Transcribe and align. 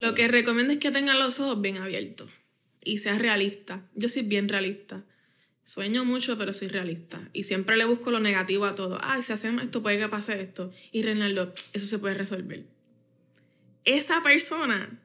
Lo 0.00 0.14
que 0.14 0.28
recomiendo 0.28 0.72
es 0.72 0.78
que 0.78 0.92
tengan 0.92 1.18
los 1.18 1.40
ojos 1.40 1.60
bien 1.60 1.76
abiertos 1.76 2.30
y 2.82 2.96
seas 2.96 3.18
realista. 3.18 3.86
Yo 3.94 4.08
soy 4.08 4.22
bien 4.22 4.48
realista. 4.48 5.04
Sueño 5.64 6.04
mucho, 6.04 6.36
pero 6.36 6.52
soy 6.52 6.68
realista. 6.68 7.28
Y 7.32 7.44
siempre 7.44 7.76
le 7.76 7.86
busco 7.86 8.10
lo 8.10 8.20
negativo 8.20 8.66
a 8.66 8.74
todo. 8.74 8.98
Ay, 9.02 9.22
si 9.22 9.32
hacemos 9.32 9.62
esto, 9.62 9.82
puede 9.82 9.98
que 9.98 10.08
pase 10.08 10.40
esto. 10.40 10.70
Y 10.92 11.02
Reinaldo, 11.02 11.52
eso 11.72 11.86
se 11.86 11.98
puede 11.98 12.14
resolver. 12.14 12.64
Esa 13.84 14.22
persona 14.22 15.00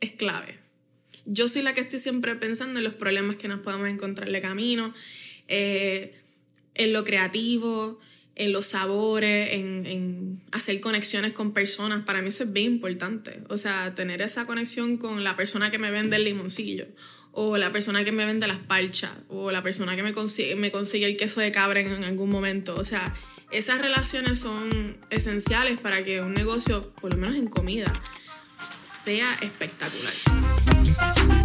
es 0.00 0.12
clave. 0.12 0.58
Yo 1.26 1.48
soy 1.48 1.62
la 1.62 1.74
que 1.74 1.82
estoy 1.82 1.98
siempre 1.98 2.34
pensando 2.36 2.78
en 2.78 2.84
los 2.84 2.94
problemas 2.94 3.36
que 3.36 3.48
nos 3.48 3.60
podemos 3.60 3.88
encontrarle 3.88 4.40
camino, 4.40 4.94
eh, 5.48 6.14
en 6.74 6.92
lo 6.92 7.04
creativo, 7.04 8.00
en 8.36 8.52
los 8.52 8.66
sabores, 8.68 9.52
en, 9.52 10.40
hacer 10.52 10.80
conexiones 10.80 11.32
con 11.32 11.52
personas. 11.52 12.04
Para 12.04 12.22
mí 12.22 12.28
eso 12.28 12.44
es 12.44 12.52
bien 12.52 12.72
importante. 12.72 13.42
O 13.50 13.58
sea, 13.58 13.94
tener 13.94 14.22
esa 14.22 14.46
conexión 14.46 14.96
con 14.96 15.22
la 15.22 15.36
persona 15.36 15.70
que 15.70 15.78
me 15.78 15.90
vende 15.90 16.16
el 16.16 16.24
limoncillo, 16.24 16.86
o 17.32 17.56
la 17.56 17.72
persona 17.72 18.04
que 18.04 18.12
me 18.12 18.26
vende 18.26 18.46
las 18.46 18.58
parchas, 18.58 19.10
o 19.28 19.50
la 19.50 19.62
persona 19.62 19.96
que 19.96 20.02
me 20.02 20.12
consigue, 20.12 20.56
me 20.56 20.70
consigue 20.70 21.06
el 21.06 21.16
queso 21.16 21.40
de 21.40 21.52
cabra 21.52 21.80
en, 21.80 22.04
algún 22.04 22.30
momento. 22.30 22.74
O 22.76 22.84
sea, 22.84 23.14
esas 23.50 23.80
relaciones 23.80 24.40
son 24.40 24.98
esenciales 25.10 25.80
para 25.80 26.04
que 26.04 26.20
un 26.20 26.34
negocio, 26.34 26.92
por 27.00 27.12
lo 27.12 27.20
menos 27.20 27.36
en 27.36 27.46
comida, 27.46 27.92
sea 28.84 29.28
espectacular. 29.40 31.39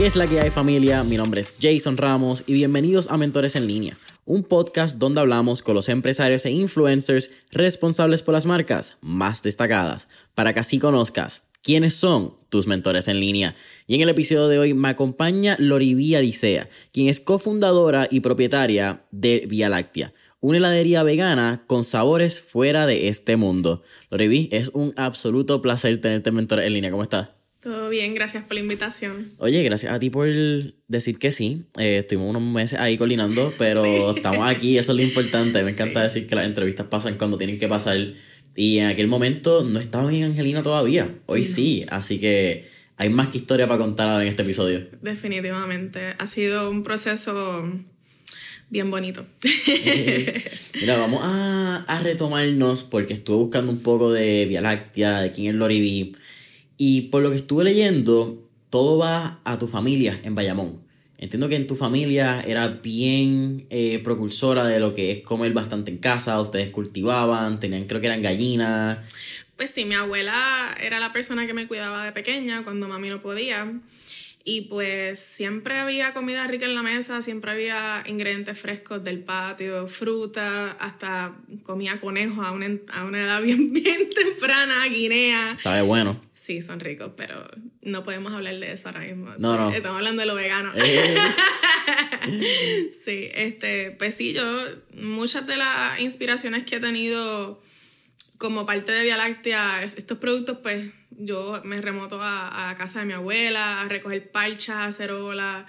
¿Qué 0.00 0.06
es 0.06 0.16
la 0.16 0.26
que 0.26 0.40
hay 0.40 0.48
familia? 0.48 1.04
Mi 1.04 1.18
nombre 1.18 1.42
es 1.42 1.56
Jason 1.60 1.98
Ramos 1.98 2.42
y 2.46 2.54
bienvenidos 2.54 3.10
a 3.10 3.18
Mentores 3.18 3.54
en 3.54 3.66
Línea, 3.66 3.98
un 4.24 4.44
podcast 4.44 4.96
donde 4.96 5.20
hablamos 5.20 5.60
con 5.60 5.74
los 5.74 5.90
empresarios 5.90 6.46
e 6.46 6.50
influencers 6.52 7.32
responsables 7.50 8.22
por 8.22 8.32
las 8.32 8.46
marcas 8.46 8.96
más 9.02 9.42
destacadas, 9.42 10.08
para 10.34 10.54
que 10.54 10.60
así 10.60 10.78
conozcas 10.78 11.42
quiénes 11.62 11.96
son 11.96 12.34
tus 12.48 12.66
mentores 12.66 13.08
en 13.08 13.20
línea. 13.20 13.54
Y 13.86 13.94
en 13.94 14.00
el 14.00 14.08
episodio 14.08 14.48
de 14.48 14.58
hoy 14.58 14.72
me 14.72 14.88
acompaña 14.88 15.56
Lorivía 15.58 16.22
Licea, 16.22 16.70
quien 16.94 17.10
es 17.10 17.20
cofundadora 17.20 18.08
y 18.10 18.20
propietaria 18.20 19.04
de 19.10 19.44
Vía 19.46 19.68
Láctea 19.68 20.14
una 20.42 20.56
heladería 20.56 21.02
vegana 21.02 21.64
con 21.66 21.84
sabores 21.84 22.40
fuera 22.40 22.86
de 22.86 23.08
este 23.08 23.36
mundo. 23.36 23.82
Loriví, 24.08 24.48
es 24.50 24.70
un 24.70 24.94
absoluto 24.96 25.60
placer 25.60 26.00
tenerte 26.00 26.32
mentor 26.32 26.60
en 26.60 26.72
línea. 26.72 26.90
¿Cómo 26.90 27.02
estás? 27.02 27.39
Todo 27.62 27.90
bien, 27.90 28.14
gracias 28.14 28.42
por 28.44 28.54
la 28.54 28.60
invitación. 28.60 29.30
Oye, 29.36 29.62
gracias 29.62 29.92
a 29.92 29.98
ti 29.98 30.08
por 30.08 30.26
decir 30.88 31.18
que 31.18 31.30
sí. 31.30 31.64
Eh, 31.78 31.98
estuvimos 31.98 32.30
unos 32.30 32.42
meses 32.42 32.78
ahí 32.78 32.96
colinando, 32.96 33.52
pero 33.58 34.16
estamos 34.16 34.48
aquí, 34.48 34.78
eso 34.78 34.92
es 34.92 34.96
lo 34.96 35.02
importante. 35.02 35.62
Me 35.62 35.72
encanta 35.72 36.02
decir 36.02 36.26
que 36.26 36.34
las 36.34 36.44
entrevistas 36.44 36.86
pasan 36.86 37.18
cuando 37.18 37.36
tienen 37.36 37.58
que 37.58 37.68
pasar. 37.68 37.98
Y 38.56 38.78
en 38.78 38.86
aquel 38.86 39.08
momento 39.08 39.62
no 39.62 39.78
estaba 39.78 40.10
en 40.12 40.24
Angelina 40.24 40.62
todavía. 40.62 41.08
Hoy 41.26 41.44
sí, 41.44 41.84
así 41.90 42.18
que 42.18 42.64
hay 42.96 43.10
más 43.10 43.28
que 43.28 43.38
historia 43.38 43.66
para 43.66 43.78
contar 43.78 44.08
ahora 44.08 44.24
en 44.24 44.30
este 44.30 44.42
episodio. 44.42 44.86
Definitivamente. 45.02 46.14
Ha 46.18 46.26
sido 46.26 46.70
un 46.70 46.82
proceso 46.82 47.70
bien 48.70 48.90
bonito. 48.90 49.26
Mira, 50.80 50.96
vamos 50.96 51.20
a, 51.30 51.84
a, 51.86 52.00
retomarnos 52.00 52.84
porque 52.84 53.12
estuve 53.12 53.36
buscando 53.36 53.70
un 53.70 53.80
poco 53.80 54.12
de 54.12 54.46
Vía 54.46 54.62
Láctea, 54.62 55.20
de 55.20 55.30
quién 55.30 55.48
es 55.48 55.54
Lori 55.54 55.80
y 56.82 57.02
por 57.02 57.22
lo 57.22 57.28
que 57.28 57.36
estuve 57.36 57.62
leyendo, 57.62 58.42
todo 58.70 58.96
va 58.96 59.40
a 59.44 59.58
tu 59.58 59.66
familia 59.66 60.18
en 60.24 60.34
Bayamón. 60.34 60.80
Entiendo 61.18 61.46
que 61.50 61.56
en 61.56 61.66
tu 61.66 61.76
familia 61.76 62.40
era 62.40 62.68
bien 62.68 63.66
eh, 63.68 64.00
propulsora 64.02 64.64
de 64.64 64.80
lo 64.80 64.94
que 64.94 65.12
es 65.12 65.18
comer 65.20 65.52
bastante 65.52 65.90
en 65.90 65.98
casa, 65.98 66.40
ustedes 66.40 66.70
cultivaban, 66.70 67.60
tenían, 67.60 67.84
creo 67.84 68.00
que 68.00 68.06
eran 68.06 68.22
gallinas. 68.22 68.96
Pues 69.58 69.68
sí, 69.72 69.84
mi 69.84 69.94
abuela 69.94 70.74
era 70.80 70.98
la 71.00 71.12
persona 71.12 71.46
que 71.46 71.52
me 71.52 71.68
cuidaba 71.68 72.02
de 72.06 72.12
pequeña 72.12 72.62
cuando 72.64 72.88
mami 72.88 73.10
no 73.10 73.20
podía. 73.20 73.70
Y 74.42 74.62
pues 74.62 75.18
siempre 75.18 75.76
había 75.76 76.14
comida 76.14 76.46
rica 76.46 76.64
en 76.64 76.74
la 76.74 76.82
mesa, 76.82 77.20
siempre 77.20 77.50
había 77.50 78.02
ingredientes 78.06 78.58
frescos 78.58 79.04
del 79.04 79.18
patio, 79.22 79.86
fruta, 79.86 80.72
hasta 80.80 81.36
comía 81.62 82.00
conejo 82.00 82.42
a 82.42 82.52
una, 82.52 82.68
a 82.94 83.04
una 83.04 83.22
edad 83.22 83.42
bien, 83.42 83.70
bien 83.72 84.08
temprana, 84.08 84.86
guinea. 84.86 85.58
Sabe 85.58 85.82
bueno. 85.82 86.18
Sí, 86.32 86.62
son 86.62 86.80
ricos, 86.80 87.12
pero 87.16 87.36
no 87.82 88.02
podemos 88.02 88.32
hablar 88.32 88.58
de 88.58 88.72
eso 88.72 88.88
ahora 88.88 89.00
mismo. 89.00 89.28
No, 89.38 89.56
no. 89.58 89.70
Estamos 89.70 89.98
hablando 89.98 90.20
de 90.20 90.26
lo 90.26 90.34
vegano. 90.34 90.72
Eh. 90.74 91.16
sí, 93.04 93.28
este, 93.34 93.90
pues 93.90 94.14
sí, 94.14 94.32
yo, 94.32 94.42
muchas 94.94 95.46
de 95.46 95.58
las 95.58 96.00
inspiraciones 96.00 96.64
que 96.64 96.76
he 96.76 96.80
tenido 96.80 97.60
como 98.38 98.64
parte 98.64 98.90
de 98.90 99.02
Vía 99.02 99.18
Láctea, 99.18 99.82
estos 99.82 100.16
productos, 100.16 100.58
pues 100.62 100.86
yo 101.22 101.60
me 101.64 101.80
remoto 101.80 102.20
a, 102.20 102.70
a 102.70 102.74
casa 102.76 103.00
de 103.00 103.06
mi 103.06 103.12
abuela, 103.12 103.80
a 103.80 103.88
recoger 103.88 104.30
parchas, 104.30 104.76
a 104.76 104.84
hacer 104.86 105.10
olas, 105.10 105.66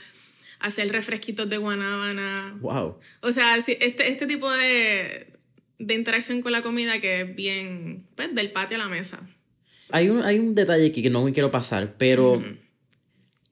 a 0.60 0.68
hacer 0.68 0.92
refresquitos 0.92 1.50
de 1.50 1.58
guanábana. 1.58 2.58
¡Wow! 2.62 3.00
O 3.22 3.32
sea, 3.32 3.58
este, 3.58 3.86
este 3.86 4.28
tipo 4.28 4.52
de, 4.52 5.28
de 5.80 5.94
interacción 5.94 6.42
con 6.42 6.52
la 6.52 6.62
comida 6.62 7.00
que 7.00 7.22
es 7.22 7.36
bien, 7.36 8.04
pues, 8.16 8.34
del 8.34 8.52
patio 8.52 8.78
a 8.78 8.80
la 8.80 8.88
mesa. 8.88 9.20
Hay 9.90 10.10
un, 10.10 10.24
hay 10.24 10.40
un 10.40 10.56
detalle 10.56 10.88
aquí 10.88 11.02
que 11.02 11.10
no 11.10 11.24
me 11.24 11.34
quiero 11.34 11.52
pasar, 11.52 11.96
pero 11.98 12.42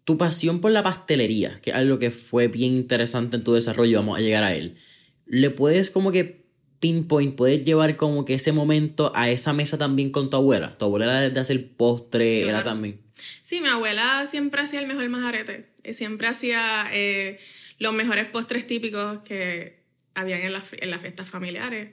tu 0.05 0.17
pasión 0.17 0.61
por 0.61 0.71
la 0.71 0.83
pastelería, 0.83 1.59
que 1.61 1.71
es 1.71 1.75
algo 1.75 1.99
que 1.99 2.11
fue 2.11 2.47
bien 2.47 2.73
interesante 2.73 3.35
en 3.35 3.43
tu 3.43 3.53
desarrollo, 3.53 3.99
vamos 3.99 4.17
a 4.17 4.21
llegar 4.21 4.43
a 4.43 4.53
él. 4.53 4.77
¿Le 5.25 5.49
puedes 5.49 5.91
como 5.91 6.11
que 6.11 6.38
pinpoint, 6.79 7.35
puedes 7.35 7.65
llevar 7.65 7.95
como 7.95 8.25
que 8.25 8.35
ese 8.35 8.51
momento 8.51 9.11
a 9.15 9.29
esa 9.29 9.53
mesa 9.53 9.77
también 9.77 10.11
con 10.11 10.29
tu 10.29 10.37
abuela. 10.37 10.77
Tu 10.77 10.85
abuela 10.85 11.05
era 11.05 11.29
de 11.29 11.39
hacer 11.39 11.67
postre, 11.71 12.47
era 12.47 12.63
también. 12.63 12.99
Sí, 13.43 13.61
mi 13.61 13.67
abuela 13.67 14.25
siempre 14.27 14.61
hacía 14.61 14.79
el 14.79 14.87
mejor 14.87 15.07
majarete. 15.09 15.65
Eh, 15.83 15.93
siempre 15.93 16.27
hacía 16.27 16.87
eh, 16.91 17.39
los 17.77 17.93
mejores 17.93 18.25
postres 18.27 18.65
típicos 18.67 19.19
que 19.27 19.79
habían 20.15 20.39
en, 20.39 20.53
en 20.53 20.91
las 20.91 21.01
fiestas 21.01 21.29
familiares. 21.29 21.89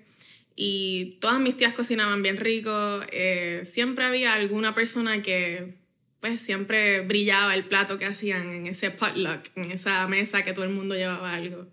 Y 0.55 1.19
todas 1.21 1.39
mis 1.39 1.57
tías 1.57 1.75
cocinaban 1.75 2.23
bien 2.23 2.39
rico. 2.39 3.01
Eh, 3.13 3.63
siempre 3.65 4.05
había 4.05 4.33
alguna 4.35 4.75
persona 4.75 5.21
que 5.23 5.75
pues 6.21 6.41
siempre 6.41 7.03
brillaba 7.03 7.55
el 7.55 7.65
plato 7.65 7.99
que 7.99 8.07
hacían 8.07 8.51
en 8.53 8.67
ese 8.67 8.91
potluck, 8.91 9.43
en 9.55 9.71
esa 9.71 10.09
mesa 10.09 10.43
que 10.43 10.55
todo 10.55 10.65
el 10.65 10.71
mundo 10.71 10.95
llevaba 10.95 11.35
algo. 11.35 11.67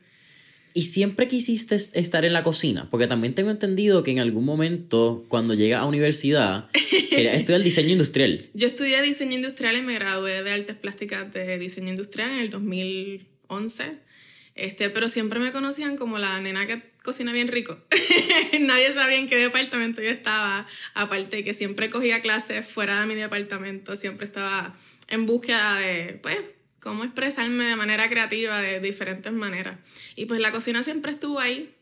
¿Y 0.74 0.84
siempre 0.84 1.28
quisiste 1.28 1.75
estar 1.75 2.25
en 2.25 2.34
la 2.34 2.44
cocina? 2.44 2.90
Porque 2.90 3.06
también 3.06 3.36
tengo 3.36 3.52
entendido 3.52 4.04
que 4.04 4.12
en 4.12 4.20
algún 4.20 4.44
momento, 4.44 5.24
cuando 5.28 5.54
llegas 5.54 5.81
a 5.81 5.86
universidad, 5.86 6.70
querías 7.10 7.36
estudiar 7.36 7.62
diseño 7.62 7.90
industrial. 7.90 8.50
Yo 8.54 8.68
estudié 8.68 9.02
diseño 9.04 9.34
industrial 9.34 9.78
y 9.78 9.81
me 9.81 9.94
gradué 9.94 10.42
de 10.42 10.52
artes 10.52 10.75
plásticas 10.75 11.31
de 11.31 11.60
diseño 11.60 11.90
industrial 11.90 12.31
en 12.31 12.40
el 12.40 12.50
2011. 12.50 13.98
Este, 14.56 14.90
pero 14.90 15.10
siempre 15.10 15.40
me 15.40 15.52
conocían 15.52 15.96
como 15.96 16.18
la 16.18 16.40
nena 16.40 16.66
que, 16.66 16.81
cocina 17.04 17.34
bien 17.34 17.50
rico. 17.50 17.78
Nadie 18.60 18.94
sabía 18.94 19.18
en 19.18 19.28
qué 19.28 19.36
departamento 19.38 20.02
yo 20.02 20.10
estaba, 20.10 20.68
aparte 20.96 21.38
de 21.38 21.44
que 21.44 21.54
siempre 21.54 21.90
cogía 21.90 22.22
clases 22.22 22.66
fuera 22.66 23.00
de 23.02 23.06
mi 23.06 23.16
departamento, 23.16 23.96
siempre 23.96 24.25
estaba 24.25 24.75
en 25.10 25.25
búsqueda 25.25 25.78
de, 25.80 26.20
pues, 26.22 26.38
cómo 26.83 27.06
expresarme 27.06 27.63
de 27.63 27.75
manera 27.77 28.09
creativa, 28.09 28.59
de 28.59 28.81
diferentes 28.81 29.31
maneras. 29.31 29.80
Y 30.18 30.25
pues 30.25 30.41
la 30.41 30.51
cocina 30.51 30.83
siempre 30.83 31.13
estuvo 31.13 31.39
ahí, 31.39 31.74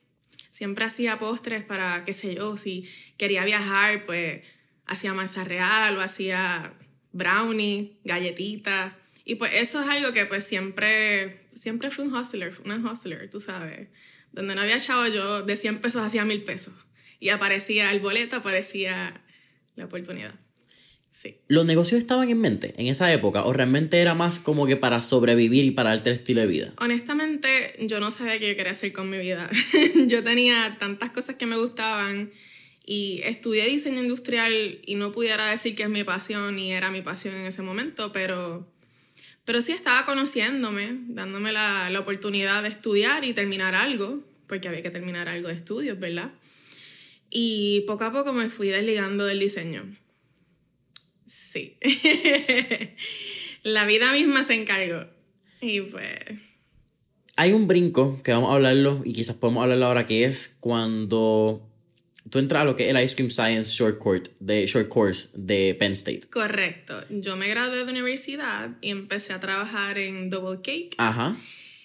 siempre 0.51 0.85
hacía 0.85 1.17
postres 1.17 1.63
para, 1.63 2.05
qué 2.05 2.13
sé 2.13 2.35
yo, 2.35 2.55
si 2.55 2.87
quería 3.17 3.43
viajar, 3.43 4.05
pues 4.05 4.43
hacía 4.85 5.13
masa 5.13 5.43
real 5.43 5.97
o 5.97 6.01
hacía 6.01 6.73
brownie, 7.11 7.99
galletitas. 8.03 8.93
Y 9.25 9.35
pues 9.35 9.53
eso 9.55 9.81
es 9.81 9.89
algo 9.89 10.13
que 10.13 10.27
pues 10.27 10.45
siempre, 10.45 11.47
siempre 11.51 11.89
fui 11.89 12.05
un 12.05 12.13
hustler, 12.13 12.53
una 12.63 12.77
hustler, 12.77 13.27
tú 13.29 13.39
sabes. 13.39 13.89
Donde 14.31 14.53
no 14.53 14.61
había 14.61 14.77
chavo 14.77 15.07
yo 15.07 15.41
de 15.41 15.55
100 15.55 15.79
pesos 15.79 16.05
hacía 16.05 16.25
mil 16.25 16.43
pesos. 16.43 16.75
Y 17.19 17.29
aparecía 17.29 17.91
el 17.91 17.99
boleto, 18.01 18.35
aparecía 18.35 19.19
la 19.75 19.85
oportunidad. 19.85 20.35
Sí. 21.11 21.35
¿Los 21.49 21.65
negocios 21.65 21.99
estaban 21.99 22.29
en 22.29 22.39
mente 22.39 22.73
en 22.77 22.87
esa 22.87 23.11
época 23.11 23.43
o 23.43 23.51
realmente 23.51 23.99
era 23.99 24.15
más 24.15 24.39
como 24.39 24.65
que 24.65 24.77
para 24.77 25.01
sobrevivir 25.01 25.65
y 25.65 25.71
para 25.71 25.89
darte 25.89 26.09
el 26.09 26.15
estilo 26.15 26.39
de 26.39 26.47
vida? 26.47 26.73
Honestamente, 26.79 27.75
yo 27.81 27.99
no 27.99 28.11
sabía 28.11 28.39
qué 28.39 28.49
yo 28.49 28.55
quería 28.55 28.71
hacer 28.71 28.93
con 28.93 29.09
mi 29.09 29.17
vida. 29.17 29.49
yo 30.07 30.23
tenía 30.23 30.77
tantas 30.79 31.11
cosas 31.11 31.35
que 31.35 31.45
me 31.45 31.57
gustaban 31.57 32.31
y 32.85 33.21
estudié 33.25 33.67
diseño 33.67 34.01
industrial 34.01 34.79
y 34.85 34.95
no 34.95 35.11
pudiera 35.11 35.47
decir 35.47 35.75
que 35.75 35.83
es 35.83 35.89
mi 35.89 36.05
pasión 36.05 36.57
y 36.57 36.71
era 36.71 36.91
mi 36.91 37.01
pasión 37.01 37.35
en 37.35 37.45
ese 37.45 37.61
momento, 37.61 38.13
pero, 38.13 38.65
pero 39.43 39.61
sí 39.61 39.73
estaba 39.73 40.05
conociéndome, 40.05 40.97
dándome 41.09 41.51
la, 41.51 41.89
la 41.89 41.99
oportunidad 41.99 42.63
de 42.63 42.69
estudiar 42.69 43.25
y 43.25 43.33
terminar 43.33 43.75
algo, 43.75 44.23
porque 44.47 44.69
había 44.69 44.81
que 44.81 44.91
terminar 44.91 45.27
algo 45.27 45.49
de 45.49 45.55
estudios, 45.55 45.99
¿verdad? 45.99 46.31
Y 47.29 47.81
poco 47.81 48.05
a 48.05 48.11
poco 48.11 48.31
me 48.33 48.49
fui 48.49 48.69
desligando 48.69 49.25
del 49.25 49.39
diseño. 49.39 49.83
Sí. 51.51 51.77
la 53.63 53.85
vida 53.85 54.13
misma 54.13 54.43
se 54.43 54.53
encargó. 54.53 55.05
Y 55.59 55.81
pues... 55.81 56.17
Hay 57.35 57.51
un 57.51 57.67
brinco 57.67 58.21
que 58.23 58.31
vamos 58.31 58.51
a 58.51 58.55
hablarlo 58.55 59.01
y 59.03 59.13
quizás 59.13 59.35
podemos 59.35 59.63
hablarlo 59.63 59.87
ahora, 59.87 60.05
que 60.05 60.23
es 60.23 60.55
cuando 60.61 61.67
tú 62.29 62.39
entras 62.39 62.61
a 62.61 62.65
lo 62.65 62.75
que 62.75 62.89
es 62.89 62.95
el 62.95 63.03
Ice 63.03 63.15
Cream 63.15 63.31
Science 63.31 63.73
Short, 63.73 63.97
Court 63.97 64.29
de, 64.39 64.65
short 64.65 64.87
Course 64.87 65.29
de 65.33 65.75
Penn 65.77 65.91
State. 65.91 66.21
Correcto. 66.31 67.03
Yo 67.09 67.35
me 67.35 67.49
gradué 67.49 67.83
de 67.83 67.91
universidad 67.91 68.69
y 68.81 68.89
empecé 68.89 69.33
a 69.33 69.41
trabajar 69.41 69.97
en 69.97 70.29
Double 70.29 70.61
Cake. 70.61 70.95
Ajá. 70.97 71.35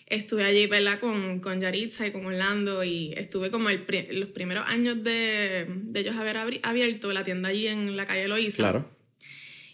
Estuve 0.06 0.44
allí, 0.44 0.69
¿verdad? 0.69 1.00
Con, 1.00 1.40
con 1.40 1.60
Yaritza 1.60 2.06
y 2.06 2.12
con 2.12 2.24
Orlando 2.26 2.84
y 2.84 3.12
estuve 3.16 3.50
como 3.50 3.69
el 3.69 3.84
los 4.12 4.28
primeros 4.28 4.64
años 4.69 5.02
de, 5.02 5.66
de 5.69 6.00
ellos 6.00 6.14
haber 6.14 6.36
abierto 6.62 7.12
la 7.12 7.24
tienda 7.24 7.48
allí 7.48 7.66
en 7.66 7.96
la 7.96 8.06
calle 8.06 8.28
Loíza. 8.28 8.58
Claro. 8.58 8.95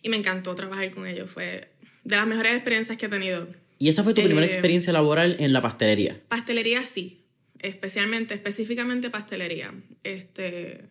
Y 0.03 0.09
me 0.09 0.17
encantó 0.17 0.55
trabajar 0.55 0.91
con 0.91 1.07
ellos. 1.07 1.31
Fue 1.31 1.71
de 2.05 2.17
las 2.17 2.27
mejores 2.27 2.53
experiencias 2.55 2.99
que 2.99 3.07
he 3.07 3.09
tenido. 3.09 3.49
¿Y 3.79 3.89
esa 3.89 4.03
fue 4.03 4.15
tu 4.15 4.23
primera 4.23 4.47
Eh, 4.47 4.51
experiencia 4.51 4.93
laboral 4.93 5.37
en 5.41 5.53
la 5.53 5.63
pastelería? 5.63 6.21
Pastelería 6.29 6.85
sí, 6.85 7.25
especialmente, 7.61 8.35
específicamente 8.35 9.11
pastelería. 9.11 9.73
Este, 10.05 10.83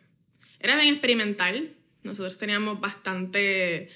era 0.60 0.76
bien 0.76 0.94
experimental. 0.96 1.74
Nosotros 2.04 2.38
teníamos 2.38 2.80
bastante, 2.80 3.90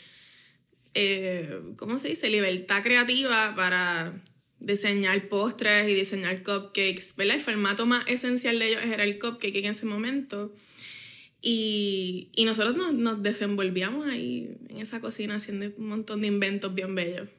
eh, 0.94 1.60
¿cómo 1.78 1.98
se 1.98 2.10
dice? 2.10 2.30
Libertad 2.30 2.84
creativa 2.84 3.54
para 3.56 4.14
diseñar 4.60 5.28
postres 5.28 5.90
y 5.90 5.94
diseñar 5.94 6.44
cupcakes, 6.44 7.16
¿verdad? 7.18 7.36
El 7.36 7.42
formato 7.42 7.86
más 7.86 8.06
esencial 8.08 8.60
de 8.60 8.68
ellos 8.70 8.82
era 8.84 9.04
el 9.04 9.20
cupcake 9.20 9.56
en 9.58 9.66
ese 9.66 9.86
momento. 9.86 10.54
Y, 11.48 12.30
y 12.36 12.46
nosotros 12.46 12.76
nos, 12.76 12.92
nos 12.94 13.22
desenvolvíamos 13.22 14.08
ahí 14.08 14.58
en 14.68 14.78
esa 14.78 15.00
cocina 15.00 15.36
haciendo 15.36 15.68
un 15.78 15.90
montón 15.90 16.22
de 16.22 16.28
inventos 16.28 16.74
bien 16.74 16.96
bellos. 16.96 17.30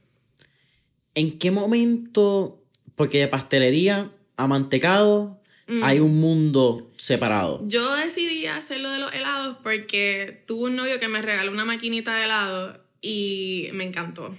¿En 1.16 1.38
qué 1.38 1.50
momento, 1.50 2.62
porque 2.94 3.18
de 3.18 3.26
pastelería 3.26 4.12
a 4.36 4.46
mantecado 4.46 5.40
Mm. 5.68 5.82
hay 5.82 5.98
un 5.98 6.20
mundo 6.20 6.92
separado? 6.96 7.62
Yo 7.66 7.94
decidí 7.96 8.46
hacer 8.46 8.80
lo 8.80 8.90
de 8.90 8.98
los 8.98 9.12
helados 9.12 9.56
porque 9.62 10.44
tuve 10.46 10.66
un 10.66 10.76
novio 10.76 11.00
que 11.00 11.08
me 11.08 11.20
regaló 11.20 11.50
una 11.50 11.64
maquinita 11.64 12.14
de 12.16 12.24
helado 12.24 12.80
y 13.00 13.68
me 13.72 13.84
encantó 13.84 14.36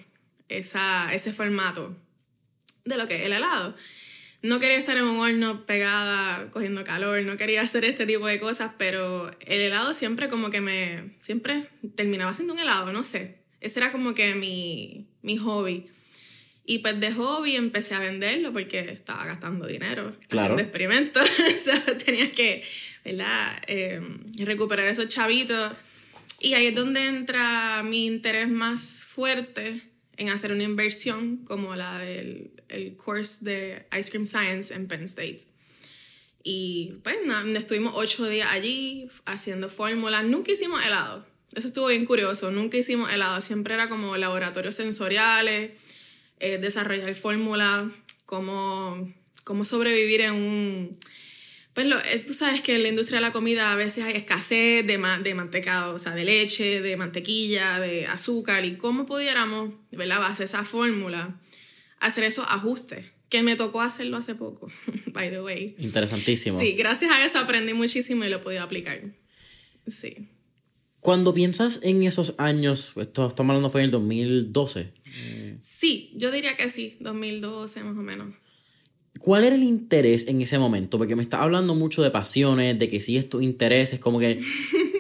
esa, 0.48 1.14
ese 1.14 1.34
formato 1.34 1.96
de 2.86 2.98
lo 2.98 3.08
que 3.08 3.18
es 3.18 3.26
el 3.26 3.34
helado. 3.34 3.76
No 4.48 4.60
quería 4.62 4.78
estar 4.78 4.96
en 4.96 5.04
un 5.04 5.20
horno 5.20 5.66
pegada, 5.66 6.50
cogiendo 6.52 6.84
calor, 6.86 7.22
no 7.24 7.36
quería 7.36 7.62
hacer 7.62 7.84
este 7.84 8.06
tipo 8.06 8.26
de 8.28 8.40
cosas, 8.40 8.72
pero 8.78 9.30
el 9.42 9.60
helado 9.62 9.94
siempre 9.94 10.30
como 10.30 10.50
que 10.50 10.62
me... 10.62 11.04
Siempre 11.20 11.68
terminaba 11.96 12.34
siendo 12.34 12.54
un 12.54 12.60
helado, 12.60 12.94
no 12.94 13.04
sé. 13.04 13.40
Ese 13.60 13.80
era 13.80 13.92
como 13.92 14.14
que 14.14 14.36
mi, 14.36 15.08
mi 15.22 15.38
hobby. 15.38 15.88
Y 16.66 16.80
pues 16.80 17.00
de 17.00 17.12
hobby 17.12 17.56
empecé 17.56 17.96
a 17.96 18.00
venderlo 18.00 18.54
porque 18.54 18.80
estaba 18.92 19.26
gastando 19.26 19.68
dinero 19.68 20.14
Claro. 20.28 20.44
haciendo 20.54 20.62
experimentos. 20.64 21.24
o 21.56 21.58
sea, 21.58 21.84
tenía 21.98 22.32
que, 22.32 22.64
¿verdad? 23.04 23.62
Eh, 23.68 24.02
recuperar 24.46 24.88
esos 24.88 25.10
chavitos. 25.10 25.74
Y 26.40 26.54
ahí 26.54 26.68
es 26.68 26.76
donde 26.76 27.06
entra 27.08 27.84
mi 27.84 28.06
interés 28.06 28.48
más 28.48 29.02
fuerte 29.06 29.82
en 30.18 30.30
hacer 30.30 30.52
una 30.52 30.64
inversión 30.64 31.38
como 31.46 31.76
la 31.76 32.00
del 32.00 32.52
el 32.70 32.96
course 32.98 33.46
de 33.46 33.86
Ice 33.98 34.10
Cream 34.10 34.26
Science 34.26 34.74
en 34.74 34.88
Penn 34.88 35.04
State. 35.04 35.42
Y 36.44 36.94
pues 37.04 37.18
nada, 37.26 37.60
estuvimos 37.60 37.94
ocho 37.96 38.28
días 38.28 38.50
allí 38.52 39.10
haciendo 39.26 39.70
fórmulas. 39.70 40.24
Nunca 40.26 40.52
hicimos 40.52 40.84
helado. 40.84 41.26
Eso 41.54 41.68
estuvo 41.68 41.88
bien 41.88 42.06
curioso. 42.06 42.52
Nunca 42.52 42.78
hicimos 42.78 43.12
helado. 43.12 43.42
Siempre 43.42 43.74
era 43.74 43.90
como 43.90 44.16
laboratorios 44.18 44.76
sensoriales, 44.76 45.72
eh, 46.40 46.58
desarrollar 46.58 47.14
fórmulas, 47.16 47.92
cómo, 48.26 49.14
cómo 49.44 49.66
sobrevivir 49.66 50.22
en 50.22 50.34
un... 50.34 50.98
Pues 51.78 51.86
lo, 51.86 52.00
eh, 52.00 52.24
tú 52.26 52.34
sabes 52.34 52.64
que 52.64 52.74
en 52.76 52.82
la 52.82 52.90
industria 52.90 53.20
de 53.20 53.22
la 53.22 53.32
comida 53.32 53.72
a 53.72 53.76
veces 53.76 54.04
hay 54.04 54.16
escasez 54.16 54.84
de, 54.88 54.98
ma- 54.98 55.20
de 55.20 55.36
mantecado, 55.36 55.94
o 55.94 56.00
sea, 56.00 56.16
de 56.16 56.26
leche, 56.26 56.82
de 56.82 56.98
mantequilla, 56.98 57.80
de 57.80 58.08
azúcar, 58.08 58.66
y 58.66 58.78
cómo 58.78 59.06
pudiéramos, 59.06 59.74
¿verdad? 59.92 60.20
Base 60.20 60.46
esa 60.46 60.64
fórmula, 60.64 61.40
hacer 62.00 62.24
esos 62.24 62.46
ajustes, 62.50 63.06
que 63.30 63.44
me 63.44 63.56
tocó 63.56 63.82
hacerlo 63.82 64.18
hace 64.18 64.34
poco, 64.34 64.72
by 65.14 65.30
the 65.30 65.40
way. 65.40 65.76
Interesantísimo. 65.78 66.60
Sí, 66.60 66.72
gracias 66.72 67.12
a 67.12 67.24
eso 67.24 67.38
aprendí 67.38 67.74
muchísimo 67.74 68.24
y 68.26 68.30
lo 68.30 68.38
he 68.38 68.40
podido 68.40 68.64
aplicar. 68.64 69.00
Sí. 69.86 70.30
Cuando 71.00 71.36
piensas 71.36 71.82
en 71.84 72.02
esos 72.02 72.34
años, 72.40 72.94
esto 72.96 73.28
estamos 73.28 73.52
hablando 73.52 73.70
fue 73.70 73.82
en 73.82 73.86
el 73.86 73.92
2012, 73.92 74.94
Sí, 75.62 76.12
yo 76.16 76.32
diría 76.32 76.58
que 76.58 76.70
sí, 76.70 76.98
2012 77.02 77.84
más 77.84 77.92
o 77.96 78.02
menos. 78.02 78.34
¿Cuál 79.20 79.44
era 79.44 79.56
el 79.56 79.64
interés 79.64 80.28
en 80.28 80.42
ese 80.42 80.60
momento? 80.60 80.98
Porque 80.98 81.16
me 81.16 81.22
estás 81.22 81.42
hablando 81.42 81.76
mucho 81.76 82.02
de 82.04 82.12
pasiones, 82.12 82.78
de 82.78 82.90
que 82.90 83.00
sigues 83.00 83.30
tus 83.30 83.44
intereses, 83.44 84.00
como 84.00 84.20
que... 84.20 84.40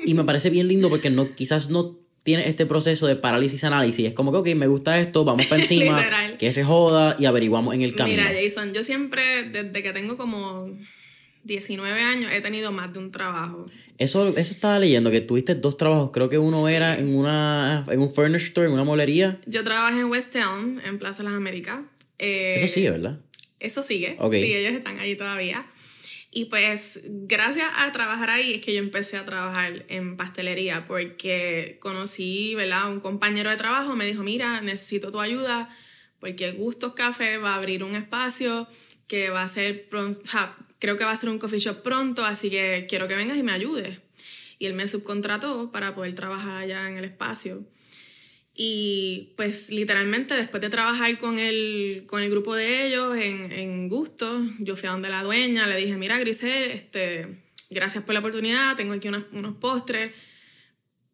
Y 0.05 0.13
me 0.13 0.23
parece 0.23 0.49
bien 0.49 0.67
lindo 0.67 0.89
porque 0.89 1.09
no, 1.09 1.35
quizás 1.35 1.69
no 1.69 1.97
tienes 2.27 2.47
este 2.47 2.65
proceso 2.65 3.07
de 3.07 3.15
parálisis 3.15 3.63
análisis. 3.63 4.05
Es 4.05 4.13
como 4.13 4.33
que, 4.33 4.37
ok, 4.37 4.57
me 4.57 4.67
gusta 4.67 4.99
esto, 4.99 5.23
vamos 5.23 5.45
para 5.49 5.61
encima, 5.61 6.05
que 6.37 6.51
se 6.51 6.63
joda 6.63 7.15
y 7.17 7.25
averiguamos 7.25 7.73
en 7.73 7.83
el 7.83 7.95
camino. 7.95 8.21
Mira, 8.21 8.33
Jason, 8.41 8.73
yo 8.73 8.83
siempre, 8.83 9.43
desde 9.49 9.81
que 9.81 9.93
tengo 9.93 10.17
como 10.17 10.69
19 11.45 12.01
años, 12.01 12.29
he 12.33 12.41
tenido 12.41 12.73
más 12.73 12.91
de 12.91 12.99
un 12.99 13.11
trabajo. 13.11 13.65
Eso, 13.97 14.27
eso 14.35 14.51
estaba 14.51 14.77
leyendo, 14.77 15.09
que 15.09 15.21
tuviste 15.21 15.55
dos 15.55 15.77
trabajos. 15.77 16.11
Creo 16.11 16.27
que 16.27 16.37
uno 16.37 16.67
era 16.67 16.97
en, 16.97 17.15
una, 17.15 17.85
en 17.89 18.01
un 18.01 18.11
furniture 18.11 18.43
store, 18.43 18.67
en 18.67 18.73
una 18.73 18.83
molería. 18.83 19.39
Yo 19.45 19.63
trabajé 19.63 20.01
en 20.01 20.07
West 20.07 20.35
Elm, 20.35 20.81
en 20.85 20.99
Plaza 20.99 21.23
Las 21.23 21.33
Américas. 21.33 21.79
Eh, 22.19 22.55
Eso 22.57 22.67
sigue, 22.67 22.91
¿verdad? 22.91 23.19
Eso 23.59 23.83
sigue. 23.83 24.15
Ok. 24.19 24.33
Sí, 24.33 24.53
ellos 24.53 24.73
están 24.73 24.99
ahí 24.99 25.15
todavía. 25.15 25.65
Y 26.29 26.45
pues 26.45 27.01
gracias 27.05 27.67
a 27.77 27.91
trabajar 27.91 28.29
ahí 28.29 28.53
es 28.53 28.61
que 28.61 28.73
yo 28.73 28.79
empecé 28.79 29.17
a 29.17 29.25
trabajar 29.25 29.85
en 29.87 30.17
pastelería 30.17 30.85
porque 30.85 31.77
conocí, 31.79 32.53
¿verdad? 32.55 32.91
Un 32.91 32.99
compañero 32.99 33.49
de 33.49 33.55
trabajo 33.55 33.95
me 33.95 34.05
dijo, 34.05 34.23
mira, 34.23 34.61
necesito 34.61 35.09
tu 35.09 35.19
ayuda 35.19 35.69
porque 36.19 36.51
Gustos 36.51 36.93
Café 36.93 37.37
va 37.37 37.53
a 37.53 37.55
abrir 37.55 37.83
un 37.83 37.95
espacio 37.95 38.67
que 39.07 39.29
va 39.29 39.43
a 39.43 39.47
ser 39.47 39.87
pronto, 39.87 40.19
o 40.21 40.25
sea, 40.25 40.55
creo 40.79 40.97
que 40.97 41.05
va 41.05 41.11
a 41.11 41.15
ser 41.15 41.29
un 41.29 41.39
coffee 41.39 41.59
shop 41.59 41.81
pronto, 41.81 42.25
así 42.25 42.49
que 42.49 42.85
quiero 42.89 43.07
que 43.07 43.15
vengas 43.15 43.37
y 43.37 43.43
me 43.43 43.53
ayudes. 43.53 43.99
Y 44.59 44.65
él 44.65 44.73
me 44.73 44.87
subcontrató 44.87 45.71
para 45.71 45.95
poder 45.95 46.15
trabajar 46.15 46.57
allá 46.57 46.89
en 46.89 46.97
el 46.97 47.05
espacio. 47.05 47.63
Y 48.59 49.33
pues 49.37 49.69
literalmente 49.69 50.33
después 50.33 50.61
de 50.61 50.69
trabajar 50.69 51.15
con 51.19 51.37
el, 51.37 52.03
con 52.07 52.23
el 52.23 52.29
grupo 52.31 52.55
de 52.55 52.87
ellos 52.87 53.15
en, 53.15 53.51
en 53.51 53.87
Gusto, 53.87 54.41
yo 54.59 54.75
fui 54.75 54.89
a 54.89 54.93
donde 54.93 55.09
la 55.09 55.21
dueña, 55.21 55.67
le 55.67 55.77
dije, 55.77 55.95
mira 55.95 56.17
Grisel, 56.17 56.71
este, 56.71 57.27
gracias 57.69 58.03
por 58.03 58.13
la 58.15 58.19
oportunidad, 58.21 58.75
tengo 58.75 58.93
aquí 58.93 59.07
unas- 59.09 59.25
unos 59.31 59.55
postres, 59.57 60.11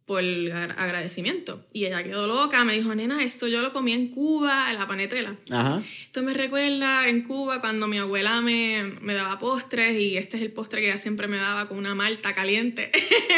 por 0.05 0.19
agra- 0.22 0.75
agradecimiento. 0.77 1.65
Y 1.72 1.86
ella 1.86 2.03
quedó 2.03 2.27
loca, 2.27 2.63
me 2.65 2.74
dijo, 2.74 2.93
nena, 2.93 3.24
esto 3.24 3.48
yo 3.48 3.62
lo 3.62 3.72
comí 3.72 3.93
en 3.93 4.10
Cuba, 4.10 4.72
en 4.72 4.77
la 4.77 4.88
panetela. 4.88 5.38
Ajá. 5.50 5.81
Esto 6.05 6.22
me 6.24 6.33
recuerda 6.33 7.07
en 7.07 7.22
Cuba 7.22 7.62
cuando 7.62 7.88
mi 7.88 7.98
abuela 7.98 8.41
me, 8.41 8.83
me 9.01 9.13
daba 9.13 9.39
postres 9.39 10.00
y 10.01 10.17
este 10.17 10.38
es 10.38 10.43
el 10.43 10.51
postre 10.51 10.81
que 10.81 10.88
ella 10.88 10.98
siempre 10.98 11.27
me 11.27 11.38
daba 11.38 11.67
con 11.69 11.77
una 11.77 11.95
malta 11.95 12.33
caliente. 12.33 12.91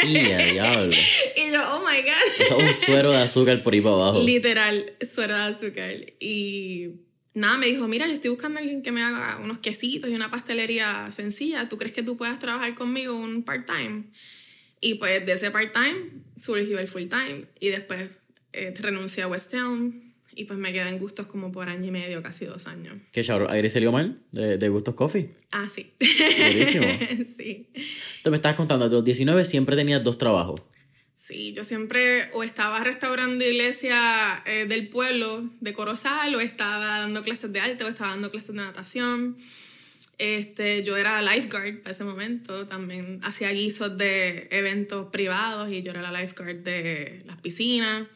Y 0.06 0.18
a 0.32 0.38
diablo. 0.38 0.92
y 1.36 1.52
yo, 1.52 1.62
oh 1.74 1.80
my 1.80 2.02
God. 2.02 2.40
Eso 2.40 2.58
es 2.58 2.64
un 2.64 2.74
suero 2.74 3.10
de 3.12 3.18
azúcar 3.18 3.62
por 3.62 3.72
ahí 3.72 3.80
para 3.80 3.94
abajo. 3.94 4.22
Literal, 4.22 4.92
suero 5.14 5.34
de 5.36 5.42
azúcar. 5.42 5.94
Y 6.20 6.88
nada, 7.34 7.58
me 7.58 7.66
dijo, 7.66 7.86
mira, 7.86 8.06
yo 8.06 8.12
estoy 8.12 8.30
buscando 8.30 8.58
a 8.58 8.62
alguien 8.62 8.82
que 8.82 8.90
me 8.92 9.02
haga 9.02 9.38
unos 9.42 9.58
quesitos 9.58 10.10
y 10.10 10.14
una 10.14 10.30
pastelería 10.30 11.10
sencilla. 11.12 11.68
¿Tú 11.68 11.78
crees 11.78 11.94
que 11.94 12.02
tú 12.02 12.16
puedas 12.16 12.38
trabajar 12.38 12.74
conmigo 12.74 13.14
un 13.14 13.44
part-time? 13.44 14.04
Y 14.80 14.94
pues 14.94 15.24
de 15.24 15.32
ese 15.32 15.50
part-time 15.50 16.10
surgió 16.36 16.78
el 16.78 16.88
full-time 16.88 17.44
y 17.60 17.68
después 17.68 18.10
eh, 18.52 18.74
renuncié 18.78 19.22
a 19.22 19.28
West 19.28 19.54
Elm 19.54 20.06
y 20.34 20.44
pues 20.44 20.58
me 20.58 20.70
quedé 20.72 20.88
en 20.88 20.98
gustos 20.98 21.26
como 21.26 21.50
por 21.50 21.68
año 21.68 21.86
y 21.86 21.90
medio, 21.90 22.22
casi 22.22 22.44
dos 22.44 22.66
años. 22.66 22.94
¿Qué 23.10 23.22
shout 23.22 23.50
¿A 23.50 23.56
Grisel 23.56 23.90
mal 23.90 24.18
de, 24.32 24.58
de 24.58 24.68
Gustos 24.68 24.94
Coffee? 24.94 25.30
Ah, 25.50 25.66
sí. 25.68 25.94
Buenísimo. 26.38 26.86
sí. 27.36 27.70
Te 28.22 28.30
me 28.30 28.36
estabas 28.36 28.56
contando, 28.56 28.88
de 28.88 28.96
los 28.96 29.04
19 29.04 29.44
siempre 29.46 29.76
tenías 29.76 30.04
dos 30.04 30.18
trabajos. 30.18 30.60
Sí, 31.14 31.54
yo 31.54 31.64
siempre 31.64 32.30
o 32.34 32.42
estaba 32.42 32.80
restaurando 32.80 33.42
iglesia 33.42 34.42
eh, 34.44 34.66
del 34.68 34.88
pueblo 34.88 35.50
de 35.60 35.72
Corozal, 35.72 36.34
o 36.34 36.40
estaba 36.40 36.98
dando 37.00 37.22
clases 37.22 37.52
de 37.52 37.60
arte, 37.60 37.84
o 37.84 37.88
estaba 37.88 38.10
dando 38.10 38.30
clases 38.30 38.54
de 38.54 38.60
natación. 38.60 39.38
Este, 40.18 40.82
yo 40.82 40.96
era 40.96 41.20
lifeguard 41.20 41.80
para 41.80 41.90
ese 41.90 42.04
momento, 42.04 42.66
también 42.66 43.20
hacía 43.22 43.50
guisos 43.50 43.98
de 43.98 44.48
eventos 44.50 45.08
privados 45.10 45.70
y 45.70 45.82
yo 45.82 45.90
era 45.90 46.00
la 46.00 46.20
lifeguard 46.20 46.62
de 46.62 47.22
las 47.26 47.38
piscinas 47.40 48.06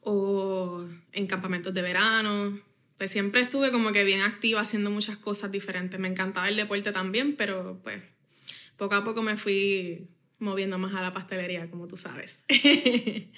o 0.00 0.84
en 1.12 1.26
campamentos 1.26 1.74
de 1.74 1.82
verano. 1.82 2.58
Pues 2.96 3.10
siempre 3.10 3.42
estuve 3.42 3.70
como 3.72 3.92
que 3.92 4.04
bien 4.04 4.22
activa 4.22 4.60
haciendo 4.60 4.90
muchas 4.90 5.18
cosas 5.18 5.52
diferentes. 5.52 6.00
Me 6.00 6.08
encantaba 6.08 6.48
el 6.48 6.56
deporte 6.56 6.92
también, 6.92 7.36
pero 7.36 7.78
pues 7.82 8.02
poco 8.76 8.94
a 8.94 9.04
poco 9.04 9.22
me 9.22 9.36
fui 9.36 10.06
moviendo 10.38 10.78
más 10.78 10.94
a 10.94 11.02
la 11.02 11.12
pastelería, 11.12 11.68
como 11.70 11.88
tú 11.88 11.96
sabes. 11.96 12.44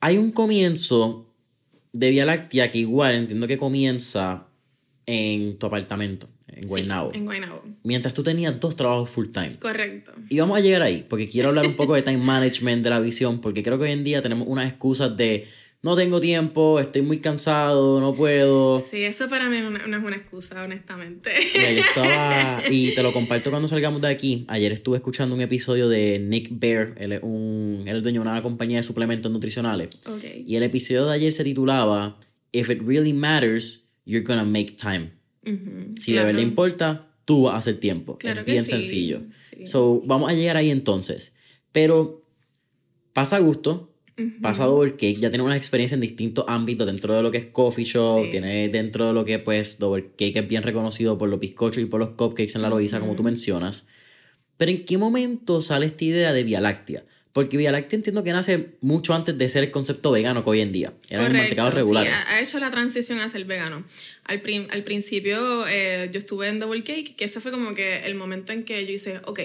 Hay 0.00 0.18
un 0.18 0.32
comienzo 0.32 1.32
de 1.92 2.10
Vía 2.10 2.24
Láctea 2.24 2.70
que 2.70 2.78
igual 2.78 3.14
entiendo 3.14 3.46
que 3.46 3.58
comienza 3.58 4.48
en 5.06 5.58
tu 5.58 5.66
apartamento, 5.66 6.28
en 6.54 6.66
Guaynabo. 6.68 7.10
Sí, 7.12 7.18
en 7.18 7.24
Guaynabo. 7.24 7.62
Mientras 7.82 8.14
tú 8.14 8.22
tenías 8.22 8.58
dos 8.60 8.76
trabajos 8.76 9.10
full 9.10 9.28
time. 9.28 9.56
Correcto. 9.58 10.12
Y 10.28 10.38
vamos 10.38 10.56
a 10.56 10.60
llegar 10.60 10.82
ahí, 10.82 11.04
porque 11.08 11.28
quiero 11.28 11.48
hablar 11.50 11.66
un 11.66 11.76
poco 11.76 11.94
de 11.94 12.02
time 12.08 12.18
management 12.18 12.84
de 12.84 12.90
la 12.90 13.00
visión, 13.00 13.40
porque 13.40 13.62
creo 13.62 13.78
que 13.78 13.84
hoy 13.84 13.92
en 13.92 14.04
día 14.04 14.22
tenemos 14.22 14.46
unas 14.48 14.66
excusas 14.66 15.16
de 15.16 15.46
no 15.84 15.96
tengo 15.96 16.20
tiempo, 16.20 16.78
estoy 16.78 17.02
muy 17.02 17.18
cansado, 17.18 18.00
no 18.00 18.14
puedo. 18.14 18.78
Sí, 18.78 19.02
eso 19.02 19.28
para 19.28 19.48
mí 19.48 19.58
no, 19.58 19.70
no 19.70 19.96
es 19.96 20.04
una 20.04 20.14
excusa, 20.14 20.62
honestamente. 20.62 21.30
Mira, 21.56 21.72
yo 21.72 21.80
estaba, 21.80 22.62
y 22.70 22.94
te 22.94 23.02
lo 23.02 23.12
comparto 23.12 23.50
cuando 23.50 23.66
salgamos 23.66 24.00
de 24.00 24.06
aquí. 24.06 24.44
Ayer 24.46 24.70
estuve 24.70 24.98
escuchando 24.98 25.34
un 25.34 25.40
episodio 25.40 25.88
de 25.88 26.20
Nick 26.20 26.50
Bear, 26.52 26.94
él 26.98 27.12
es, 27.12 27.20
un, 27.24 27.78
él 27.80 27.88
es 27.88 27.94
el 27.94 28.02
dueño 28.02 28.22
de 28.22 28.28
una 28.28 28.40
compañía 28.42 28.76
de 28.76 28.84
suplementos 28.84 29.32
nutricionales. 29.32 30.06
ok. 30.06 30.22
Y 30.46 30.54
el 30.54 30.62
episodio 30.62 31.06
de 31.06 31.14
ayer 31.14 31.32
se 31.32 31.42
titulaba 31.42 32.16
If 32.52 32.70
it 32.70 32.80
really 32.86 33.12
matters, 33.12 33.88
you're 34.04 34.24
gonna 34.24 34.44
make 34.44 34.76
time. 34.76 35.10
Si 35.44 36.12
claro. 36.12 36.28
de 36.28 36.32
verdad 36.34 36.42
importa, 36.48 37.08
tú 37.24 37.42
vas 37.42 37.54
a 37.54 37.58
hacer 37.58 37.78
tiempo. 37.80 38.16
Claro 38.18 38.40
es 38.40 38.46
bien 38.46 38.64
sí, 38.64 38.70
sencillo. 38.72 39.22
sí. 39.40 39.66
So, 39.66 40.02
vamos 40.06 40.30
a 40.30 40.34
llegar 40.34 40.56
ahí 40.56 40.70
entonces. 40.70 41.34
Pero 41.72 42.24
pasa 43.12 43.38
gusto, 43.38 43.94
pasa 44.40 44.66
double 44.66 44.92
cake, 44.92 45.18
ya 45.18 45.30
tiene 45.30 45.44
una 45.44 45.56
experiencia 45.56 45.94
en 45.96 46.00
distintos 46.00 46.44
ámbitos 46.46 46.86
dentro 46.86 47.14
de 47.14 47.22
lo 47.22 47.30
que 47.30 47.38
es 47.38 47.46
coffee 47.46 47.84
shop, 47.84 48.24
Sí. 48.24 48.30
tiene 48.30 48.68
dentro 48.68 49.06
de 49.06 49.12
lo 49.14 49.24
que 49.24 49.38
pues 49.38 49.78
double 49.78 50.10
cake 50.16 50.36
es 50.36 50.48
bien 50.48 50.62
reconocido 50.62 51.18
por 51.18 51.28
los 51.28 51.40
bizcochos 51.40 51.82
y 51.82 51.86
por 51.86 51.98
los 52.00 52.10
cupcakes 52.10 52.52
en 52.54 52.62
la 52.62 52.68
Loiza, 52.68 53.00
como 53.00 53.14
tú 53.16 53.22
mencionas. 53.22 53.86
Pero 54.58 54.70
¿en 54.70 54.84
qué 54.84 54.96
momento 54.98 55.60
sale 55.60 55.86
esta 55.86 56.04
idea 56.04 56.32
de 56.32 56.44
Vía 56.44 56.60
Láctea? 56.60 57.04
Porque 57.32 57.56
Vía 57.56 57.72
Láctea 57.72 57.96
entiendo 57.96 58.22
que 58.22 58.32
nace 58.32 58.74
mucho 58.82 59.14
antes 59.14 59.38
de 59.38 59.48
ser 59.48 59.64
el 59.64 59.70
concepto 59.70 60.10
vegano 60.10 60.44
que 60.44 60.50
hoy 60.50 60.60
en 60.60 60.70
día. 60.70 60.92
Eran 61.08 61.26
el 61.26 61.32
mantecado 61.38 61.70
Correcto, 61.70 61.86
regular. 61.86 62.06
Sí, 62.06 62.12
ha 62.28 62.40
hecho 62.40 62.58
la 62.60 62.70
transición 62.70 63.20
a 63.20 63.28
ser 63.30 63.44
vegano. 63.46 63.84
Al, 64.24 64.42
al 64.70 64.82
principio 64.84 65.66
eh, 65.66 66.10
yo 66.12 66.18
estuve 66.18 66.48
en 66.48 66.58
Double 66.60 66.82
Cake, 66.84 67.16
que 67.16 67.24
ese 67.24 67.40
fue 67.40 67.50
como 67.50 67.72
que 67.74 68.04
el 68.04 68.14
momento 68.16 68.52
en 68.52 68.64
que 68.64 68.84
yo 68.86 68.92
hice, 68.92 69.20
ok, 69.24 69.40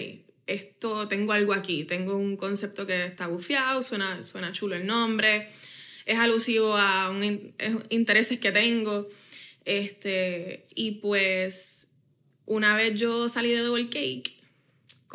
esto, 0.47 1.07
tengo 1.07 1.31
algo 1.31 1.53
aquí, 1.53 1.85
tengo 1.85 2.15
un 2.17 2.35
concepto 2.35 2.85
que 2.85 3.05
está 3.05 3.27
bufiado, 3.27 3.81
suena, 3.83 4.21
suena 4.23 4.51
chulo 4.51 4.75
el 4.75 4.85
nombre, 4.85 5.47
es 6.05 6.19
alusivo 6.19 6.75
a 6.75 7.09
un 7.09 7.23
es- 7.57 7.71
intereses 7.89 8.37
que 8.39 8.51
tengo. 8.51 9.07
Este, 9.65 10.65
y 10.75 10.91
pues 10.91 11.87
una 12.45 12.75
vez 12.75 12.97
yo 12.99 13.27
salí 13.27 13.51
de 13.51 13.59
Double 13.59 13.89
Cake, 13.89 14.36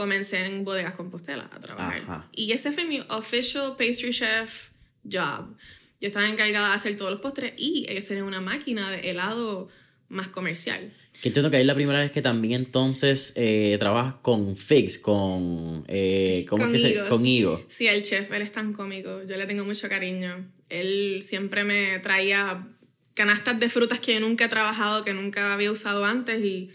comencé 0.03 0.45
en 0.45 0.65
Bodegas 0.65 0.95
Compostela 0.95 1.49
a 1.53 1.61
trabajar. 1.61 2.03
Ajá. 2.03 2.29
Y 2.33 2.51
ese 2.51 2.73
fue 2.73 2.85
mi 2.85 3.01
official 3.09 3.77
pastry 3.79 4.11
chef 4.11 4.71
job. 5.05 5.57
Yo 6.01 6.09
estaba 6.09 6.29
encargada 6.29 6.71
de 6.71 6.75
hacer 6.75 6.97
todos 6.97 7.13
los 7.13 7.21
postres 7.21 7.53
y 7.57 7.87
ellos 7.89 8.05
tenían 8.05 8.27
una 8.27 8.41
máquina 8.41 8.91
de 8.91 9.11
helado 9.11 9.69
más 10.09 10.27
comercial. 10.29 10.93
Que 11.21 11.29
entiendo 11.29 11.51
que 11.51 11.59
ahí 11.59 11.63
es 11.63 11.69
la 11.69 11.77
primera 11.77 12.01
vez 12.01 12.11
que 12.11 12.21
también 12.21 12.55
entonces 12.55 13.33
eh, 13.37 13.77
trabajas 13.79 14.17
con 14.23 14.57
Figs, 14.57 14.99
con... 14.99 15.85
Eh, 15.87 16.45
¿Cómo 16.49 16.65
Con 16.65 16.75
es 16.75 16.83
que 16.83 16.95
se. 16.95 17.09
Con 17.09 17.25
Higo. 17.25 17.65
Sí, 17.69 17.87
el 17.87 18.03
chef, 18.03 18.33
él 18.33 18.43
es 18.43 18.51
tan 18.51 18.73
cómico. 18.73 19.23
Yo 19.23 19.37
le 19.37 19.47
tengo 19.47 19.65
mucho 19.65 19.89
cariño. 19.89 20.51
Él 20.69 21.21
siempre 21.23 21.63
me 21.63 22.01
traía 22.01 22.67
canastas 23.15 23.61
de 23.61 23.69
frutas 23.69 24.01
que 24.01 24.15
yo 24.15 24.21
nunca 24.21 24.47
he 24.47 24.49
trabajado, 24.49 25.05
que 25.05 25.15
nunca 25.15 25.53
había 25.53 25.71
usado 25.71 26.05
antes 26.05 26.45
y 26.45 26.71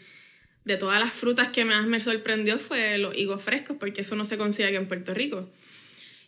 de 0.67 0.77
todas 0.77 0.99
las 0.99 1.11
frutas 1.13 1.47
que 1.49 1.65
más 1.65 1.87
me 1.87 1.99
sorprendió 1.99 2.59
fue 2.59 2.97
los 2.97 3.15
higos 3.17 3.41
frescos, 3.41 3.77
porque 3.79 4.01
eso 4.01 4.15
no 4.15 4.25
se 4.25 4.37
consigue 4.37 4.67
aquí 4.67 4.77
en 4.77 4.87
Puerto 4.87 5.13
Rico. 5.13 5.49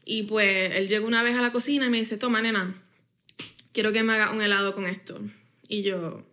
Y 0.05 0.23
pues 0.23 0.75
él 0.75 0.87
llegó 0.87 1.05
una 1.05 1.21
vez 1.23 1.35
a 1.35 1.41
la 1.41 1.51
cocina 1.51 1.85
y 1.85 1.89
me 1.89 1.99
dice, 1.99 2.17
toma 2.17 2.41
nena, 2.41 2.73
quiero 3.73 3.91
que 3.91 4.01
me 4.01 4.13
haga 4.13 4.31
un 4.31 4.41
helado 4.41 4.73
con 4.73 4.87
esto. 4.87 5.21
Y 5.67 5.83
yo, 5.83 6.25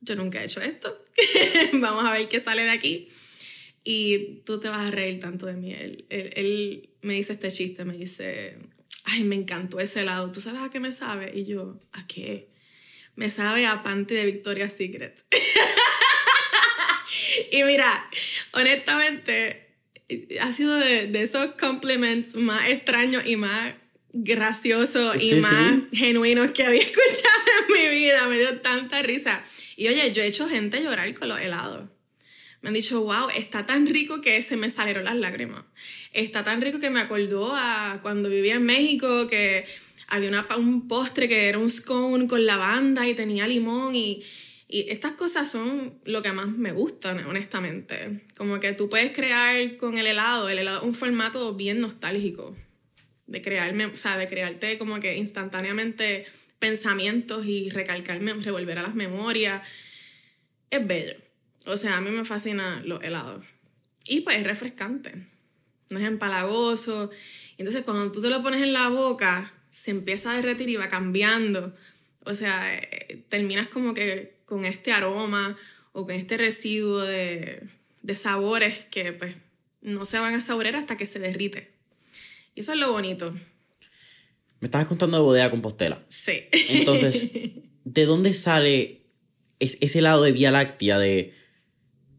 yo 0.00 0.16
nunca 0.16 0.40
he 0.40 0.46
hecho 0.46 0.60
esto. 0.60 1.04
Vamos 1.74 2.04
a 2.04 2.12
ver 2.12 2.28
qué 2.28 2.40
sale 2.40 2.62
de 2.62 2.70
aquí. 2.70 3.08
Y 3.84 4.40
tú 4.44 4.58
te 4.60 4.68
vas 4.68 4.88
a 4.88 4.90
reír 4.90 5.20
tanto 5.20 5.46
de 5.46 5.54
mí. 5.54 5.72
Él, 5.72 6.06
él- 6.10 6.90
me 7.02 7.14
dice 7.14 7.34
este 7.34 7.48
chiste, 7.50 7.84
me 7.84 7.96
dice, 7.96 8.58
ay, 9.04 9.22
me 9.24 9.36
encantó 9.36 9.78
ese 9.78 10.00
helado. 10.00 10.30
¿Tú 10.32 10.40
sabes 10.40 10.60
a 10.62 10.70
qué 10.70 10.80
me 10.80 10.90
sabe? 10.90 11.32
Y 11.38 11.44
yo, 11.44 11.78
¿a 11.92 12.06
qué? 12.06 12.48
Me 13.14 13.30
sabe 13.30 13.64
a 13.66 13.82
panty 13.84 14.14
de 14.14 14.24
Victoria's 14.26 14.72
Secret. 14.72 15.24
y 17.52 17.62
mira, 17.64 18.06
honestamente, 18.52 19.66
ha 20.40 20.52
sido 20.52 20.74
de, 20.76 21.06
de 21.06 21.22
esos 21.22 21.54
compliments 21.54 22.34
más 22.36 22.68
extraños 22.68 23.24
y 23.26 23.36
más 23.36 23.74
graciosos 24.12 25.16
y 25.22 25.28
Sí, 25.30 25.34
más 25.40 25.74
sí. 25.90 25.96
genuinos 25.96 26.50
que 26.52 26.64
había 26.64 26.80
escuchado 26.82 27.44
en 27.68 27.72
mi 27.74 27.96
vida. 27.96 28.26
Me 28.28 28.38
dio 28.38 28.60
tanta 28.60 29.02
risa. 29.02 29.42
Y 29.76 29.88
oye, 29.88 30.12
yo 30.12 30.22
he 30.22 30.26
hecho 30.26 30.48
gente 30.48 30.82
llorar 30.82 31.12
con 31.14 31.28
los 31.28 31.40
helados. 31.40 31.88
Me 32.62 32.68
han 32.68 32.74
dicho, 32.74 33.02
wow, 33.02 33.28
está 33.36 33.66
tan 33.66 33.86
rico 33.86 34.20
que 34.20 34.42
se 34.42 34.56
me 34.56 34.70
salieron 34.70 35.04
las 35.04 35.16
lágrimas. 35.16 35.62
Está 36.12 36.42
tan 36.42 36.60
rico 36.60 36.80
que 36.80 36.90
me 36.90 37.00
acordó 37.00 37.52
a 37.54 37.98
cuando 38.02 38.28
vivía 38.30 38.54
en 38.54 38.64
México, 38.64 39.26
que 39.26 39.64
había 40.08 40.30
una, 40.30 40.46
un 40.56 40.88
postre 40.88 41.28
que 41.28 41.48
era 41.48 41.58
un 41.58 41.68
scone 41.68 42.26
con 42.26 42.46
lavanda 42.46 43.06
y 43.06 43.14
tenía 43.14 43.46
limón 43.46 43.94
y, 43.94 44.24
y 44.68 44.90
estas 44.90 45.12
cosas 45.12 45.48
son 45.48 46.00
lo 46.04 46.22
que 46.22 46.32
más 46.32 46.48
me 46.48 46.72
gustan, 46.72 47.24
honestamente. 47.26 48.22
Como 48.36 48.58
que 48.58 48.72
tú 48.72 48.88
puedes 48.88 49.12
crear 49.12 49.76
con 49.76 49.96
el 49.96 50.06
helado, 50.06 50.48
el 50.48 50.58
helado 50.58 50.82
un 50.82 50.92
formato 50.92 51.54
bien 51.54 51.80
nostálgico, 51.80 52.56
de 53.26 53.42
crearme, 53.42 53.86
o 53.86 53.96
sea, 53.96 54.16
de 54.18 54.26
crearte 54.26 54.76
como 54.78 54.98
que 54.98 55.16
instantáneamente 55.16 56.24
pensamientos 56.58 57.46
y 57.46 57.70
recalcarme, 57.70 58.34
revolver 58.34 58.78
a 58.78 58.82
las 58.82 58.96
memorias. 58.96 59.62
Es 60.70 60.84
bello. 60.84 61.14
O 61.66 61.76
sea, 61.76 61.98
a 61.98 62.00
mí 62.00 62.10
me 62.10 62.24
fascinan 62.24 62.88
los 62.88 63.02
helados. 63.04 63.46
Y 64.08 64.20
pues 64.20 64.36
es 64.36 64.44
refrescante. 64.44 65.12
No 65.90 65.98
es 65.98 66.04
empalagoso. 66.04 67.10
Entonces 67.56 67.84
cuando 67.84 68.10
tú 68.10 68.20
se 68.20 68.30
lo 68.30 68.42
pones 68.42 68.62
en 68.62 68.72
la 68.72 68.88
boca, 68.88 69.52
se 69.70 69.92
empieza 69.92 70.32
a 70.32 70.36
derretir 70.36 70.68
y 70.68 70.76
va 70.76 70.88
cambiando. 70.88 71.72
O 72.24 72.34
sea, 72.34 72.74
eh, 72.74 73.24
terminas 73.28 73.68
como 73.68 73.94
que 73.94 74.35
con 74.46 74.64
este 74.64 74.92
aroma 74.92 75.56
o 75.92 76.06
con 76.06 76.14
este 76.14 76.38
residuo 76.38 77.00
de, 77.02 77.62
de 78.02 78.16
sabores 78.16 78.86
que 78.86 79.12
pues 79.12 79.36
no 79.82 80.06
se 80.06 80.18
van 80.18 80.34
a 80.34 80.42
saborear 80.42 80.76
hasta 80.76 80.96
que 80.96 81.04
se 81.06 81.18
derrite. 81.18 81.70
Y 82.54 82.60
eso 82.60 82.72
es 82.72 82.78
lo 82.78 82.90
bonito. 82.92 83.32
Me 84.60 84.66
estabas 84.66 84.86
contando 84.86 85.18
de 85.18 85.22
bodega 85.22 85.50
Compostela. 85.50 86.02
Sí. 86.08 86.44
Entonces, 86.70 87.30
¿de 87.84 88.04
dónde 88.06 88.32
sale 88.32 89.02
es- 89.58 89.76
ese 89.82 90.00
lado 90.00 90.22
de 90.22 90.32
Vía 90.32 90.50
Láctea 90.50 90.98
de 90.98 91.34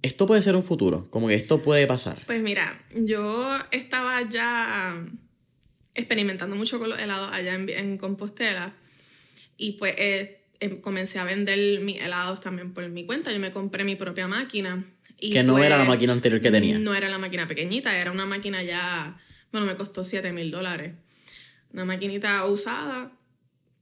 esto 0.03 0.27
puede 0.27 0.41
ser 0.43 0.55
un 0.55 0.63
futuro? 0.63 1.09
Como 1.09 1.27
que 1.27 1.33
esto 1.33 1.61
puede 1.63 1.87
pasar. 1.87 2.23
Pues 2.27 2.41
mira, 2.41 2.79
yo 2.95 3.49
estaba 3.71 4.21
ya 4.29 5.03
experimentando 5.95 6.55
mucho 6.55 6.77
con 6.79 6.89
los 6.89 6.99
helados 6.99 7.29
allá 7.33 7.55
en, 7.55 7.67
en 7.69 7.97
Compostela. 7.97 8.73
Y 9.57 9.73
pues 9.73 9.95
eh, 9.97 10.36
comencé 10.81 11.19
a 11.19 11.23
vender 11.23 11.81
mis 11.81 11.99
helados 12.01 12.41
también 12.41 12.73
por 12.73 12.87
mi 12.89 13.05
cuenta. 13.05 13.31
Yo 13.31 13.39
me 13.39 13.51
compré 13.51 13.83
mi 13.83 13.95
propia 13.95 14.27
máquina. 14.27 14.83
Y 15.19 15.31
Que 15.31 15.43
no 15.43 15.53
pues, 15.53 15.65
era 15.65 15.77
la 15.77 15.83
máquina 15.85 16.13
anterior 16.13 16.39
que 16.41 16.51
tenía. 16.51 16.77
No 16.79 16.93
era 16.93 17.09
la 17.09 17.17
máquina 17.17 17.47
pequeñita, 17.47 17.97
era 17.97 18.11
una 18.11 18.25
máquina 18.25 18.61
ya, 18.63 19.17
bueno, 19.51 19.65
me 19.67 19.75
costó 19.75 20.03
7 20.03 20.31
mil 20.31 20.51
dólares. 20.51 20.93
Una 21.73 21.85
maquinita 21.85 22.45
usada, 22.45 23.11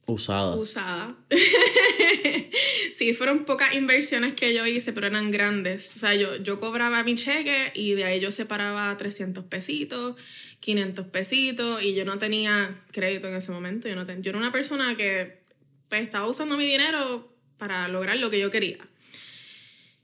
Usada. 0.08 0.56
usada. 0.56 1.16
sí, 2.96 3.14
fueron 3.14 3.46
pocas 3.46 3.74
inversiones 3.76 4.34
que 4.34 4.54
yo 4.54 4.66
hice, 4.66 4.94
pero 4.94 5.08
eran 5.08 5.32
grandes. 5.32 5.96
O 5.96 6.00
sea, 6.00 6.16
yo, 6.16 6.38
yo 6.38 6.60
cobraba 6.60 7.04
mi 7.04 7.16
cheque 7.16 7.72
y 7.74 7.94
de 7.94 8.06
ahí 8.06 8.20
yo 8.20 8.32
separaba 8.32 8.96
300 8.98 9.44
pesitos, 9.46 10.16
500 10.60 11.08
pesitos 11.08 11.84
y 11.84 11.94
yo 11.96 12.06
no 12.06 12.18
tenía 12.18 12.76
crédito 12.92 13.28
en 13.28 13.36
ese 13.36 13.52
momento. 13.52 13.88
Yo, 13.88 13.96
no 13.96 14.06
ten- 14.06 14.22
yo 14.24 14.30
era 14.30 14.38
una 14.40 14.52
persona 14.52 14.96
que 14.96 15.42
pues, 15.90 16.04
estaba 16.04 16.28
usando 16.28 16.58
mi 16.58 16.66
dinero 16.66 17.32
para 17.58 17.88
lograr 17.88 18.18
lo 18.18 18.30
que 18.30 18.40
yo 18.40 18.52
quería 18.52 18.78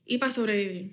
y 0.06 0.18
para 0.18 0.32
sobrevivir. 0.32 0.92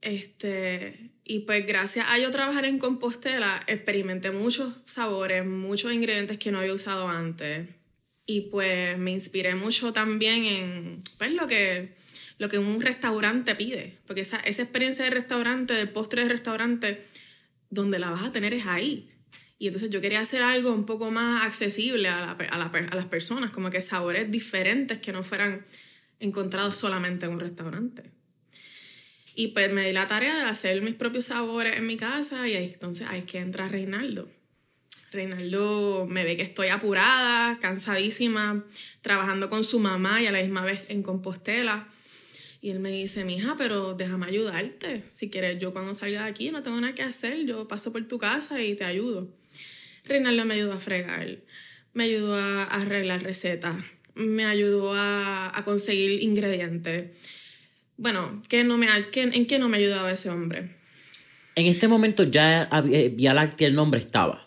Este, 0.00 1.10
y 1.24 1.40
pues 1.40 1.66
gracias 1.66 2.06
a 2.08 2.18
yo 2.18 2.30
trabajar 2.30 2.64
en 2.64 2.78
Compostela, 2.78 3.62
experimenté 3.66 4.30
muchos 4.30 4.72
sabores, 4.86 5.46
muchos 5.46 5.92
ingredientes 5.92 6.38
que 6.38 6.50
no 6.50 6.58
había 6.58 6.74
usado 6.74 7.08
antes. 7.08 7.68
Y 8.26 8.42
pues 8.42 8.96
me 8.98 9.10
inspiré 9.10 9.54
mucho 9.54 9.92
también 9.92 10.44
en 10.44 11.02
pues, 11.18 11.32
lo, 11.32 11.46
que, 11.46 11.90
lo 12.38 12.48
que 12.48 12.58
un 12.58 12.80
restaurante 12.80 13.54
pide. 13.54 13.98
Porque 14.06 14.22
esa, 14.22 14.38
esa 14.40 14.62
experiencia 14.62 15.04
de 15.04 15.10
restaurante, 15.10 15.74
del 15.74 15.90
postre 15.90 16.22
de 16.22 16.28
restaurante, 16.28 17.02
donde 17.70 17.98
la 17.98 18.10
vas 18.10 18.22
a 18.22 18.32
tener 18.32 18.54
es 18.54 18.66
ahí. 18.66 19.09
Y 19.60 19.66
entonces 19.66 19.90
yo 19.90 20.00
quería 20.00 20.20
hacer 20.20 20.42
algo 20.42 20.72
un 20.72 20.86
poco 20.86 21.10
más 21.10 21.44
accesible 21.44 22.08
a, 22.08 22.22
la 22.22 22.30
a, 22.32 22.58
la 22.58 22.64
a 22.64 22.96
las 22.96 23.04
personas, 23.04 23.50
como 23.50 23.68
que 23.68 23.82
sabores 23.82 24.30
diferentes 24.30 25.00
que 25.00 25.12
no 25.12 25.22
fueran 25.22 25.66
encontrados 26.18 26.78
solamente 26.78 27.26
en 27.26 27.32
un 27.32 27.40
restaurante. 27.40 28.10
Y 29.34 29.48
pues 29.48 29.70
me 29.70 29.86
di 29.86 29.92
la 29.92 30.08
tarea 30.08 30.34
de 30.34 30.44
hacer 30.44 30.80
mis 30.80 30.94
propios 30.94 31.26
sabores 31.26 31.76
en 31.76 31.86
mi 31.86 31.98
casa 31.98 32.48
y 32.48 32.54
ahí 32.54 32.70
entonces 32.72 33.06
ahí 33.06 33.24
que 33.24 33.38
entra 33.38 33.68
Reinaldo. 33.68 34.30
Reinaldo 35.12 36.06
me 36.08 36.24
ve 36.24 36.38
que 36.38 36.42
estoy 36.42 36.68
apurada, 36.68 37.58
cansadísima, 37.60 38.64
trabajando 39.02 39.50
con 39.50 39.62
su 39.62 39.78
mamá 39.78 40.22
y 40.22 40.26
a 40.26 40.32
la 40.32 40.40
misma 40.40 40.64
vez 40.64 40.86
en 40.88 41.02
Compostela. 41.02 41.86
Y 42.62 42.70
él 42.70 42.80
me 42.80 42.90
dice, 42.90 43.26
mija, 43.26 43.56
pero 43.58 43.92
déjame 43.92 44.24
ayudarte. 44.24 45.04
Si 45.12 45.28
quieres, 45.28 45.58
yo 45.58 45.74
cuando 45.74 45.92
salga 45.92 46.24
de 46.24 46.30
aquí 46.30 46.50
no 46.50 46.62
tengo 46.62 46.80
nada 46.80 46.94
que 46.94 47.02
hacer, 47.02 47.44
yo 47.44 47.68
paso 47.68 47.92
por 47.92 48.08
tu 48.08 48.16
casa 48.16 48.62
y 48.62 48.74
te 48.74 48.84
ayudo. 48.84 49.38
Reinaldo 50.10 50.44
me 50.44 50.54
ayudó 50.54 50.72
a 50.74 50.80
fregar, 50.80 51.38
me 51.94 52.04
ayudó 52.04 52.34
a 52.34 52.64
arreglar 52.64 53.22
recetas, 53.22 53.76
me 54.14 54.44
ayudó 54.44 54.92
a, 54.94 55.56
a 55.56 55.64
conseguir 55.64 56.22
ingredientes. 56.22 57.16
Bueno, 57.96 58.42
¿qué 58.48 58.64
no 58.64 58.76
me, 58.76 58.86
qué- 59.12 59.22
¿en 59.22 59.46
qué 59.46 59.58
no 59.58 59.68
me 59.68 59.76
ayudaba 59.78 60.10
ese 60.12 60.30
hombre? 60.30 60.76
En 61.54 61.66
este 61.66 61.88
momento 61.88 62.24
ya 62.24 62.62
había- 62.64 62.98
eh, 63.00 63.08
Vía 63.10 63.34
Láctea 63.34 63.68
el 63.68 63.74
nombre 63.74 64.00
estaba. 64.00 64.46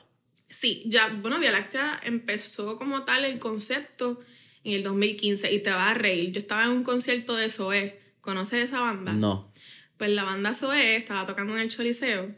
Sí, 0.50 0.84
ya, 0.86 1.08
bueno, 1.22 1.40
Vía 1.40 1.52
Láctea 1.52 2.00
empezó 2.04 2.78
como 2.78 3.04
tal 3.04 3.26
el 3.26 3.40
concepto 3.40 4.20
en 4.64 4.74
el 4.74 4.84
2015 4.84 5.52
y 5.54 5.60
te 5.60 5.70
vas 5.70 5.92
a 5.92 5.94
reír. 5.94 6.32
Yo 6.32 6.40
estaba 6.40 6.64
en 6.66 6.70
un 6.72 6.84
concierto 6.84 7.36
de 7.36 7.50
Zoé. 7.50 8.00
¿Conoces 8.22 8.64
esa 8.66 8.80
banda? 8.80 9.12
No. 9.14 9.52
Pues 9.98 10.10
la 10.12 10.24
banda 10.24 10.54
Zoé 10.54 10.96
estaba 10.96 11.26
tocando 11.26 11.54
en 11.56 11.62
el 11.62 11.70
Choliseo 11.70 12.34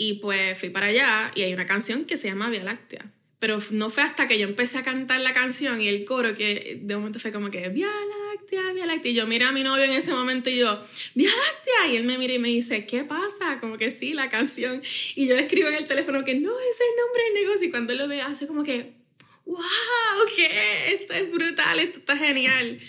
y 0.00 0.14
pues 0.14 0.58
fui 0.58 0.70
para 0.70 0.86
allá 0.86 1.30
y 1.34 1.42
hay 1.42 1.52
una 1.52 1.66
canción 1.66 2.06
que 2.06 2.16
se 2.16 2.28
llama 2.28 2.48
Vía 2.48 2.64
Láctea. 2.64 3.04
Pero 3.38 3.58
no 3.72 3.90
fue 3.90 4.02
hasta 4.02 4.26
que 4.26 4.38
yo 4.38 4.48
empecé 4.48 4.78
a 4.78 4.82
cantar 4.82 5.20
la 5.20 5.34
canción 5.34 5.78
y 5.78 5.88
el 5.88 6.06
coro 6.06 6.34
que 6.34 6.78
de 6.80 6.96
momento 6.96 7.18
fue 7.18 7.32
como 7.32 7.50
que 7.50 7.68
Vía 7.68 7.90
Láctea, 8.32 8.72
Vía 8.72 8.86
Láctea. 8.86 9.12
Y 9.12 9.14
yo 9.14 9.26
miré 9.26 9.44
a 9.44 9.52
mi 9.52 9.62
novio 9.62 9.84
en 9.84 9.90
ese 9.90 10.12
momento 10.12 10.48
y 10.48 10.56
yo, 10.56 10.80
Vía 11.14 11.28
Láctea. 11.28 11.92
Y 11.92 11.96
él 11.96 12.04
me 12.04 12.16
mira 12.16 12.32
y 12.32 12.38
me 12.38 12.48
dice, 12.48 12.86
¿qué 12.86 13.04
pasa? 13.04 13.58
Como 13.60 13.76
que 13.76 13.90
sí, 13.90 14.14
la 14.14 14.30
canción. 14.30 14.82
Y 15.16 15.26
yo 15.26 15.36
le 15.36 15.42
escribo 15.42 15.68
en 15.68 15.74
el 15.74 15.86
teléfono 15.86 16.24
que 16.24 16.34
no, 16.34 16.58
ese 16.58 16.70
es 16.70 16.80
el 16.80 16.96
nombre 16.96 17.22
del 17.24 17.34
negocio. 17.34 17.68
Y 17.68 17.70
cuando 17.70 17.92
él 17.92 17.98
lo 17.98 18.08
ve, 18.08 18.22
hace 18.22 18.46
como 18.46 18.64
que, 18.64 18.92
wow, 19.44 19.60
¿qué? 20.34 20.94
Esto 20.94 21.12
es 21.12 21.30
brutal, 21.30 21.78
esto 21.78 21.98
está 21.98 22.16
genial. 22.16 22.80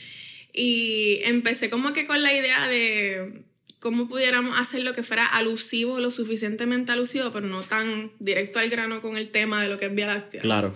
Y 0.54 1.20
empecé 1.24 1.70
como 1.70 1.92
que 1.92 2.06
con 2.06 2.24
la 2.24 2.34
idea 2.34 2.70
de 2.70 3.44
cómo 3.82 4.08
pudiéramos 4.08 4.58
hacer 4.60 4.84
lo 4.84 4.94
que 4.94 5.02
fuera 5.02 5.26
alusivo, 5.26 6.00
lo 6.00 6.12
suficientemente 6.12 6.92
alusivo, 6.92 7.32
pero 7.32 7.48
no 7.48 7.64
tan 7.64 8.12
directo 8.20 8.60
al 8.60 8.70
grano 8.70 9.02
con 9.02 9.18
el 9.18 9.32
tema 9.32 9.62
de 9.62 9.70
lo 9.70 9.80
que 9.80 9.88
es 9.88 9.96
Vía 9.96 10.06
Láctea. 10.06 10.42
Claro. 10.42 10.76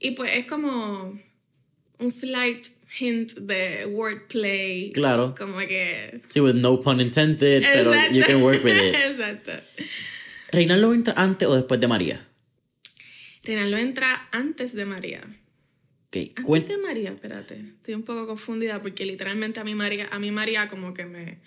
Y 0.00 0.10
pues 0.10 0.32
es 0.34 0.44
como 0.44 1.18
un 1.98 2.10
slight 2.10 2.66
hint 2.98 3.34
de 3.34 3.86
wordplay. 3.86 4.90
Claro. 4.92 5.36
Como 5.38 5.56
que... 5.58 6.20
Sí, 6.26 6.40
with 6.40 6.56
no 6.56 6.80
pun 6.80 7.00
intended, 7.00 7.62
pero 7.62 7.92
you 8.10 8.24
can 8.24 8.42
work 8.42 8.62
with 8.64 8.74
it. 8.74 8.94
Exacto. 9.12 9.52
¿Reinaldo 10.50 10.92
entra 10.92 11.14
antes 11.16 11.46
o 11.46 11.54
después 11.54 11.80
de 11.80 11.86
María? 11.86 12.26
Reinaldo 13.44 13.76
entra 13.76 14.28
antes 14.32 14.74
de 14.74 14.84
María. 14.84 15.20
Ok, 16.08 16.16
Antes 16.36 16.68
de 16.68 16.78
María, 16.78 17.10
espérate. 17.10 17.54
Estoy 17.54 17.94
un 17.94 18.02
poco 18.02 18.26
confundida 18.26 18.82
porque 18.82 19.06
literalmente 19.06 19.60
a 19.60 19.64
mí 19.64 19.76
María, 19.76 20.08
a 20.10 20.18
mí 20.18 20.32
María 20.32 20.68
como 20.68 20.92
que 20.92 21.06
me, 21.06 21.38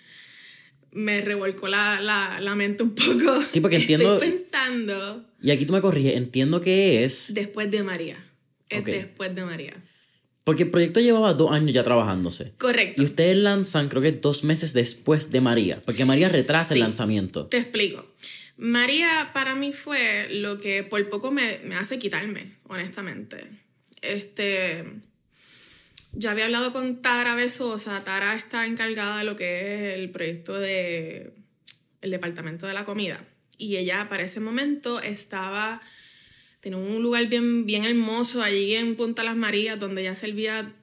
me 0.92 1.20
revolcó 1.20 1.68
la, 1.68 2.00
la, 2.00 2.40
la 2.40 2.54
mente 2.54 2.82
un 2.82 2.94
poco. 2.94 3.44
Sí, 3.44 3.60
porque 3.60 3.76
entiendo- 3.80 4.14
Estoy 4.14 4.30
pensando 4.30 5.24
Y 5.42 5.50
aquí 5.50 5.64
tú 5.66 5.72
me 5.72 5.80
corriges, 5.80 6.14
entiendo 6.16 6.60
que 6.60 7.04
es... 7.04 7.32
después 7.34 7.70
de 7.70 7.82
María. 7.82 8.24
Es 8.68 8.84
después 8.84 9.34
de 9.34 9.44
María. 9.44 9.74
Porque 10.44 10.62
el 10.64 10.70
proyecto 10.70 11.00
llevaba 11.00 11.34
dos 11.34 11.52
años 11.52 11.72
ya 11.74 11.82
trabajándose. 11.82 12.52
Correcto. 12.58 13.02
Y 13.02 13.04
ustedes 13.04 13.36
lanzan, 13.36 13.88
creo 13.88 14.00
que 14.00 14.12
dos 14.12 14.44
meses 14.44 14.72
después 14.72 15.30
de 15.30 15.40
María. 15.42 15.80
Porque 15.84 16.04
María 16.06 16.28
retrasa 16.30 16.72
el 16.74 16.80
lanzamiento. 16.80 17.46
Te 17.46 17.58
explico. 17.58 18.06
María 18.56 19.30
para 19.34 19.54
mí 19.54 19.72
fue 19.72 20.28
lo 20.30 20.58
que 20.58 20.82
por 20.84 21.06
poco 21.10 21.30
me, 21.30 21.60
me 21.64 21.74
hace 21.76 21.98
quitarme, 21.98 22.56
honestamente. 22.66 23.44
Este, 24.02 24.84
ya 26.18 26.32
había 26.32 26.46
hablado 26.46 26.72
con 26.72 27.00
Tara 27.00 27.36
Besosa. 27.36 28.02
Tara 28.02 28.34
está 28.34 28.66
encargada 28.66 29.18
de 29.18 29.24
lo 29.24 29.36
que 29.36 29.92
es 29.92 29.94
el 29.94 30.10
proyecto 30.10 30.58
de 30.58 31.32
departamento 32.02 32.66
de 32.66 32.74
la 32.74 32.84
comida. 32.84 33.24
Y 33.56 33.76
ella 33.76 34.08
para 34.08 34.24
ese 34.24 34.40
momento 34.40 35.00
estaba, 35.00 35.80
tenía 36.60 36.76
un 36.76 37.02
lugar 37.02 37.26
bien, 37.26 37.66
bien 37.66 37.84
hermoso 37.84 38.42
allí 38.42 38.74
en 38.74 38.96
Punta 38.96 39.22
Las 39.22 39.36
Marías, 39.36 39.78
donde 39.78 40.00
ella 40.00 40.16
servía 40.16 40.74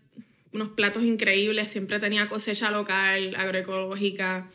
unos 0.53 0.69
platos 0.69 1.03
increíbles, 1.03 1.69
siempre 1.69 1.99
tenía 1.99 2.29
cosecha 2.29 2.71
local, 2.71 3.35
agroecológica. 3.35 4.49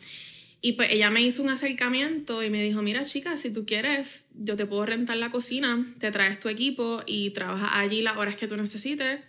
Y 0.63 0.73
pues 0.73 0.93
ella 0.93 1.11
me 1.11 1.21
hizo 1.21 1.43
un 1.43 1.51
acercamiento 1.51 2.43
y 2.43 2.49
me 2.49 2.63
dijo, 2.63 2.81
mira 2.81 3.05
chica, 3.05 3.37
si 3.37 3.53
tú 3.53 3.67
quieres, 3.67 4.29
yo 4.35 4.57
te 4.57 4.65
puedo 4.65 4.87
rentar 4.87 5.19
la 5.19 5.31
cocina, 5.31 5.87
te 5.99 6.11
traes 6.11 6.41
tu 6.41 6.49
equipo 6.49 7.03
y 7.05 7.31
trabajas 7.31 7.71
allí 7.75 8.01
las 8.01 8.17
horas 8.17 8.37
que 8.37 8.49
tú 8.49 8.57
necesites 8.57 9.21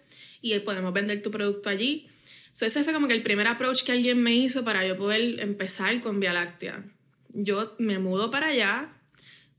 y 0.42 0.58
podemos 0.60 0.94
vender 0.94 1.22
tu 1.22 1.32
producto 1.32 1.70
allí. 1.70 2.08
So, 2.52 2.66
ese 2.66 2.84
fue 2.84 2.94
como 2.94 3.08
que 3.08 3.14
el 3.14 3.24
primer 3.24 3.48
approach 3.48 3.84
que 3.84 3.92
alguien 3.92 4.22
me 4.22 4.36
hizo 4.36 4.66
para 4.66 4.86
yo 4.86 4.98
poder 4.98 5.40
empezar 5.40 6.00
con 6.02 6.20
Vía 6.20 6.34
Láctea. 6.34 6.84
Yo 7.30 7.76
me 7.80 8.00
mudo 8.00 8.30
para 8.30 8.48
allá 8.48 8.90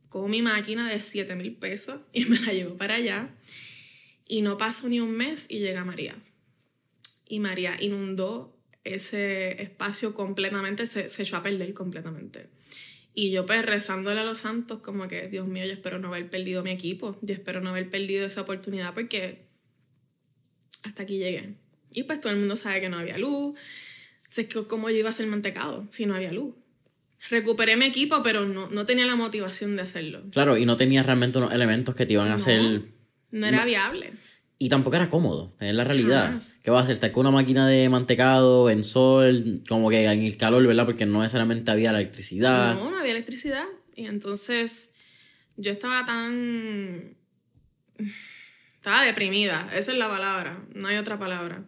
con 0.09 0.31
mi 0.31 0.43
máquina 0.43 0.91
de 0.91 1.01
7 1.01 1.35
mil 1.37 1.55
pesos 1.55 2.01
y 2.13 2.27
me 2.27 2.39
la 2.41 2.53
llevo 2.53 2.77
para 2.77 2.97
allá. 2.97 3.31
Y 4.29 4.43
no 4.43 4.57
pasó 4.57 4.89
ni 4.89 5.01
un 5.01 5.13
mes 5.13 5.47
y 5.49 5.61
llega 5.61 5.85
María. 5.85 6.17
Y 7.29 7.41
María 7.41 7.77
inundó 7.81 8.55
ese 8.85 9.63
espacio 9.63 10.13
completamente, 10.15 10.87
se, 10.87 11.09
se 11.09 11.23
echó 11.23 11.37
a 11.37 11.43
perder 11.43 11.73
completamente. 11.73 12.49
Y 13.15 13.31
yo 13.31 13.47
pues 13.47 13.65
rezándole 13.65 14.21
a 14.21 14.25
los 14.25 14.41
santos 14.41 14.81
como 14.81 15.07
que, 15.07 15.29
Dios 15.29 15.47
mío, 15.47 15.65
yo 15.67 15.73
espero 15.73 15.99
no 15.99 16.09
haber 16.09 16.31
perdido 16.31 16.63
mi 16.63 16.71
equipo, 16.71 17.19
yo 17.21 17.35
espero 17.35 17.61
no 17.61 17.71
haber 17.71 17.91
perdido 17.91 18.27
esa 18.27 18.43
oportunidad 18.43 18.95
porque 18.95 19.52
hasta 20.85 21.03
aquí 21.03 21.19
llegué. 21.19 21.55
Y 21.93 22.05
pues 22.05 22.21
todo 22.21 22.33
el 22.33 22.39
mundo 22.39 22.57
sabe 22.57 22.81
que 22.81 22.89
no 22.89 22.99
había 22.99 23.19
luz, 23.19 23.59
sé 24.29 24.49
que 24.49 24.65
cómo 24.67 24.89
yo 24.91 24.97
iba 24.97 25.09
a 25.09 25.13
hacer 25.13 25.27
mantecado 25.27 25.87
si 25.91 26.07
no 26.07 26.15
había 26.15 26.33
luz. 26.33 26.55
Recuperé 27.31 27.77
mi 27.77 27.85
equipo, 27.85 28.23
pero 28.23 28.45
no, 28.47 28.69
no 28.71 28.85
tenía 28.85 29.07
la 29.07 29.15
motivación 29.15 29.77
de 29.77 29.83
hacerlo. 29.83 30.23
Claro, 30.33 30.57
y 30.57 30.67
no 30.67 30.77
tenía 30.77 31.03
realmente 31.03 31.39
unos 31.39 31.53
elementos 31.53 31.95
que 31.95 32.07
te 32.07 32.15
iban 32.15 32.27
a 32.27 32.31
No, 32.31 32.37
hacer... 32.37 32.83
No 33.31 33.47
era 33.47 33.65
viable. 33.65 34.13
Y 34.59 34.69
tampoco 34.69 34.97
era 34.97 35.09
cómodo, 35.09 35.55
es 35.61 35.75
la 35.75 35.85
realidad. 35.85 36.27
Jamás. 36.27 36.57
¿Qué 36.63 36.71
vas 36.71 36.81
a 36.81 36.83
hacer? 36.85 36.95
Estar 36.95 37.13
con 37.13 37.27
una 37.27 37.31
máquina 37.31 37.67
de 37.67 37.89
mantecado, 37.89 38.71
en 38.71 38.85
sol, 38.85 39.63
como 39.69 39.89
que 39.91 40.05
en 40.05 40.21
el 40.21 40.37
calor, 40.37 40.67
¿verdad? 40.67 40.85
Porque 40.85 41.07
no 41.07 41.21
necesariamente 41.21 41.71
había 41.71 41.91
electricidad. 41.91 42.75
No, 42.75 42.91
no 42.91 42.99
había 42.99 43.13
electricidad. 43.13 43.65
Y 43.95 44.07
entonces 44.07 44.95
yo 45.57 45.73
estaba 45.73 46.05
tan... 46.07 47.17
Estaba 48.83 49.05
deprimida, 49.05 49.69
esa 49.77 49.93
es 49.93 49.99
la 49.99 50.09
palabra, 50.09 50.59
no 50.75 50.89
hay 50.89 50.97
otra 50.97 51.17
palabra. 51.17 51.63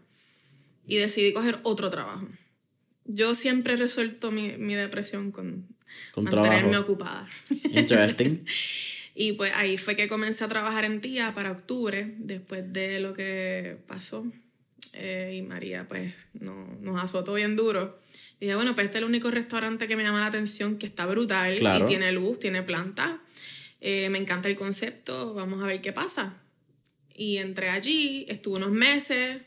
Y 0.85 0.97
decidí 0.97 1.33
coger 1.33 1.61
otro 1.63 1.89
trabajo. 1.89 2.27
Yo 3.05 3.37
siempre 3.37 3.75
he 3.75 3.77
resuelto 3.77 4.33
mi, 4.33 4.57
mi 4.59 4.75
depresión 4.75 5.31
con, 5.31 5.69
Con 6.13 6.25
mantenerme 6.25 6.71
trabajo. 6.71 6.83
ocupada. 6.93 7.29
Interesting. 7.71 8.45
Y 9.17 9.35
pues 9.35 9.53
ahí 9.55 9.77
fue 9.79 9.95
que 9.95 10.09
comencé 10.09 10.43
a 10.43 10.49
trabajar 10.49 10.85
en 10.85 11.01
Tía 11.01 11.33
para 11.35 11.53
octubre, 11.53 12.17
después 12.19 12.73
de 12.73 12.99
lo 12.99 13.15
que 13.15 13.77
pasó. 13.87 14.27
Eh, 14.95 15.37
y 15.39 15.43
María 15.43 15.87
pues 15.87 16.13
no, 16.33 16.67
nos 16.81 17.01
azotó 17.01 17.35
bien 17.35 17.55
duro. 17.55 18.01
Y 18.41 18.47
dije, 18.47 18.57
bueno, 18.57 18.75
pues 18.75 18.87
este 18.87 18.99
es 18.99 19.03
el 19.03 19.09
único 19.09 19.31
restaurante 19.31 19.87
que 19.87 19.95
me 19.97 20.03
llama 20.03 20.19
la 20.19 20.27
atención, 20.27 20.79
que 20.79 20.87
está 20.87 21.07
brutal 21.07 21.55
Claro. 21.59 21.85
y 21.85 21.87
tiene 21.87 22.11
luz, 22.11 22.41
tiene 22.41 22.65
planta. 22.65 23.21
Eh, 23.81 24.09
me 24.11 24.19
encanta 24.19 24.49
el 24.49 24.57
concepto, 24.57 25.33
vamos 25.33 25.63
a 25.63 25.67
ver 25.67 25.81
qué 25.81 25.93
pasa. 25.93 26.35
Y 27.15 27.39
entré 27.39 27.71
allí, 27.71 28.27
estuve 28.29 28.57
unos 28.57 28.73
meses, 28.73 29.41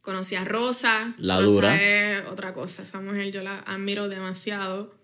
conocí 0.00 0.34
a 0.36 0.44
Rosa. 0.44 1.14
La 1.18 1.40
Rosa 1.40 1.54
dura. 1.54 1.82
es 1.82 2.26
otra 2.28 2.54
cosa, 2.54 2.82
esa 2.82 3.00
mujer 3.00 3.30
yo 3.30 3.42
la 3.42 3.58
admiro 3.60 4.08
demasiado. 4.08 4.98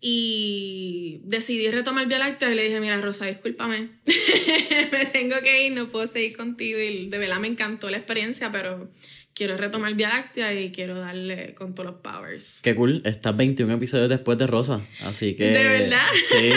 Y 0.00 1.20
decidí 1.24 1.70
retomar 1.70 2.06
Vía 2.06 2.18
Láctea 2.18 2.52
y 2.52 2.54
le 2.54 2.64
dije, 2.64 2.78
mira 2.78 3.00
Rosa, 3.00 3.24
discúlpame, 3.24 3.88
me 4.92 5.06
tengo 5.06 5.36
que 5.42 5.66
ir, 5.66 5.72
no 5.72 5.88
puedo 5.88 6.06
seguir 6.06 6.36
contigo. 6.36 6.78
Y 6.78 7.08
de 7.08 7.18
verdad 7.18 7.38
me 7.40 7.48
encantó 7.48 7.88
la 7.88 7.96
experiencia, 7.96 8.52
pero 8.52 8.90
quiero 9.32 9.56
retomar 9.56 9.94
Vía 9.94 10.10
Láctea 10.10 10.60
y 10.60 10.70
quiero 10.72 11.00
darle 11.00 11.54
con 11.54 11.74
todos 11.74 11.90
los 11.90 12.00
powers. 12.02 12.60
Qué 12.62 12.74
cool, 12.74 13.02
estás 13.04 13.34
21 13.36 13.72
episodios 13.74 14.10
después 14.10 14.38
de 14.38 14.46
Rosa, 14.46 14.86
así 15.00 15.34
que... 15.34 15.46
¿De 15.46 15.68
verdad? 15.68 16.06
Sí, 16.28 16.50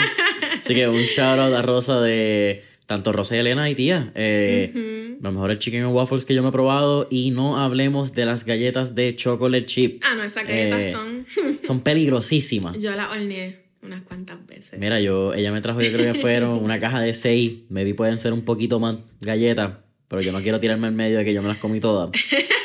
así 0.62 0.74
que 0.74 0.86
un 0.86 1.02
shout 1.02 1.38
out 1.38 1.54
a 1.54 1.62
Rosa 1.62 2.00
de 2.02 2.67
tanto 2.88 3.12
Rosa 3.12 3.36
y 3.36 3.38
Elena 3.38 3.68
y 3.70 3.74
tía. 3.76 4.10
Eh, 4.16 5.16
Los 5.20 5.32
mejores 5.32 5.58
chicken 5.60 5.84
and 5.84 5.94
waffles 5.94 6.24
que 6.24 6.34
yo 6.34 6.42
me 6.42 6.48
he 6.48 6.52
probado 6.52 7.06
y 7.10 7.30
no 7.30 7.58
hablemos 7.58 8.14
de 8.14 8.24
las 8.24 8.44
galletas 8.44 8.94
de 8.96 9.14
chocolate 9.14 9.66
chip. 9.66 10.02
Ah, 10.04 10.14
no, 10.16 10.24
esas 10.24 10.44
galletas 10.46 10.86
Eh, 10.86 10.92
son... 10.92 11.26
Son 11.62 11.80
peligrosísimas. 11.82 12.78
yo 12.78 12.90
las 12.92 13.10
horneé 13.10 13.66
unas 13.82 14.02
cuantas 14.02 14.44
veces. 14.46 14.80
Mira, 14.80 15.00
yo, 15.00 15.34
ella 15.34 15.52
me 15.52 15.60
trajo, 15.60 15.80
yo 15.82 15.92
creo 15.92 16.12
que 16.12 16.18
fueron 16.18 16.50
una 16.64 16.80
caja 16.80 17.00
de 17.00 17.12
seis. 17.14 17.58
Maybe 17.68 17.94
pueden 17.94 18.16
ser 18.18 18.32
un 18.32 18.42
poquito 18.42 18.80
más 18.80 18.96
galletas. 19.20 19.72
Pero 20.08 20.22
yo 20.22 20.32
no 20.32 20.42
quiero 20.42 20.58
tirarme 20.58 20.86
al 20.86 20.94
medio 20.94 21.18
de 21.18 21.24
que 21.24 21.34
yo 21.34 21.42
me 21.42 21.48
las 21.48 21.58
comí 21.58 21.80
todas. 21.80 22.10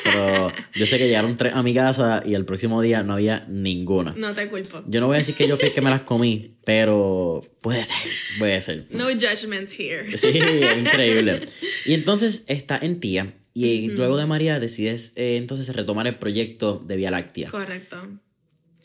Pero 0.04 0.52
yo 0.76 0.86
sé 0.86 0.98
que 0.98 1.08
llegaron 1.08 1.36
tres 1.36 1.54
a 1.54 1.62
mi 1.62 1.74
casa 1.74 2.24
y 2.26 2.36
el 2.36 2.46
próximo 2.46 2.82
día 2.82 3.04
no 3.04 3.14
había 3.14 3.46
ninguna. 3.50 4.14
No 4.18 4.34
te 4.34 4.48
culpo. 4.48 4.82
Yo 4.88 5.02
no 5.02 5.08
voy 5.08 5.16
a 5.16 5.20
decir 5.20 5.36
que 5.36 5.48
yo 5.48 5.58
fui 5.58 5.68
el 5.68 5.74
que 5.74 5.82
me 5.82 5.90
las 5.90 6.02
comí, 6.02 6.56
pero 6.64 7.42
puede 7.62 7.84
ser, 7.84 8.12
puede 8.40 8.62
ser. 8.62 8.88
No 8.92 9.06
judgment 9.06 9.70
here. 9.78 10.16
Sí, 10.16 10.40
increíble. 10.80 11.46
Y 11.86 11.94
entonces 11.94 12.46
está 12.48 12.78
en 12.82 13.00
tía. 13.00 13.34
Y 13.54 13.90
luego 13.90 14.18
de 14.18 14.26
María 14.26 14.60
decides 14.60 15.14
eh, 15.16 15.38
entonces 15.38 15.76
retomar 15.76 16.08
el 16.08 16.16
proyecto 16.16 16.80
de 16.80 16.96
Vía 16.96 17.12
Láctea. 17.12 17.52
Correcto. 17.52 18.02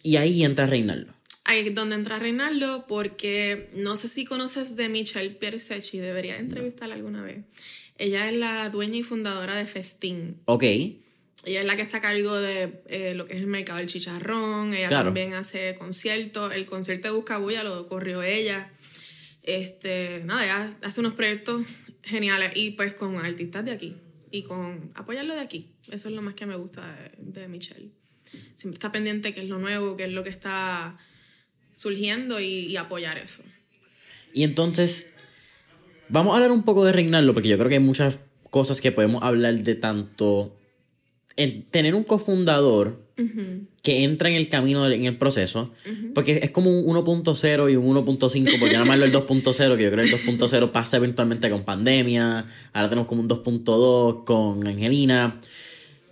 Y 0.03 0.17
ahí 0.17 0.45
entra 0.45 0.67
Reinaldo. 0.67 1.15
Ahí 1.45 1.67
es 1.67 1.75
donde 1.75 1.95
entra 1.95 2.19
Reinaldo, 2.19 2.85
porque 2.87 3.71
no 3.75 3.97
sé 3.97 4.09
si 4.09 4.27
conoces 4.27 4.77
de 4.77 4.91
Michelle 4.91 5.31
Piersecchi, 5.31 5.97
debería 5.97 6.37
entrevistarla 6.37 6.95
alguna 6.95 7.23
vez. 7.23 7.39
Ella 7.99 8.31
es 8.31 8.37
la 8.37 8.71
dueña 8.71 8.97
y 8.99 9.03
fundadora 9.03 9.57
de 9.57 9.67
Festín. 9.67 10.41
Ok. 10.45 10.63
Ella 11.45 11.61
es 11.61 11.65
la 11.67 11.77
que 11.77 11.83
está 11.83 11.99
a 11.99 12.01
cargo 12.01 12.37
de 12.37 12.83
eh, 12.87 13.15
lo 13.15 13.27
que 13.27 13.35
es 13.35 13.41
el 13.41 13.47
mercado 13.47 13.79
del 13.79 13.89
chicharrón. 13.89 14.73
Ella 14.75 14.89
Claro. 14.89 15.07
también 15.07 15.35
hace 15.35 15.75
conciertos. 15.77 16.55
El 16.55 16.67
concierto 16.67 17.09
de 17.09 17.15
Buscabulla 17.15 17.63
lo 17.65 17.89
corrió 17.89 18.23
ella. 18.23 18.71
Este, 19.43 20.23
nada, 20.25 20.45
ella 20.45 20.71
hace 20.83 21.01
unos 21.01 21.15
proyectos 21.15 21.65
geniales 22.03 22.53
y 22.55 22.73
pues 22.73 22.95
con 22.95 23.17
artistas 23.17 23.65
de 23.65 23.71
aquí 23.73 23.95
y 24.31 24.43
con 24.43 24.93
apoyarlo 24.95 25.35
de 25.35 25.41
aquí. 25.41 25.71
Eso 25.91 26.09
es 26.09 26.15
lo 26.15 26.23
más 26.23 26.35
que 26.35 26.45
me 26.47 26.57
gusta 26.57 26.87
de, 27.19 27.41
de 27.41 27.49
Michelle. 27.49 27.89
Siempre 28.55 28.75
está 28.77 28.93
pendiente 28.93 29.33
qué 29.33 29.41
es 29.41 29.49
lo 29.49 29.59
nuevo, 29.59 29.97
qué 29.97 30.05
es 30.05 30.13
lo 30.13 30.23
que 30.23 30.29
está 30.31 30.99
surgiendo 31.73 32.41
y, 32.41 32.67
y 32.67 32.77
apoyar 32.77 33.17
eso. 33.19 33.43
Y 34.35 34.43
entonces, 34.43 35.13
vamos 36.09 36.33
a 36.33 36.37
hablar 36.37 36.51
un 36.51 36.63
poco 36.63 36.85
de 36.85 36.93
Reinaldo, 36.93 37.35
porque 37.35 37.49
yo 37.49 37.57
creo 37.59 37.69
que 37.69 37.77
hay 37.77 37.81
muchas 37.83 38.19
cosas 38.51 38.81
que 38.81 38.93
podemos 38.93 39.23
hablar 39.23 39.59
de 39.63 39.75
tanto 39.75 40.55
en 41.37 41.65
tener 41.65 41.95
un 41.95 42.05
cofundador 42.05 43.07
que 43.83 44.05
entra 44.05 44.29
en 44.29 44.37
el 44.37 44.49
camino, 44.49 44.87
en 44.87 45.05
el 45.05 45.19
proceso, 45.19 45.73
porque 46.15 46.39
es 46.43 46.51
como 46.51 46.71
un 46.71 46.97
1.0 46.97 47.73
y 47.73 47.77
un 47.77 47.97
1.5, 47.97 48.59
porque 48.61 48.75
llamarlo 48.75 49.05
el 49.05 49.13
2.0, 49.13 49.77
que 49.77 49.83
yo 49.85 49.91
creo 49.91 50.05
que 50.05 50.13
el 50.15 50.39
2.0 50.39 50.71
pasa 50.71 50.99
eventualmente 50.99 51.51
con 51.51 51.65
pandemia, 51.65 52.47
ahora 52.73 52.89
tenemos 52.89 53.09
como 53.09 53.23
un 53.23 53.29
2.2 53.29 54.25
con 54.25 54.67
Angelina. 54.67 55.41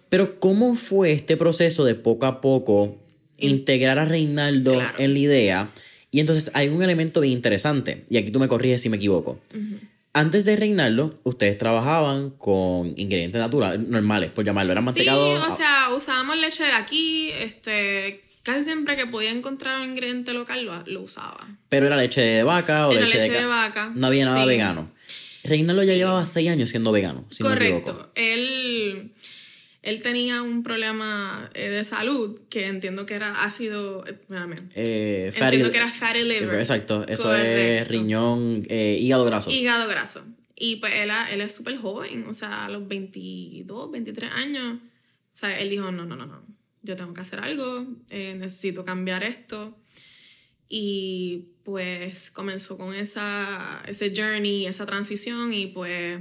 Pero 0.09 0.39
¿cómo 0.41 0.75
fue 0.75 1.13
este 1.13 1.37
proceso 1.37 1.85
de 1.85 1.95
poco 1.95 2.27
a 2.27 2.41
poco 2.41 2.97
integrar 3.39 3.99
a 3.99 4.05
Reinaldo 4.05 4.75
Claro. 4.75 4.99
en 4.99 5.13
la 5.13 5.19
idea? 5.19 5.71
Y 6.17 6.21
entonces 6.21 6.51
hay 6.55 6.69
un 6.69 6.83
elemento 6.83 7.21
bien 7.21 7.35
interesante, 7.35 8.07
y 8.09 8.17
aquí 8.17 8.31
tú 8.31 8.39
me 8.41 8.49
corriges 8.49 8.81
si 8.81 8.89
me 8.89 8.97
equivoco. 8.97 9.39
Antes 10.15 10.47
de 10.47 10.57
Reinaldo, 10.57 11.13
ustedes 11.25 11.59
trabajaban 11.59 12.31
con 12.31 12.95
ingredientes 12.99 13.39
naturales, 13.39 13.87
normales, 13.87 14.31
por 14.31 14.43
llamarlo. 14.43 14.73
Eran 14.73 14.87
mantecado. 14.87 15.37
Sí, 15.37 15.43
o 15.47 15.55
sea, 15.55 15.91
usábamos 15.95 16.39
leche 16.39 16.65
de 16.65 16.73
aquí, 16.73 17.29
este, 17.39 18.23
casi 18.43 18.63
siempre 18.63 18.97
que 18.97 19.05
podía 19.07 19.31
encontrar 19.31 19.79
un 19.83 19.91
ingrediente 19.91 20.33
local 20.33 20.65
lo, 20.65 20.83
lo 20.87 21.03
usaba. 21.03 21.47
pero 21.69 21.85
era 21.87 21.99
leche 21.99 22.23
de 22.23 22.43
vaca 22.45 22.89
o 22.89 22.93
Era 22.93 23.03
leche, 23.03 23.19
leche 23.19 23.33
de 23.33 23.45
vaca, 23.45 23.93
No 23.95 24.07
había 24.07 24.25
nada 24.25 24.41
sí. 24.45 24.49
vegano. 24.49 24.91
Reinaldo 25.45 25.83
ya 25.83 25.93
llevaba 25.93 26.25
seis 26.25 26.49
años 26.49 26.71
siendo 26.71 26.93
vegano, 26.93 27.27
si 27.29 27.43
no 27.43 27.51
me. 27.51 27.55
Correcto. 27.57 28.11
Él, 28.15 29.13
él 29.87 30.03
tenía 30.03 30.42
un 30.42 30.62
problema 30.62 31.49
eh, 31.55 31.68
de 31.68 31.85
salud 31.85 32.40
que 32.51 32.66
entiendo 32.66 33.07
que 33.07 33.14
era 33.14 33.44
ácido. 33.44 34.05
eh, 34.07 34.11
espérame. 34.20 34.57
Eh, 34.75 35.33
Entiendo 35.35 35.70
que 35.70 35.77
era 35.79 35.88
fatty 35.90 36.22
liver. 36.25 36.57
Exacto, 36.59 37.05
eso 37.09 37.35
es 37.35 37.40
Correcto. 37.85 37.92
riñón, 37.92 38.62
eh, 38.68 38.99
hígado 39.01 39.25
graso. 39.25 39.51
Hígado 39.51 39.88
graso. 39.88 40.25
Y 40.57 40.77
pues 40.77 40.92
él, 40.94 41.11
él 41.31 41.40
es 41.40 41.55
súper 41.55 41.77
joven, 41.77 42.25
o 42.29 42.35
sea, 42.35 42.64
a 42.64 42.68
los 42.68 42.88
22, 42.88 43.90
23 43.90 44.33
años. 44.33 44.75
O 44.79 45.38
sea, 45.38 45.59
él 45.61 45.70
dijo, 45.70 45.90
no, 45.92 46.05
no, 46.07 46.16
no, 46.16 46.27
no, 46.27 46.42
yo 46.83 46.96
tengo 46.96 47.12
que 47.14 47.20
hacer 47.20 47.40
algo, 47.40 47.87
eh, 48.11 48.35
necesito 48.38 48.85
cambiar 48.85 49.22
esto. 49.22 49.77
Y 50.68 51.51
pues 51.62 52.31
comenzó 52.33 52.77
con 52.77 52.94
esa, 52.94 53.83
ese 53.87 54.12
journey, 54.16 54.66
esa 54.66 54.85
transición 54.87 55.53
y 55.53 55.66
pues 55.68 56.18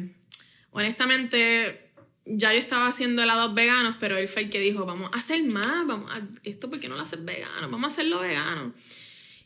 honestamente 0.72 1.85
ya 2.26 2.54
yo 2.54 2.60
estaba 2.60 2.88
haciendo 2.88 3.22
helados 3.24 3.54
veganos, 3.54 3.96
pero 4.00 4.18
él 4.18 4.28
fue 4.28 4.44
el 4.44 4.50
que 4.50 4.60
dijo, 4.60 4.86
vamos 4.86 5.12
a 5.14 5.18
hacer 5.18 5.44
más, 5.46 5.88
vamos 5.88 6.12
a, 6.12 6.22
esto 6.44 6.70
porque 6.70 6.90
no 6.90 6.96
lo 6.96 7.02
haces 7.02 7.24
vegano, 7.24 7.70
vamos 7.70 7.84
a 7.84 7.88
hacerlo 7.88 8.20
vegano. 8.20 8.74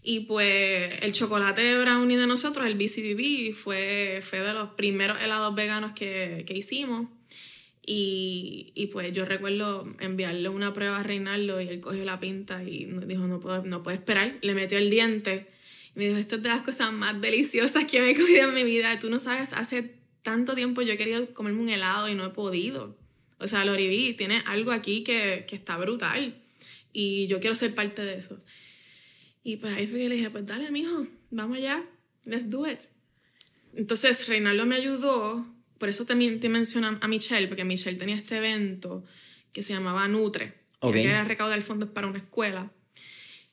Y 0.02 0.22
pues 0.22 0.94
el 1.02 1.12
chocolate 1.12 1.78
brownie 1.78 2.18
de 2.18 2.26
nosotros, 2.26 2.65
el 2.65 2.76
BCBB, 2.76 3.54
fue, 3.54 4.20
fue 4.22 4.39
de 4.39 4.54
los 4.54 4.70
primeros 4.72 5.22
helados 5.22 5.54
veganos 5.56 5.92
que, 5.92 6.46
que 6.48 6.54
hicimos. 6.54 7.08
Y, 7.86 8.72
y 8.76 8.88
pues 8.88 9.12
yo 9.12 9.26
recuerdo 9.26 9.88
enviarle 10.00 10.48
una 10.48 10.74
prueba 10.74 11.00
a 11.00 11.04
Reinaldo 11.04 11.60
y 11.60 11.68
él 11.68 11.80
cogió 11.80 12.06
la 12.06 12.20
pinta 12.20 12.63
y 12.63 12.86
dijo, 12.86 13.28
no 13.28 13.39
puedo, 13.39 13.63
no 13.65 13.84
puedo 13.84 13.96
esperar. 13.98 14.38
Le 14.42 14.54
metió 14.54 14.78
el 14.78 14.89
diente 14.89 15.48
me 15.96 16.08
dijo, 16.08 16.18
esto 16.18 16.36
es 16.36 16.44
de 16.44 16.50
las 16.50 16.62
cosas 16.62 16.94
más 16.94 17.20
deliciosas 17.20 17.86
que 17.86 18.00
me 18.00 18.12
he 18.12 18.15
comido 18.15 18.48
en 18.48 18.54
mi 18.54 18.63
vida. 18.63 18.98
Tú 19.00 19.10
no 19.10 19.20
sabes, 19.20 19.54
hace 19.54 19.99
tanto 20.23 20.55
tiempo 20.55 20.82
yo 20.82 20.93
he 20.93 20.97
querido 20.97 21.23
comerme 21.34 21.62
un 21.62 21.69
helado 21.69 22.10
y 22.10 22.15
no 22.15 22.25
he 22.25 22.29
podido. 22.29 22.97
O 23.39 23.47
sea, 23.47 23.63
Loribi 23.65 24.13
tiene 24.15 24.43
algo 24.45 24.71
aquí 24.71 25.03
que, 25.03 25.45
que 25.47 25.55
está 25.55 25.77
brutal 25.77 26.41
y 26.91 27.27
yo 27.27 27.39
quiero 27.39 27.55
ser 27.55 27.73
parte 27.73 28.03
de 28.03 28.15
eso. 28.17 28.43
Y 29.43 29.58
pues 29.58 29.75
ahí 29.77 29.88
fue 29.88 29.99
que 29.99 30.10
le 30.10 30.15
dije, 30.15 30.29
pues 30.29 30.45
dale, 30.45 30.69
mijo, 30.71 31.08
vamos 31.32 31.58
allá, 31.58 31.84
let's 32.25 32.49
do 32.49 32.67
it. 32.69 32.79
Entonces 33.75 34.27
Reinaldo 34.27 34.65
me 34.65 34.75
ayudó, 34.75 35.45
por 35.77 35.89
eso 35.89 36.05
también 36.05 36.39
te 36.39 36.49
menciono 36.49 36.97
a 36.99 37.08
Michelle, 37.08 37.47
porque 37.47 37.63
Michelle 37.63 37.97
tenía 37.97 38.15
este 38.15 38.38
evento 38.38 39.05
que 39.53 39.62
se 39.62 39.73
llamaba 39.73 40.08
Nutre, 40.08 40.53
Ok. 40.82 40.93
que 40.93 41.03
era 41.05 41.23
recaudar 41.23 41.62
fondos 41.62 41.89
para 41.89 42.08
una 42.08 42.17
escuela. 42.17 42.71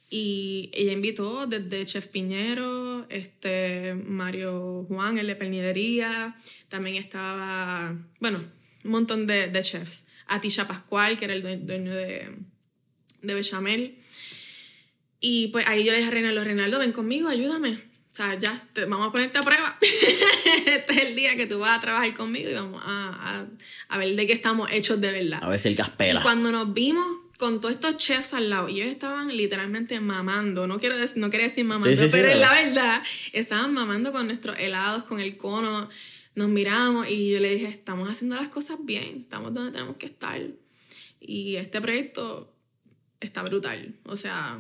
Y 0.09 0.71
ella 0.73 0.93
invitó 0.93 1.47
desde 1.47 1.85
Chef 1.85 2.07
Piñero, 2.07 3.07
este, 3.09 3.95
Mario 3.95 4.85
Juan, 4.89 5.19
el 5.19 5.27
de 5.27 5.35
Pernidería, 5.37 6.37
también 6.69 6.95
estaba, 6.97 7.97
bueno, 8.21 8.39
un 8.85 8.91
montón 8.91 9.27
de, 9.27 9.49
de 9.49 9.63
chefs. 9.63 10.07
Atisha 10.29 10.67
Pascual, 10.69 11.19
que 11.19 11.25
era 11.25 11.35
el 11.35 11.43
due- 11.43 11.57
dueño 11.65 11.93
de, 11.95 12.29
de 13.23 13.35
Bechamel. 13.35 13.99
Y 15.21 15.49
pues 15.49 15.67
ahí 15.67 15.85
yo 15.85 15.91
le 15.93 15.99
dije 15.99 16.09
a 16.09 16.13
Reinaldo, 16.13 16.45
Reinaldo, 16.45 16.79
ven 16.79 16.93
conmigo, 16.93 17.29
ayúdame. 17.29 17.73
O 17.73 18.15
sea, 18.17 18.39
ya 18.39 18.69
te- 18.73 18.85
vamos 18.87 19.09
a 19.09 19.13
ponerte 19.13 19.39
a 19.39 19.43
prueba. 19.43 19.77
este 20.67 20.93
es 20.93 20.99
el 20.99 21.17
día 21.17 21.37
que 21.37 21.47
tú 21.47 21.59
vas 21.59 21.79
a 21.79 21.81
trabajar 21.81 22.15
conmigo 22.15 22.49
y 22.51 22.55
vamos 22.55 22.83
a, 22.85 23.41
a, 23.89 23.95
a 23.95 23.99
ver 23.99 24.15
de 24.17 24.27
qué 24.27 24.33
estamos 24.33 24.71
hechos 24.73 25.01
de 25.01 25.13
verdad. 25.13 25.41
A 25.43 25.49
ver 25.49 25.61
si 25.61 25.69
el 25.69 25.75
gas 25.77 25.91
Y 25.99 26.17
cuando 26.23 26.51
nos 26.53 26.73
vimos 26.73 27.07
con 27.39 27.61
todos 27.61 27.75
estos 27.75 27.97
chefs 27.99 28.33
al 28.35 28.49
lado, 28.51 28.69
y 28.69 28.81
ellos 28.81 28.93
estaban 28.93 29.29
literalmente 29.37 30.01
mamando, 30.01 30.67
no 30.67 30.79
quiero 30.79 30.97
decir, 30.97 31.19
no 31.19 31.29
quería 31.31 31.49
decir 31.49 31.65
mamando, 31.65 31.91
Sí, 31.91 31.97
sí, 31.97 32.09
sí, 32.09 32.13
pero 32.13 32.29
es 32.29 32.39
la 32.39 32.51
¿verdad? 32.53 32.67
verdad, 32.75 33.03
estaban 33.33 33.75
mamando 33.75 34.13
con 34.13 34.27
nuestros 34.27 34.59
helados, 34.59 35.05
con 35.05 35.21
el 35.21 35.37
cono, 35.37 35.89
nos 36.35 36.49
miramos 36.49 37.09
y 37.09 37.31
yo 37.31 37.41
le 37.41 37.55
dije, 37.55 37.67
estamos 37.69 38.09
haciendo 38.09 38.37
las 38.37 38.49
cosas 38.49 38.79
bien, 38.83 39.23
estamos 39.23 39.53
donde 39.55 39.73
tenemos 39.73 39.97
que 39.97 40.07
estar. 40.07 40.41
Y 41.21 41.57
este 41.57 41.81
proyecto 41.81 42.53
está 43.21 43.43
brutal, 43.43 43.95
o 44.05 44.17
sea, 44.17 44.59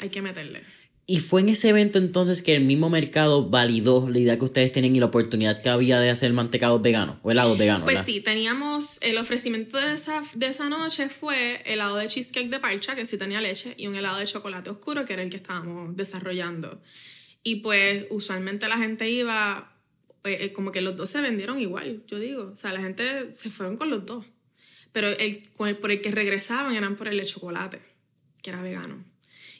hay 0.00 0.08
que 0.08 0.22
meterle. 0.22 0.62
Y 1.06 1.18
fue 1.18 1.42
en 1.42 1.50
ese 1.50 1.68
evento 1.68 1.98
entonces 1.98 2.40
que 2.40 2.54
el 2.54 2.64
mismo 2.64 2.88
mercado 2.88 3.50
validó 3.50 4.08
la 4.08 4.18
idea 4.18 4.38
que 4.38 4.44
ustedes 4.46 4.72
tienen 4.72 4.96
y 4.96 5.00
la 5.00 5.06
oportunidad 5.06 5.60
que 5.60 5.68
había 5.68 6.00
de 6.00 6.08
hacer 6.08 6.32
mantecados 6.32 6.80
veganos 6.80 7.16
o 7.22 7.30
helados 7.30 7.58
veganos. 7.58 7.84
Pues 7.84 8.00
sí, 8.00 8.22
teníamos 8.22 9.02
el 9.02 9.18
ofrecimiento 9.18 9.78
de 9.78 9.92
esa, 9.92 10.22
de 10.34 10.46
esa 10.46 10.70
noche 10.70 11.10
fue 11.10 11.60
helado 11.66 11.96
de 11.96 12.06
cheesecake 12.06 12.48
de 12.48 12.58
parcha, 12.58 12.94
que 12.94 13.04
sí 13.04 13.18
tenía 13.18 13.42
leche, 13.42 13.74
y 13.76 13.86
un 13.86 13.96
helado 13.96 14.18
de 14.18 14.24
chocolate 14.24 14.70
oscuro, 14.70 15.04
que 15.04 15.12
era 15.12 15.22
el 15.22 15.28
que 15.28 15.36
estábamos 15.36 15.94
desarrollando. 15.94 16.80
Y 17.42 17.56
pues 17.56 18.06
usualmente 18.08 18.66
la 18.66 18.78
gente 18.78 19.10
iba, 19.10 19.76
eh, 20.24 20.38
eh, 20.40 20.52
como 20.54 20.72
que 20.72 20.80
los 20.80 20.96
dos 20.96 21.10
se 21.10 21.20
vendieron 21.20 21.60
igual, 21.60 22.02
yo 22.06 22.18
digo. 22.18 22.50
O 22.54 22.56
sea, 22.56 22.72
la 22.72 22.80
gente 22.80 23.34
se 23.34 23.50
fueron 23.50 23.76
con 23.76 23.90
los 23.90 24.06
dos. 24.06 24.24
Pero 24.92 25.08
el, 25.08 25.42
por 25.58 25.90
el 25.90 26.00
que 26.00 26.10
regresaban 26.10 26.74
eran 26.74 26.96
por 26.96 27.08
el 27.08 27.18
de 27.18 27.26
chocolate, 27.26 27.80
que 28.40 28.48
era 28.48 28.62
vegano. 28.62 29.04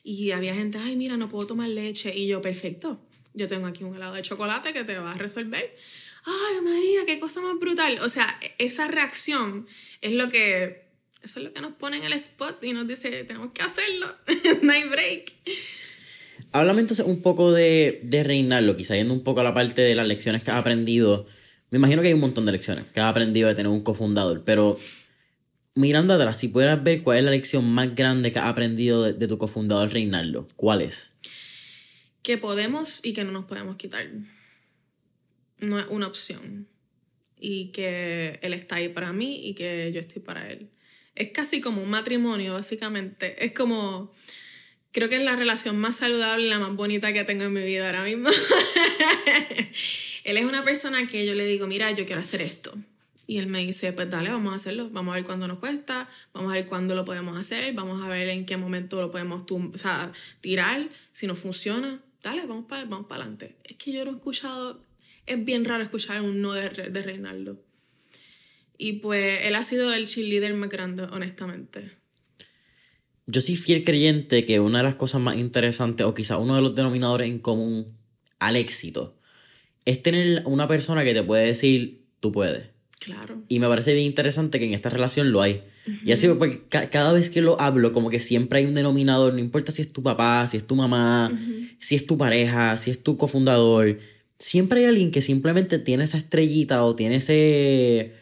Y 0.06 0.32
había 0.32 0.54
gente, 0.54 0.76
ay, 0.78 0.96
mira, 0.96 1.16
no 1.16 1.30
puedo 1.30 1.46
tomar 1.46 1.70
leche. 1.70 2.14
Y 2.14 2.26
yo, 2.26 2.42
perfecto, 2.42 3.00
yo 3.32 3.48
tengo 3.48 3.66
aquí 3.66 3.84
un 3.84 3.96
helado 3.96 4.14
de 4.14 4.22
chocolate 4.22 4.74
que 4.74 4.84
te 4.84 4.98
va 4.98 5.12
a 5.12 5.14
resolver. 5.14 5.74
Ay, 6.26 6.60
María, 6.62 7.00
qué 7.06 7.18
cosa 7.18 7.40
más 7.40 7.58
brutal. 7.58 7.98
O 8.02 8.08
sea, 8.10 8.38
esa 8.58 8.86
reacción 8.86 9.66
es 10.02 10.12
lo 10.12 10.28
que, 10.28 10.84
eso 11.22 11.38
es 11.38 11.44
lo 11.46 11.52
que 11.54 11.60
nos 11.62 11.72
pone 11.72 11.96
en 11.96 12.04
el 12.04 12.12
spot 12.12 12.62
y 12.62 12.74
nos 12.74 12.86
dice, 12.86 13.24
tenemos 13.24 13.52
que 13.52 13.62
hacerlo, 13.62 14.06
no 14.62 14.72
hay 14.72 14.84
break. 14.84 15.32
Háblame 16.52 16.82
entonces 16.82 17.06
un 17.06 17.22
poco 17.22 17.50
de, 17.50 18.00
de 18.04 18.22
reinarlo, 18.22 18.76
quizá 18.76 18.94
yendo 18.94 19.14
un 19.14 19.24
poco 19.24 19.40
a 19.40 19.44
la 19.44 19.54
parte 19.54 19.80
de 19.80 19.94
las 19.94 20.06
lecciones 20.06 20.44
que 20.44 20.50
has 20.50 20.58
aprendido. 20.58 21.26
Me 21.70 21.78
imagino 21.78 22.02
que 22.02 22.08
hay 22.08 22.14
un 22.14 22.20
montón 22.20 22.44
de 22.44 22.52
lecciones 22.52 22.84
que 22.92 23.00
has 23.00 23.10
aprendido 23.10 23.48
de 23.48 23.54
tener 23.54 23.72
un 23.72 23.80
cofundador, 23.80 24.42
pero 24.44 24.78
mirando 25.74 26.14
atrás, 26.14 26.38
si 26.38 26.48
pudieras 26.48 26.82
ver 26.82 27.02
cuál 27.02 27.18
es 27.18 27.24
la 27.24 27.30
lección 27.30 27.68
más 27.68 27.94
grande 27.94 28.32
que 28.32 28.38
has 28.38 28.46
aprendido 28.46 29.02
de, 29.02 29.28
tu 29.28 29.38
cofundador 29.38 29.90
Reinaldo, 29.90 30.46
¿cuál 30.56 30.82
es? 30.82 31.10
Que 32.22 32.38
podemos 32.38 33.04
y 33.04 33.12
que 33.12 33.24
no 33.24 33.32
nos 33.32 33.44
podemos 33.44 33.76
quitar. 33.76 34.08
No 35.58 35.78
es 35.78 35.86
una 35.90 36.06
opción. 36.06 36.68
Y 37.38 37.66
que 37.72 38.38
él 38.42 38.54
está 38.54 38.76
ahí 38.76 38.88
para 38.88 39.12
mí 39.12 39.46
y 39.46 39.54
que 39.54 39.90
yo 39.92 40.00
estoy 40.00 40.22
para 40.22 40.50
él. 40.50 40.70
Es 41.14 41.28
casi 41.28 41.60
como 41.60 41.82
un 41.82 41.90
matrimonio, 41.90 42.54
básicamente. 42.54 43.44
Es 43.44 43.52
como. 43.52 44.12
Creo 44.92 45.08
que 45.08 45.16
es 45.16 45.22
la 45.22 45.36
relación 45.36 45.76
más 45.76 45.96
saludable 45.96 46.46
y 46.46 46.48
la 46.48 46.58
más 46.58 46.74
bonita 46.74 47.12
que 47.12 47.24
tengo 47.24 47.44
en 47.44 47.52
mi 47.52 47.62
vida 47.62 47.86
ahora 47.86 48.04
mismo. 48.04 48.30
él 50.24 50.36
es 50.36 50.44
una 50.44 50.64
persona 50.64 51.06
que 51.06 51.26
yo 51.26 51.34
le 51.34 51.44
digo, 51.44 51.66
mira, 51.66 51.90
yo 51.90 52.06
quiero 52.06 52.22
hacer 52.22 52.40
esto 52.40 52.74
y 53.26 53.38
él 53.38 53.46
me 53.46 53.64
dice, 53.64 53.92
pues 53.92 54.10
dale, 54.10 54.30
vamos 54.30 54.52
a 54.52 54.56
hacerlo, 54.56 54.90
vamos 54.90 55.12
a 55.12 55.16
ver 55.16 55.24
cuándo 55.24 55.48
nos 55.48 55.58
cuesta, 55.58 56.08
vamos 56.32 56.50
a 56.52 56.54
ver 56.54 56.66
cuándo 56.66 56.94
lo 56.94 57.04
podemos 57.04 57.38
hacer, 57.38 57.72
vamos 57.74 58.02
a 58.02 58.08
ver 58.08 58.28
en 58.28 58.44
qué 58.44 58.56
momento 58.56 59.00
lo 59.00 59.10
podemos 59.10 59.44
o 59.50 59.76
sea, 59.76 60.12
tirar, 60.40 60.88
si 61.12 61.26
no 61.26 61.34
funciona, 61.34 62.02
dale, 62.22 62.46
vamos 62.46 62.66
para 62.66 62.84
vamos 62.84 63.10
adelante. 63.10 63.56
Es 63.64 63.76
que 63.76 63.92
yo 63.92 64.04
no 64.04 64.12
he 64.12 64.14
escuchado, 64.14 64.82
es 65.26 65.44
bien 65.44 65.64
raro 65.64 65.82
escuchar 65.82 66.20
un 66.20 66.42
no 66.42 66.52
de, 66.52 66.68
de 66.68 67.02
Reinaldo. 67.02 67.62
Y 68.76 68.94
pues 68.94 69.40
él 69.46 69.54
ha 69.54 69.64
sido 69.64 69.92
el 69.94 70.06
cheerleader 70.06 70.52
más 70.54 70.68
grande, 70.68 71.04
honestamente. 71.04 71.92
Yo 73.26 73.40
soy 73.40 73.56
fiel 73.56 73.84
creyente 73.84 74.44
que 74.44 74.60
una 74.60 74.78
de 74.78 74.84
las 74.84 74.96
cosas 74.96 75.20
más 75.20 75.36
interesantes, 75.36 76.04
o 76.04 76.12
quizá 76.12 76.36
uno 76.36 76.56
de 76.56 76.60
los 76.60 76.74
denominadores 76.74 77.28
en 77.28 77.38
común 77.38 77.86
al 78.38 78.56
éxito, 78.56 79.18
es 79.86 80.02
tener 80.02 80.42
una 80.44 80.68
persona 80.68 81.04
que 81.04 81.14
te 81.14 81.22
puede 81.22 81.46
decir, 81.46 82.04
tú 82.20 82.32
puedes 82.32 82.73
Claro. 83.00 83.42
Y 83.48 83.58
me 83.58 83.68
parece 83.68 83.92
bien 83.92 84.06
interesante 84.06 84.58
que 84.58 84.64
en 84.64 84.72
esta 84.72 84.90
relación 84.90 85.30
lo 85.30 85.42
hay. 85.42 85.62
Y 86.04 86.12
así, 86.12 86.28
porque 86.28 86.62
cada 86.68 87.12
vez 87.12 87.28
que 87.28 87.42
lo 87.42 87.60
hablo, 87.60 87.92
como 87.92 88.08
que 88.08 88.20
siempre 88.20 88.60
hay 88.60 88.64
un 88.64 88.74
denominador, 88.74 89.34
no 89.34 89.40
importa 89.40 89.72
si 89.72 89.82
es 89.82 89.92
tu 89.92 90.02
papá, 90.02 90.46
si 90.48 90.56
es 90.56 90.66
tu 90.66 90.74
mamá, 90.74 91.30
si 91.78 91.94
es 91.94 92.06
tu 92.06 92.16
pareja, 92.16 92.78
si 92.78 92.90
es 92.90 93.02
tu 93.02 93.18
cofundador, 93.18 93.98
siempre 94.38 94.80
hay 94.80 94.86
alguien 94.86 95.10
que 95.10 95.20
simplemente 95.20 95.78
tiene 95.78 96.04
esa 96.04 96.18
estrellita 96.18 96.84
o 96.84 96.96
tiene 96.96 97.16
ese 97.16 98.14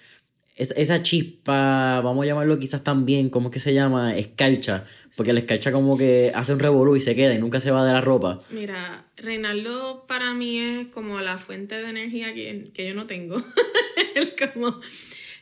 esa 0.62 1.02
chispa, 1.02 2.00
vamos 2.00 2.24
a 2.24 2.26
llamarlo 2.26 2.58
quizás 2.58 2.82
también, 2.82 3.30
¿cómo 3.30 3.48
es 3.48 3.52
que 3.52 3.58
se 3.58 3.74
llama? 3.74 4.16
Escarcha. 4.16 4.84
Porque 5.16 5.32
la 5.32 5.40
escarcha 5.40 5.72
como 5.72 5.98
que 5.98 6.32
hace 6.34 6.54
un 6.54 6.58
revolú 6.58 6.96
y 6.96 7.00
se 7.00 7.14
queda 7.14 7.34
y 7.34 7.38
nunca 7.38 7.60
se 7.60 7.70
va 7.70 7.84
de 7.84 7.92
la 7.92 8.00
ropa. 8.00 8.40
Mira, 8.50 9.06
Reinaldo 9.16 10.06
para 10.06 10.32
mí 10.32 10.58
es 10.58 10.88
como 10.88 11.20
la 11.20 11.38
fuente 11.38 11.74
de 11.74 11.90
energía 11.90 12.32
que, 12.32 12.70
que 12.72 12.86
yo 12.86 12.94
no 12.94 13.06
tengo. 13.06 13.36
como 14.54 14.80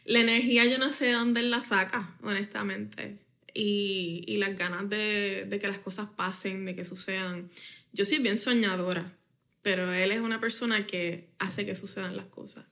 la 0.04 0.20
energía 0.20 0.64
yo 0.64 0.78
no 0.78 0.92
sé 0.92 1.06
de 1.06 1.12
dónde 1.12 1.40
él 1.40 1.50
la 1.50 1.62
saca, 1.62 2.16
honestamente. 2.22 3.18
Y, 3.54 4.24
y 4.26 4.37
las 4.37 4.56
ganas 4.56 4.88
de, 4.88 5.46
de 5.48 5.59
que 5.59 5.68
las 5.68 5.78
cosas 5.78 6.09
pasen, 6.16 6.64
de 6.64 6.74
que 6.74 6.85
sucedan. 6.85 7.50
Yo 7.92 8.04
soy 8.04 8.18
bien 8.18 8.38
soñadora, 8.38 9.12
pero 9.62 9.92
él 9.92 10.12
es 10.12 10.20
una 10.20 10.40
persona 10.40 10.87
que 10.87 11.28
hace 11.38 11.66
que 11.66 11.74
sucedan 11.74 12.16
las 12.16 12.26
cosas. 12.26 12.64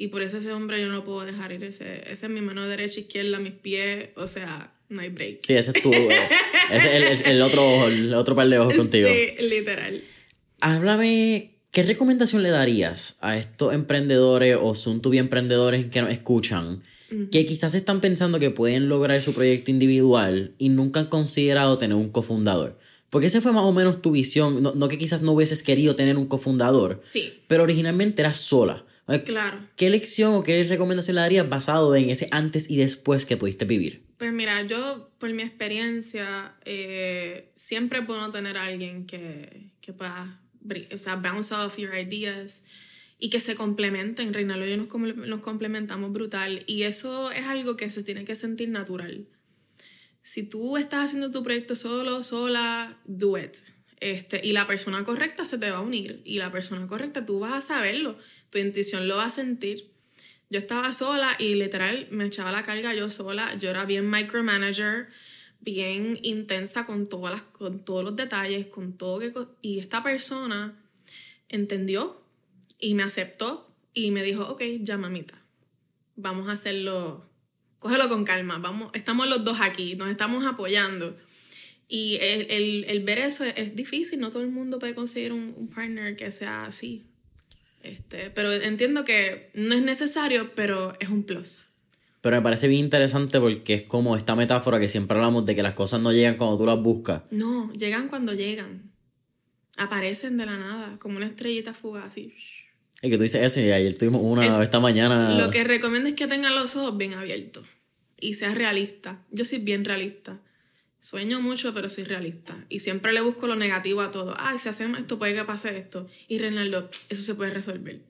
Y 0.00 0.08
por 0.08 0.22
eso 0.22 0.38
ese 0.38 0.52
hombre 0.52 0.80
yo 0.80 0.86
no 0.86 0.94
lo 0.94 1.04
puedo 1.04 1.24
dejar 1.24 1.50
ir. 1.50 1.64
Ese, 1.64 2.04
ese 2.10 2.26
es 2.26 2.32
mi 2.32 2.40
mano 2.40 2.66
derecha, 2.68 3.00
izquierda, 3.00 3.40
mis 3.40 3.52
pies. 3.52 4.10
O 4.14 4.28
sea, 4.28 4.72
no 4.88 5.02
hay 5.02 5.08
break. 5.08 5.40
Sí, 5.40 5.54
ese 5.54 5.72
es 5.74 5.82
tu. 5.82 5.92
Ese 6.70 7.10
es 7.12 7.22
el, 7.22 7.40
otro, 7.40 7.88
el 7.88 8.12
otro 8.12 8.34
par 8.34 8.46
de 8.46 8.58
ojos 8.58 8.74
contigo. 8.74 9.08
Sí, 9.08 9.42
literal. 9.42 10.02
Háblame. 10.60 11.54
¿Qué 11.70 11.82
recomendación 11.82 12.42
le 12.42 12.50
darías 12.50 13.16
a 13.20 13.38
estos 13.38 13.72
emprendedores 13.72 14.58
o 14.60 14.74
son 14.74 15.00
tu 15.00 15.12
emprendedores 15.14 15.86
que 15.86 16.02
nos 16.02 16.12
escuchan? 16.12 16.82
Que 17.30 17.46
quizás 17.46 17.74
están 17.74 18.02
pensando 18.02 18.38
que 18.38 18.50
pueden 18.50 18.88
lograr 18.90 19.20
su 19.22 19.32
proyecto 19.32 19.70
individual 19.70 20.52
y 20.58 20.68
nunca 20.68 21.00
han 21.00 21.06
considerado 21.06 21.78
tener 21.78 21.96
un 21.96 22.10
cofundador. 22.10 22.78
Porque 23.08 23.28
esa 23.28 23.40
fue 23.40 23.52
más 23.52 23.64
o 23.64 23.72
menos 23.72 24.02
tu 24.02 24.10
visión. 24.10 24.62
No, 24.62 24.74
no 24.74 24.88
que 24.88 24.98
quizás 24.98 25.22
no 25.22 25.32
hubieses 25.32 25.62
querido 25.62 25.96
tener 25.96 26.18
un 26.18 26.26
cofundador. 26.26 27.00
Sí. 27.04 27.32
Pero 27.46 27.62
originalmente 27.62 28.20
eras 28.20 28.36
sola. 28.36 28.84
Claro. 29.24 29.58
¿Qué 29.76 29.88
lección 29.88 30.34
o 30.34 30.42
qué 30.42 30.62
recomendación 30.64 31.14
le 31.14 31.22
darías 31.22 31.48
basado 31.48 31.96
en 31.96 32.10
ese 32.10 32.28
antes 32.30 32.70
y 32.70 32.76
después 32.76 33.24
que 33.24 33.36
pudiste 33.36 33.64
vivir? 33.64 34.02
Pues 34.18 34.32
mira, 34.32 34.62
yo 34.62 35.10
por 35.18 35.32
mi 35.32 35.42
experiencia 35.42 36.54
eh, 36.64 37.50
siempre 37.56 38.02
puedo 38.02 38.30
tener 38.30 38.58
a 38.58 38.64
alguien 38.66 39.06
que, 39.06 39.70
que 39.80 39.92
pueda, 39.92 40.40
o 40.92 40.98
sea, 40.98 41.16
bounce 41.16 41.54
off 41.54 41.78
your 41.78 41.94
ideas 41.96 42.64
y 43.18 43.30
que 43.30 43.40
se 43.40 43.54
complementen. 43.54 44.34
Reinaldo 44.34 44.66
y 44.66 44.70
yo 44.70 44.76
nos, 44.76 45.16
nos 45.16 45.40
complementamos 45.40 46.12
brutal 46.12 46.62
y 46.66 46.82
eso 46.82 47.30
es 47.30 47.46
algo 47.46 47.76
que 47.76 47.88
se 47.90 48.02
tiene 48.02 48.24
que 48.24 48.34
sentir 48.34 48.68
natural. 48.68 49.26
Si 50.22 50.42
tú 50.42 50.76
estás 50.76 51.06
haciendo 51.06 51.30
tu 51.30 51.42
proyecto 51.42 51.74
solo, 51.74 52.22
sola, 52.22 52.98
do 53.06 53.38
it. 53.38 53.56
Este, 54.00 54.40
y 54.44 54.52
la 54.52 54.66
persona 54.66 55.02
correcta 55.02 55.44
se 55.44 55.58
te 55.58 55.70
va 55.70 55.78
a 55.78 55.80
unir 55.80 56.22
y 56.24 56.38
la 56.38 56.52
persona 56.52 56.86
correcta 56.86 57.26
tú 57.26 57.40
vas 57.40 57.52
a 57.52 57.60
saberlo 57.60 58.16
tu 58.50 58.58
intuición 58.58 59.08
lo 59.08 59.16
va 59.16 59.26
a 59.26 59.30
sentir. 59.30 59.90
Yo 60.50 60.58
estaba 60.58 60.92
sola 60.92 61.36
y 61.38 61.54
literal 61.54 62.08
me 62.10 62.24
echaba 62.24 62.52
la 62.52 62.62
carga 62.62 62.94
yo 62.94 63.10
sola. 63.10 63.54
Yo 63.56 63.70
era 63.70 63.84
bien 63.84 64.08
micromanager, 64.08 65.08
bien 65.60 66.18
intensa 66.22 66.86
con, 66.86 67.08
todas 67.08 67.32
las, 67.32 67.42
con 67.42 67.84
todos 67.84 68.04
los 68.04 68.16
detalles, 68.16 68.66
con 68.68 68.96
todo. 68.96 69.56
Y 69.60 69.78
esta 69.78 70.02
persona 70.02 70.74
entendió 71.48 72.22
y 72.78 72.94
me 72.94 73.02
aceptó 73.02 73.70
y 73.92 74.10
me 74.10 74.22
dijo, 74.22 74.44
ok, 74.48 74.62
ya 74.80 74.96
mamita, 74.96 75.34
vamos 76.16 76.48
a 76.48 76.52
hacerlo, 76.52 77.28
cógelo 77.78 78.08
con 78.08 78.24
calma, 78.24 78.58
vamos, 78.58 78.90
estamos 78.94 79.26
los 79.28 79.44
dos 79.44 79.58
aquí, 79.60 79.96
nos 79.96 80.08
estamos 80.08 80.46
apoyando. 80.46 81.16
Y 81.88 82.18
el, 82.20 82.84
el, 82.86 83.00
ver 83.00 83.18
eso 83.18 83.44
es, 83.44 83.74
difícil, 83.74 84.20
no 84.20 84.30
todo 84.30 84.42
el 84.42 84.50
mundo 84.50 84.78
puede 84.78 84.94
conseguir 84.94 85.32
un, 85.32 85.54
un 85.56 85.68
partner 85.68 86.16
que 86.16 86.30
sea 86.30 86.64
así. 86.64 87.06
Este, 87.82 88.30
pero 88.30 88.52
entiendo 88.52 89.04
que 89.04 89.50
no 89.54 89.74
es 89.74 89.82
necesario, 89.82 90.54
pero 90.54 90.94
es 91.00 91.08
un 91.08 91.22
plus. 91.22 91.68
Pero 92.20 92.36
me 92.36 92.42
parece 92.42 92.68
bien 92.68 92.84
interesante 92.84 93.40
porque 93.40 93.74
es 93.74 93.82
como 93.84 94.16
esta 94.16 94.34
metáfora 94.34 94.80
que 94.80 94.88
siempre 94.88 95.16
hablamos 95.16 95.46
de 95.46 95.54
que 95.54 95.62
las 95.62 95.74
cosas 95.74 96.00
no 96.00 96.12
llegan 96.12 96.36
cuando 96.36 96.58
tú 96.58 96.66
las 96.66 96.78
buscas. 96.78 97.22
No, 97.30 97.72
llegan 97.72 98.08
cuando 98.08 98.34
llegan. 98.34 98.90
Aparecen 99.76 100.36
de 100.36 100.44
la 100.44 100.58
nada, 100.58 100.98
como 100.98 101.16
una 101.16 101.26
estrellita 101.26 101.72
fugaz 101.72 102.06
así. 102.06 102.34
Y 103.00 103.10
que 103.10 103.16
tú 103.16 103.22
dices 103.22 103.42
eso 103.42 103.60
y 103.60 103.70
ayer 103.70 103.96
tuvimos 103.96 104.20
una 104.22 104.60
esta 104.62 104.80
mañana. 104.80 105.38
Lo 105.38 105.50
que 105.50 105.62
recomiendo 105.62 106.08
es 106.08 106.16
que 106.16 106.26
tengan 106.26 106.56
los 106.56 106.74
ojos 106.74 106.98
bien 106.98 107.14
abiertos 107.14 107.64
y 108.20 108.34
seas 108.34 108.56
realista. 108.56 109.24
Yo 109.30 109.44
soy 109.44 109.58
bien 109.58 109.84
realista. 109.84 110.40
Sueño 111.00 111.40
mucho, 111.40 111.72
pero 111.72 111.88
soy 111.88 112.04
realista. 112.04 112.56
Y 112.68 112.80
siempre 112.80 113.12
le 113.12 113.20
busco 113.20 113.46
lo 113.46 113.54
negativo 113.54 114.00
a 114.00 114.10
todo. 114.10 114.34
Ay, 114.38 114.58
si 114.58 114.68
hacemos 114.68 114.98
esto, 114.98 115.18
puede 115.18 115.34
que 115.34 115.44
pase 115.44 115.78
esto. 115.78 116.08
Y 116.26 116.38
Reinaldo, 116.38 116.88
eso 117.08 117.22
se 117.22 117.34
puede 117.34 117.50
resolver. 117.50 118.00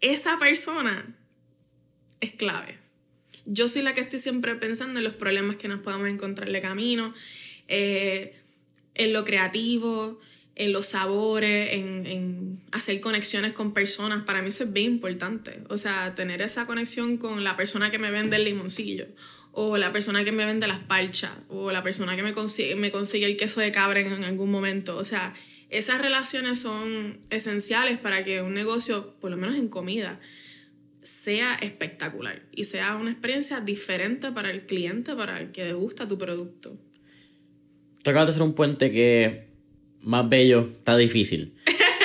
Esa 0.00 0.38
persona 0.38 1.16
es 2.20 2.32
clave. 2.32 2.78
Yo 3.46 3.68
soy 3.68 3.82
la 3.82 3.94
que 3.94 4.00
estoy 4.00 4.18
siempre 4.18 4.56
pensando 4.56 4.98
en 4.98 5.04
los 5.04 5.14
problemas 5.14 5.56
que 5.56 5.68
nos 5.68 5.80
podamos 5.80 6.08
encontrar 6.08 6.50
de 6.50 6.60
camino, 6.60 7.14
eh, 7.68 8.34
en 8.94 9.12
lo 9.12 9.24
creativo, 9.24 10.20
en 10.56 10.72
los 10.72 10.86
sabores, 10.86 11.74
en, 11.74 12.06
en, 12.06 12.60
hacer 12.72 13.00
conexiones 13.00 13.52
con 13.52 13.72
personas. 13.72 14.24
Para 14.24 14.42
mí 14.42 14.48
eso 14.48 14.64
es 14.64 14.72
bien 14.72 14.94
importante. 14.94 15.62
O 15.68 15.78
sea, 15.78 16.14
tener 16.16 16.42
esa 16.42 16.66
conexión 16.66 17.16
con 17.16 17.44
la 17.44 17.56
persona 17.56 17.90
que 17.92 18.00
me 18.00 18.10
vende 18.10 18.36
el 18.36 18.44
limoncillo 18.44 19.06
o 19.60 19.76
la 19.76 19.90
persona 19.90 20.24
que 20.24 20.30
me 20.30 20.46
vende 20.46 20.68
las 20.68 20.78
parchas, 20.78 21.32
o 21.48 21.72
la 21.72 21.82
persona 21.82 22.14
que 22.14 22.22
me 22.22 22.32
consigue, 22.32 22.76
me 22.76 22.92
consigue 22.92 23.26
el 23.26 23.36
queso 23.36 23.60
de 23.60 23.72
cabra 23.72 23.98
en 23.98 24.22
algún 24.22 24.52
momento. 24.52 24.96
O 24.96 25.04
sea, 25.04 25.34
esas 25.68 26.00
relaciones 26.00 26.60
son 26.60 27.18
esenciales 27.30 27.98
para 27.98 28.24
que 28.24 28.40
un 28.40 28.54
negocio, 28.54 29.16
por 29.20 29.32
lo 29.32 29.36
menos 29.36 29.56
en 29.56 29.66
comida, 29.66 30.20
sea 31.02 31.56
espectacular 31.56 32.44
y 32.52 32.64
sea 32.64 32.94
una 32.94 33.10
experiencia 33.10 33.60
diferente 33.60 34.30
para 34.30 34.52
el 34.52 34.64
cliente, 34.64 35.16
para 35.16 35.40
el 35.40 35.50
que 35.50 35.64
le 35.64 35.72
gusta 35.72 36.06
tu 36.06 36.16
producto. 36.16 36.78
Tú 38.04 38.10
acabas 38.10 38.28
de 38.28 38.30
hacer 38.30 38.42
un 38.42 38.54
puente 38.54 38.92
que 38.92 39.48
más 40.02 40.28
bello 40.28 40.68
está 40.72 40.96
difícil. 40.96 41.52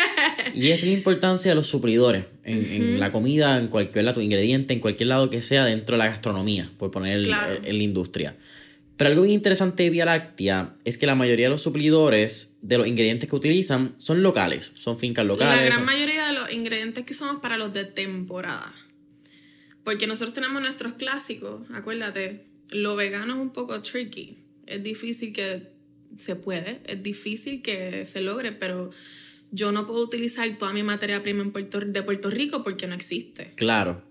y 0.55 0.71
es 0.71 0.83
la 0.83 0.91
importancia 0.91 1.51
de 1.51 1.55
los 1.55 1.67
suplidores 1.67 2.25
en, 2.43 2.99
la 2.99 3.11
comida, 3.11 3.57
en 3.57 3.67
cualquier 3.67 4.05
lado, 4.05 4.21
ingrediente, 4.21 4.73
en 4.73 4.79
cualquier 4.79 5.09
lado 5.09 5.29
que 5.29 5.41
sea 5.41 5.65
dentro 5.65 5.95
de 5.95 5.99
la 5.99 6.07
gastronomía, 6.07 6.69
por 6.77 6.91
poner 6.91 7.17
en 7.17 7.29
la 7.77 7.83
industria. 7.83 8.35
Pero 8.97 9.09
algo 9.09 9.23
bien 9.23 9.33
interesante 9.33 9.83
de 9.83 9.89
Vía 9.89 10.05
Láctea 10.05 10.75
es 10.85 10.97
que 10.97 11.07
la 11.07 11.15
mayoría 11.15 11.47
de 11.47 11.49
los 11.49 11.61
suplidores 11.61 12.57
de 12.61 12.77
los 12.77 12.87
ingredientes 12.87 13.27
que 13.27 13.35
utilizan 13.35 13.93
son 13.97 14.21
locales, 14.21 14.71
son 14.77 14.99
fincas 14.99 15.25
locales. 15.25 15.69
La 15.69 15.75
gran 15.75 15.85
mayoría 15.85 16.27
de 16.27 16.33
los 16.33 16.51
ingredientes 16.53 17.03
que 17.03 17.13
usamos 17.13 17.41
para 17.41 17.57
los 17.57 17.73
de 17.73 17.85
temporada. 17.85 18.73
Porque 19.83 20.05
nosotros 20.07 20.33
tenemos 20.33 20.61
nuestros 20.61 20.93
clásicos, 20.93 21.69
acuérdate, 21.73 22.45
lo 22.71 22.95
vegano 22.95 23.33
es 23.33 23.39
un 23.39 23.51
poco 23.51 23.81
tricky. 23.81 24.37
Es 24.67 24.81
difícil 24.83 25.33
que 25.33 25.73
se 26.17 26.35
puede, 26.35 26.79
es 26.85 27.01
difícil 27.01 27.61
que 27.61 28.05
se 28.05 28.21
logre, 28.21 28.51
pero 28.51 28.91
yo 29.53 29.71
no 29.71 29.85
puedo 29.85 30.03
utilizar 30.03 30.49
toda 30.57 30.73
mi 30.73 30.81
materia 30.81 31.21
prima 31.21 31.43
en 31.43 31.51
Puerto, 31.51 31.79
de 31.79 32.01
Puerto 32.01 32.29
Rico 32.31 32.63
porque 32.63 32.87
no 32.87 32.95
existe. 32.95 33.53
Claro. 33.55 34.01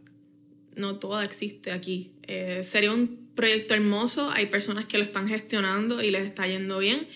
No 0.76 0.94
toda 1.00 1.24
existe 1.24 1.72
aquí. 1.72 2.12
Eh, 2.28 2.60
sería 2.62 2.92
un 2.92 3.28
proyecto 3.34 3.74
hermoso, 3.74 4.30
hay 4.30 4.46
personas 4.46 4.86
que 4.86 4.98
lo 4.98 5.04
están 5.04 5.28
gestionando 5.28 6.00
y 6.00 6.12
les 6.12 6.28
está 6.28 6.46
yendo 6.46 6.78
bien, 6.78 7.08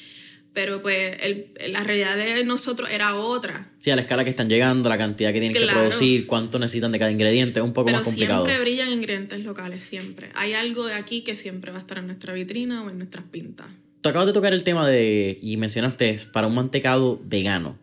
pero 0.52 0.82
pues 0.82 1.16
el, 1.20 1.52
la 1.68 1.84
realidad 1.84 2.16
de 2.16 2.42
nosotros 2.42 2.90
era 2.90 3.14
otra. 3.14 3.70
Sí, 3.78 3.92
a 3.92 3.96
la 3.96 4.02
escala 4.02 4.24
que 4.24 4.30
están 4.30 4.48
llegando, 4.48 4.88
la 4.88 4.98
cantidad 4.98 5.32
que 5.32 5.38
tienen 5.38 5.56
que 5.56 5.64
producir, 5.64 6.26
cuánto 6.26 6.58
necesitan 6.58 6.90
de 6.90 6.98
cada 6.98 7.12
ingrediente, 7.12 7.60
es 7.60 7.64
un 7.64 7.72
poco 7.72 7.90
más 7.90 8.02
complicado. 8.02 8.44
Siempre 8.44 8.60
brillan 8.60 8.88
ingredientes 8.88 9.38
locales, 9.44 9.84
siempre. 9.84 10.30
Hay 10.34 10.54
algo 10.54 10.84
de 10.86 10.94
aquí 10.94 11.20
que 11.20 11.36
siempre 11.36 11.70
va 11.70 11.78
a 11.78 11.80
estar 11.82 11.98
en 11.98 12.08
nuestra 12.08 12.32
vitrina 12.32 12.82
o 12.82 12.90
en 12.90 12.98
nuestras 12.98 13.24
pintas. 13.26 13.68
Tú 14.00 14.08
acabas 14.08 14.26
de 14.26 14.32
tocar 14.32 14.52
el 14.52 14.64
tema 14.64 14.88
de, 14.88 15.38
y 15.40 15.56
mencionaste, 15.58 16.18
para 16.32 16.48
un 16.48 16.56
mantecado 16.56 17.20
vegano. 17.24 17.78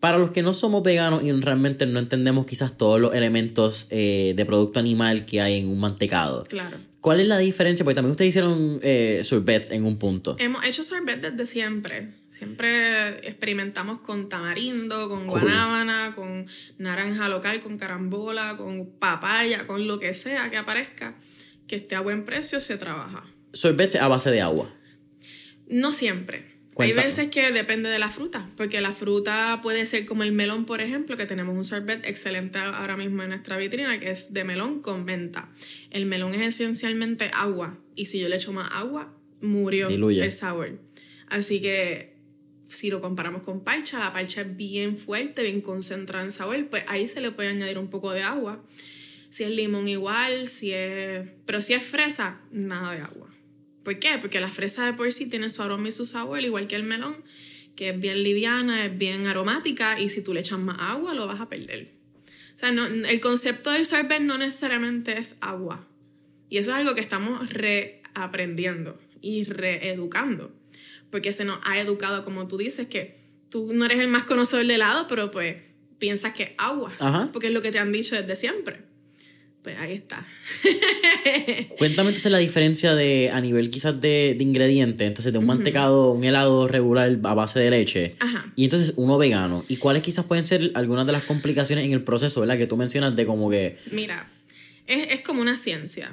Para 0.00 0.18
los 0.18 0.30
que 0.30 0.42
no 0.42 0.52
somos 0.54 0.82
veganos 0.82 1.22
y 1.22 1.32
realmente 1.32 1.86
no 1.86 1.98
entendemos 1.98 2.46
quizás 2.46 2.76
todos 2.76 3.00
los 3.00 3.14
elementos 3.14 3.86
eh, 3.90 4.34
de 4.36 4.44
producto 4.44 4.78
animal 4.78 5.24
que 5.24 5.40
hay 5.40 5.58
en 5.58 5.68
un 5.68 5.80
mantecado. 5.80 6.44
Claro. 6.44 6.76
¿Cuál 7.00 7.20
es 7.20 7.28
la 7.28 7.38
diferencia? 7.38 7.84
Porque 7.84 7.94
también 7.94 8.10
ustedes 8.10 8.30
hicieron 8.30 8.80
eh, 8.82 9.20
sorbets 9.22 9.70
en 9.70 9.84
un 9.84 9.98
punto. 9.98 10.36
Hemos 10.38 10.64
hecho 10.64 10.82
sorbet 10.82 11.20
desde 11.20 11.46
siempre. 11.46 12.08
Siempre 12.28 13.26
experimentamos 13.26 14.00
con 14.00 14.28
tamarindo, 14.28 15.08
con 15.08 15.26
guanábana, 15.26 16.12
con 16.14 16.46
naranja 16.76 17.28
local, 17.28 17.60
con 17.60 17.78
carambola, 17.78 18.56
con 18.56 18.86
papaya, 18.98 19.66
con 19.66 19.86
lo 19.86 20.00
que 20.00 20.12
sea 20.12 20.50
que 20.50 20.56
aparezca, 20.56 21.14
que 21.66 21.76
esté 21.76 21.94
a 21.94 22.00
buen 22.00 22.24
precio, 22.24 22.60
se 22.60 22.76
trabaja. 22.76 23.24
Sorbets 23.52 23.94
a 23.94 24.08
base 24.08 24.30
de 24.30 24.40
agua. 24.40 24.74
No 25.68 25.92
siempre. 25.92 26.57
Hay 26.78 26.92
veces 26.92 27.28
que 27.28 27.50
depende 27.50 27.88
de 27.88 27.98
la 27.98 28.08
fruta, 28.08 28.48
porque 28.56 28.80
la 28.80 28.92
fruta 28.92 29.60
puede 29.62 29.84
ser 29.86 30.06
como 30.06 30.22
el 30.22 30.32
melón, 30.32 30.64
por 30.64 30.80
ejemplo, 30.80 31.16
que 31.16 31.26
tenemos 31.26 31.56
un 31.56 31.64
sorbet 31.64 32.04
excelente 32.04 32.58
ahora 32.58 32.96
mismo 32.96 33.22
en 33.22 33.30
nuestra 33.30 33.56
vitrina, 33.56 33.98
que 33.98 34.10
es 34.10 34.32
de 34.32 34.44
melón 34.44 34.80
con 34.80 35.04
menta. 35.04 35.48
El 35.90 36.06
melón 36.06 36.34
es 36.34 36.54
esencialmente 36.54 37.30
agua, 37.34 37.78
y 37.94 38.06
si 38.06 38.20
yo 38.20 38.28
le 38.28 38.36
echo 38.36 38.52
más 38.52 38.70
agua, 38.72 39.12
murió 39.40 39.88
el 39.88 40.32
sabor. 40.32 40.78
Así 41.28 41.60
que 41.60 42.16
si 42.68 42.90
lo 42.90 43.00
comparamos 43.00 43.42
con 43.42 43.64
parcha, 43.64 43.98
la 43.98 44.12
parcha 44.12 44.42
es 44.42 44.56
bien 44.56 44.98
fuerte, 44.98 45.42
bien 45.42 45.60
concentrada 45.60 46.24
en 46.24 46.30
sabor, 46.30 46.68
pues 46.68 46.84
ahí 46.86 47.08
se 47.08 47.20
le 47.20 47.30
puede 47.30 47.48
añadir 47.48 47.78
un 47.78 47.88
poco 47.88 48.12
de 48.12 48.22
agua. 48.22 48.62
Si 49.30 49.44
es 49.44 49.50
limón 49.50 49.88
igual, 49.88 50.48
si 50.48 50.72
es... 50.72 51.28
Pero 51.44 51.60
si 51.60 51.74
es 51.74 51.82
fresa, 51.82 52.40
nada 52.50 52.94
de 52.94 53.02
agua. 53.02 53.27
¿Por 53.88 53.98
qué? 53.98 54.18
Porque 54.20 54.38
la 54.38 54.50
fresa 54.50 54.84
de 54.84 54.92
por 54.92 55.10
sí 55.14 55.30
tiene 55.30 55.48
su 55.48 55.62
aroma 55.62 55.88
y 55.88 55.92
su 55.92 56.04
sabor, 56.04 56.42
igual 56.42 56.66
que 56.66 56.76
el 56.76 56.82
melón, 56.82 57.16
que 57.74 57.88
es 57.88 57.98
bien 57.98 58.22
liviana, 58.22 58.84
es 58.84 58.98
bien 58.98 59.26
aromática 59.26 59.98
y 59.98 60.10
si 60.10 60.22
tú 60.22 60.34
le 60.34 60.40
echas 60.40 60.58
más 60.58 60.76
agua 60.78 61.14
lo 61.14 61.26
vas 61.26 61.40
a 61.40 61.48
perder. 61.48 61.90
O 62.54 62.58
sea, 62.58 62.68
el 62.68 63.20
concepto 63.20 63.70
del 63.70 63.86
sorbet 63.86 64.20
no 64.20 64.36
necesariamente 64.36 65.16
es 65.16 65.38
agua. 65.40 65.88
Y 66.50 66.58
eso 66.58 66.72
es 66.72 66.76
algo 66.76 66.94
que 66.94 67.00
estamos 67.00 67.48
reaprendiendo 67.48 68.98
y 69.22 69.44
reeducando. 69.44 70.52
Porque 71.10 71.32
se 71.32 71.46
nos 71.46 71.58
ha 71.64 71.80
educado, 71.80 72.26
como 72.26 72.46
tú 72.46 72.58
dices, 72.58 72.88
que 72.88 73.18
tú 73.48 73.72
no 73.72 73.86
eres 73.86 74.00
el 74.00 74.08
más 74.08 74.24
conocedor 74.24 74.66
de 74.66 74.74
helado, 74.74 75.06
pero 75.06 75.30
pues 75.30 75.56
piensas 75.98 76.34
que 76.34 76.42
es 76.42 76.50
agua. 76.58 76.92
Porque 77.32 77.46
es 77.46 77.54
lo 77.54 77.62
que 77.62 77.70
te 77.70 77.78
han 77.78 77.90
dicho 77.90 78.16
desde 78.16 78.36
siempre. 78.36 78.82
Pues, 79.68 79.80
ahí 79.80 79.92
está. 79.92 80.26
Cuéntame 81.76 82.08
entonces 82.08 82.32
la 82.32 82.38
diferencia 82.38 82.94
de 82.94 83.28
a 83.30 83.38
nivel 83.42 83.68
quizás 83.68 84.00
de, 84.00 84.34
de 84.34 84.42
ingredientes, 84.42 85.06
entonces 85.06 85.30
de 85.30 85.38
un 85.38 85.44
mantecado, 85.44 86.12
un 86.12 86.24
helado 86.24 86.66
regular 86.66 87.18
a 87.22 87.34
base 87.34 87.60
de 87.60 87.70
leche 87.70 88.14
y 88.56 88.64
entonces 88.64 88.94
uno 88.96 89.18
vegano. 89.18 89.66
¿Y 89.68 89.76
cuáles 89.76 90.02
quizás 90.02 90.24
pueden 90.24 90.46
ser 90.46 90.70
algunas 90.72 91.04
de 91.04 91.12
las 91.12 91.24
complicaciones 91.24 91.84
en 91.84 91.92
el 91.92 92.02
proceso, 92.02 92.40
¿verdad? 92.40 92.56
Que 92.56 92.66
tú 92.66 92.78
mencionas 92.78 93.14
de 93.14 93.26
como 93.26 93.50
que... 93.50 93.76
Mira, 93.90 94.26
es, 94.86 95.08
es 95.10 95.20
como 95.20 95.42
una 95.42 95.58
ciencia. 95.58 96.10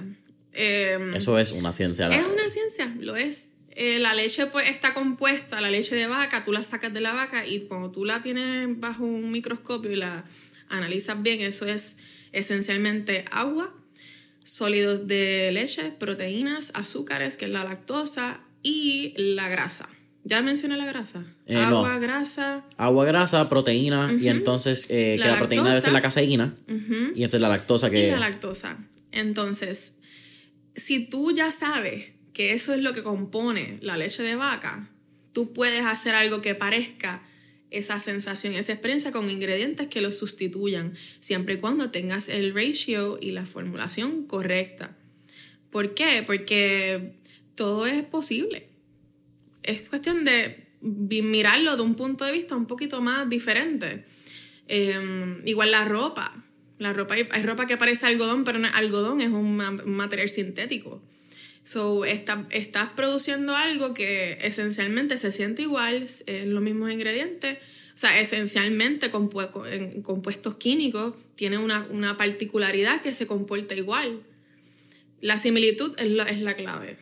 Em, 0.52 1.16
Eso 1.16 1.40
es 1.40 1.54
una 1.54 1.72
ciencia. 1.72 2.10
Es 2.10 2.26
una 2.26 2.50
ciencia, 2.50 2.94
lo 3.00 3.16
es. 3.16 3.52
Eh, 3.72 4.00
la 4.00 4.14
leche 4.14 4.48
pues 4.48 4.70
está 4.70 4.94
compuesta, 4.94 5.62
la 5.62 5.70
leche 5.70 5.96
de 5.96 6.08
vaca, 6.08 6.44
tú 6.44 6.52
la 6.52 6.64
sacas 6.64 6.94
de 6.94 7.00
la 7.00 7.14
vaca 7.14 7.48
y 7.48 7.62
cuando 7.62 7.90
tú 7.90 8.04
la 8.04 8.22
tienes 8.22 8.68
bajo 8.82 9.06
un 9.06 9.32
microscopio 9.32 9.92
y 9.92 9.96
la 9.96 10.26
analizas 10.68 11.22
bien, 11.22 11.40
eso 11.40 11.66
es 11.66 11.96
esencialmente 12.36 13.26
agua, 13.32 13.74
sólidos 14.44 15.08
de 15.08 15.52
leche, 15.52 15.92
proteínas, 15.98 16.72
azúcares, 16.76 17.38
que 17.38 17.46
es 17.46 17.52
la 17.52 17.64
lactosa, 17.64 18.42
y 18.62 19.14
la 19.18 19.48
grasa. 19.48 19.90
¿Ya 20.24 20.42
mencioné 20.42 20.76
la 20.76 20.86
grasa? 20.86 21.24
Eh, 21.46 21.56
agua, 21.56 22.00
grasa. 22.00 22.66
Agua, 22.78 23.06
grasa, 23.06 23.48
proteína, 23.48 24.12
y 24.20 24.28
entonces 24.28 24.88
eh, 24.90 25.18
que 25.22 25.28
la 25.28 25.38
proteína 25.38 25.70
debe 25.70 25.82
ser 25.82 25.94
la 25.94 26.02
caseína, 26.02 26.56
y 26.68 27.24
entonces 27.24 27.42
la 27.42 27.50
lactosa 27.50 27.90
que... 27.90 28.08
Y 28.08 28.12
la 28.12 28.20
lactosa. 28.20 28.78
Entonces, 29.12 30.00
si 30.76 31.06
tú 31.06 31.32
ya 31.32 31.52
sabes 31.52 32.10
que 32.34 32.54
eso 32.54 32.74
es 32.74 32.82
lo 32.82 32.94
que 32.94 33.04
compone 33.04 33.78
la 33.82 33.98
leche 33.98 34.24
de 34.24 34.36
vaca, 34.36 34.90
tú 35.32 35.54
puedes 35.54 35.86
hacer 35.86 36.16
algo 36.16 36.42
que 36.42 36.56
parezca 36.56 37.22
esa 37.78 38.00
sensación, 38.00 38.54
esa 38.56 38.74
experiencia 38.74 39.12
con 39.12 39.30
ingredientes 39.30 39.88
que 39.88 40.02
lo 40.02 40.12
sustituyan, 40.12 40.94
siempre 41.20 41.56
y 41.56 41.58
cuando 41.58 41.92
tengas 41.92 42.30
el 42.30 42.54
ratio 42.54 43.18
y 43.22 43.32
la 43.32 43.46
formulación 43.46 44.26
correcta. 44.26 44.98
¿Por 45.70 45.94
qué? 45.94 46.24
Porque 46.26 47.14
todo 47.56 47.86
es 47.86 48.04
posible. 48.04 48.70
Es 49.64 49.90
cuestión 49.90 50.26
de 50.26 50.68
mirarlo 50.82 51.76
de 51.76 51.82
un 51.82 51.96
punto 51.96 52.26
de 52.26 52.32
vista 52.32 52.56
un 52.56 52.66
poquito 52.66 53.02
más 53.02 53.28
diferente. 53.30 54.06
Em, 54.68 55.46
igual 55.46 55.72
la 55.72 55.86
ropa. 55.86 56.44
La 56.78 56.92
ropa 56.92 57.14
hay, 57.14 57.44
ropa 57.44 57.68
que 57.68 57.78
parece 57.78 58.08
algodón, 58.08 58.44
pero 58.44 58.60
no 58.60 58.68
es 58.68 58.74
algodón, 58.74 59.22
es 59.22 59.30
un, 59.30 59.56
material 59.86 60.30
sintético. 60.30 61.02
So, 61.66 62.06
estás 62.06 62.92
produciendo 62.96 63.56
algo 63.56 63.96
que 63.96 64.38
esencialmente 64.44 65.18
se 65.18 65.32
siente 65.32 65.64
igual, 65.64 66.04
es 66.04 66.24
los 66.46 66.62
mismos 66.62 66.92
ingredientes, 66.92 67.58
o 67.58 67.98
sea, 67.98 68.20
esencialmente 68.20 69.08
en 69.08 70.02
compuestos 70.04 70.56
químicos 70.58 71.16
tienen 71.34 71.62
una, 71.62 72.18
particularidad 72.18 73.02
que 73.02 73.16
se 73.16 73.26
comporta 73.26 73.74
igual. 73.74 74.22
La 75.22 75.40
similitud 75.40 75.96
es 75.98 76.12
la, 76.12 76.26
es 76.26 76.40
la 76.40 76.54
clave. 76.54 76.98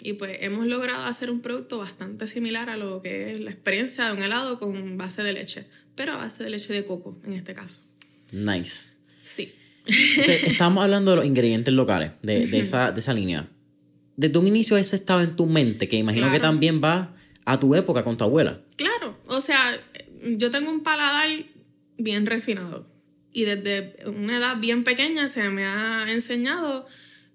Y 0.00 0.14
pues 0.14 0.38
hemos 0.40 0.64
logrado 0.66 1.04
hacer 1.04 1.30
un 1.30 1.42
producto 1.42 1.76
bastante 1.76 2.26
similar 2.26 2.70
a 2.70 2.78
lo 2.78 3.02
que 3.02 3.34
es 3.34 3.40
la 3.40 3.50
experiencia 3.50 4.06
de 4.06 4.12
un 4.14 4.22
helado 4.22 4.58
con 4.58 4.96
base 4.96 5.22
de 5.24 5.34
leche, 5.34 5.66
pero 5.94 6.14
a 6.14 6.16
base 6.16 6.42
de 6.42 6.48
leche 6.48 6.72
de 6.72 6.86
coco 6.86 7.20
en 7.26 7.34
este 7.34 7.52
caso. 7.52 7.82
Nice. 8.32 8.88
Sí. 9.22 9.52
Estamos 9.84 10.82
hablando 10.82 11.10
de 11.10 11.16
los 11.18 11.26
ingredientes 11.26 11.74
locales, 11.74 12.12
de, 12.22 12.46
de, 12.46 12.60
esa, 12.60 12.92
de 12.92 13.00
esa 13.00 13.12
línea 13.12 13.50
desde 14.16 14.38
un 14.38 14.46
inicio 14.46 14.76
eso 14.76 14.96
estaba 14.96 15.22
en 15.22 15.36
tu 15.36 15.46
mente, 15.46 15.88
que 15.88 15.96
imagino 15.96 16.30
que 16.30 16.40
también 16.40 16.80
va 16.82 17.14
a 17.44 17.60
tu 17.60 17.74
época 17.74 18.02
con 18.02 18.16
tu 18.16 18.24
abuela. 18.24 18.60
Claro, 18.76 19.16
o 19.26 19.40
sea, 19.40 19.78
yo 20.22 20.50
tengo 20.50 20.70
un 20.70 20.82
paladar 20.82 21.28
bien 21.98 22.26
refinado 22.26 22.86
y 23.32 23.44
desde 23.44 23.96
una 24.06 24.38
edad 24.38 24.56
bien 24.56 24.84
pequeña 24.84 25.28
se 25.28 25.48
me 25.50 25.64
ha 25.64 26.10
enseñado 26.10 26.86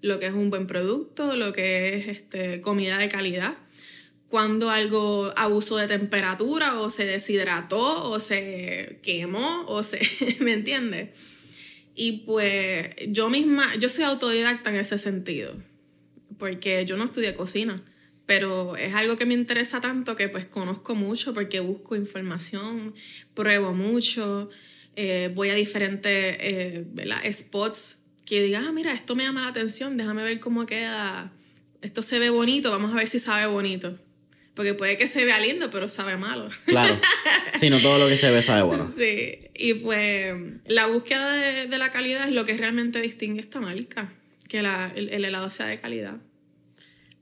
lo 0.02 0.20
que 0.20 0.28
es 0.28 0.34
un 0.34 0.50
buen 0.50 0.66
producto, 0.66 1.36
lo 1.36 1.54
que 1.54 1.96
es 1.98 2.08
este, 2.08 2.62
comida 2.62 2.98
de 2.98 3.08
calidad. 3.08 3.54
Cuando 4.28 4.72
algo 4.72 5.32
abusó 5.36 5.78
de 5.78 5.88
temperatura 5.88 6.80
o 6.80 6.90
se 6.90 7.06
deshidrató 7.06 8.10
o 8.10 8.20
se 8.20 9.00
quemó 9.04 9.66
o 9.68 9.84
se, 9.84 10.00
¿me 10.40 10.54
entiendes? 10.54 11.10
Y 11.94 12.24
pues 12.26 12.90
yo 13.10 13.30
misma, 13.30 13.76
yo 13.76 13.90
soy 13.90 14.06
autodidacta 14.06 14.72
en 14.72 14.78
ese 14.78 14.98
sentido 14.98 15.54
porque 16.38 16.86
yo 16.86 16.98
no 16.98 17.06
estudié 17.06 17.36
cocina, 17.36 17.76
pero 18.26 18.76
es 18.78 18.94
algo 18.94 19.18
que 19.18 19.26
me 19.26 19.34
interesa 19.34 19.82
tanto 19.82 20.16
que 20.16 20.30
pues 20.30 20.46
conozco 20.46 20.96
mucho 20.96 21.34
porque 21.34 21.60
busco 21.60 21.96
información, 21.96 22.94
pruebo 23.34 23.74
mucho, 23.74 24.50
eh, 24.96 25.32
voy 25.34 25.50
a 25.50 25.56
diferentes 25.56 26.38
eh, 26.40 27.34
spots 27.34 28.04
que 28.26 28.42
diga, 28.42 28.64
ah, 28.66 28.72
mira, 28.72 28.94
esto 28.94 29.16
me 29.16 29.24
llama 29.24 29.42
la 29.42 29.50
atención, 29.50 29.98
déjame 29.98 30.24
ver 30.24 30.40
cómo 30.40 30.66
queda, 30.66 31.34
esto 31.82 32.02
se 32.02 32.20
ve 32.20 32.30
bonito, 32.30 32.72
vamos 32.72 32.94
a 32.94 32.96
ver 32.96 33.08
si 33.08 33.20
sabe 33.20 33.46
bonito. 33.48 33.98
Porque 34.54 34.74
puede 34.74 34.98
que 34.98 35.08
se 35.08 35.24
vea 35.24 35.40
lindo, 35.40 35.70
pero 35.70 35.88
sabe 35.88 36.18
malo. 36.18 36.50
Claro. 36.66 37.00
Sí, 37.60 37.70
no 37.70 37.80
todo 37.80 38.00
lo 38.00 38.08
que 38.08 38.18
se 38.18 38.32
ve 38.32 38.42
sabe 38.42 38.64
bueno. 38.64 38.92
Sí. 38.98 39.38
Y 39.54 39.76
pues 39.76 40.34
la 40.66 40.88
búsqueda 40.88 41.34
de, 41.68 41.78
la 41.78 41.92
calidad 41.92 42.28
es 42.28 42.34
lo 42.34 42.46
que 42.46 42.56
realmente 42.58 43.00
distingue 43.02 43.40
esta 43.40 43.60
marca. 43.60 44.12
Que 44.52 44.62
la, 44.62 44.92
el, 44.98 45.24
helado 45.24 45.50
sea 45.50 45.68
de 45.68 45.80
calidad. 45.80 46.18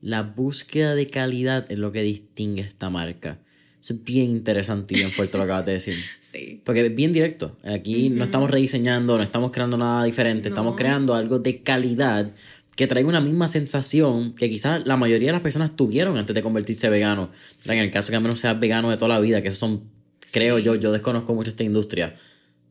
La 0.01 0.23
búsqueda 0.23 0.95
de 0.95 1.05
calidad 1.05 1.71
es 1.71 1.77
lo 1.77 1.91
que 1.91 2.01
distingue 2.01 2.63
esta 2.63 2.89
marca. 2.89 3.37
es 3.79 4.03
bien 4.03 4.31
interesante 4.31 4.95
y 4.95 4.97
bien 4.97 5.11
fuerte 5.11 5.37
lo 5.37 5.43
que 5.43 5.51
acabas 5.51 5.65
de 5.67 5.73
decir. 5.73 5.95
Sí. 6.19 6.61
Porque 6.63 6.85
es 6.85 6.93
bien 6.93 7.11
directo. 7.11 7.57
Aquí 7.63 8.11
no 8.11 8.23
estamos 8.23 8.51
rediseñando, 8.51 9.17
no 9.17 9.23
estamos 9.23 9.49
creando 9.49 9.77
nada 9.77 10.03
diferente, 10.03 10.49
estamos 10.49 10.75
creando 10.75 11.15
algo 11.15 11.39
de 11.39 11.63
calidad 11.63 12.31
que 12.75 12.85
traiga 12.85 13.09
una 13.09 13.19
misma 13.19 13.47
sensación 13.47 14.35
que 14.35 14.47
quizás 14.47 14.85
la 14.85 14.95
mayoría 14.95 15.29
de 15.29 15.31
las 15.33 15.41
personas 15.41 15.75
tuvieron 15.75 16.17
antes 16.17 16.35
de 16.35 16.43
convertirse 16.43 16.87
vegano. 16.89 17.31
En 17.65 17.79
el 17.79 17.89
caso 17.89 18.11
que 18.11 18.15
a 18.17 18.19
menos 18.19 18.39
seas 18.39 18.59
vegano 18.59 18.91
de 18.91 18.97
toda 18.97 19.09
la 19.09 19.19
vida, 19.19 19.41
que 19.41 19.47
esos 19.47 19.59
son, 19.59 19.83
creo 20.31 20.59
yo, 20.59 20.75
yo 20.75 20.91
desconozco 20.91 21.33
mucho 21.33 21.49
esta 21.49 21.63
industria, 21.63 22.15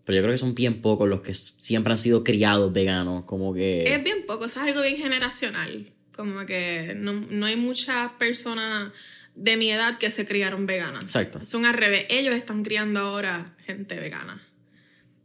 pero 0.09 0.16
yo 0.16 0.22
creo 0.22 0.32
que 0.32 0.38
son 0.38 0.54
bien 0.54 0.80
pocos 0.80 1.06
los 1.06 1.20
que 1.20 1.34
siempre 1.34 1.92
han 1.92 1.98
sido 1.98 2.24
criados 2.24 2.72
veganos, 2.72 3.24
como 3.24 3.52
que... 3.52 3.94
Es 3.94 4.02
bien 4.02 4.24
poco, 4.26 4.46
es 4.46 4.56
algo 4.56 4.80
bien 4.80 4.96
generacional, 4.96 5.92
como 6.16 6.46
que 6.46 6.94
no, 6.96 7.12
no 7.12 7.44
hay 7.44 7.56
muchas 7.56 8.12
personas 8.12 8.90
de 9.34 9.59
mi 9.59 9.70
edad 9.70 9.98
que 9.98 10.11
se 10.11 10.24
criaron 10.24 10.64
veganas. 10.64 11.02
Exacto. 11.02 11.44
Son 11.44 11.66
al 11.66 11.74
revés, 11.74 12.06
ellos 12.09 12.34
están 12.34 12.64
criando 12.64 13.00
ahora 13.00 13.54
gente 13.66 13.96
vegana. 14.00 14.40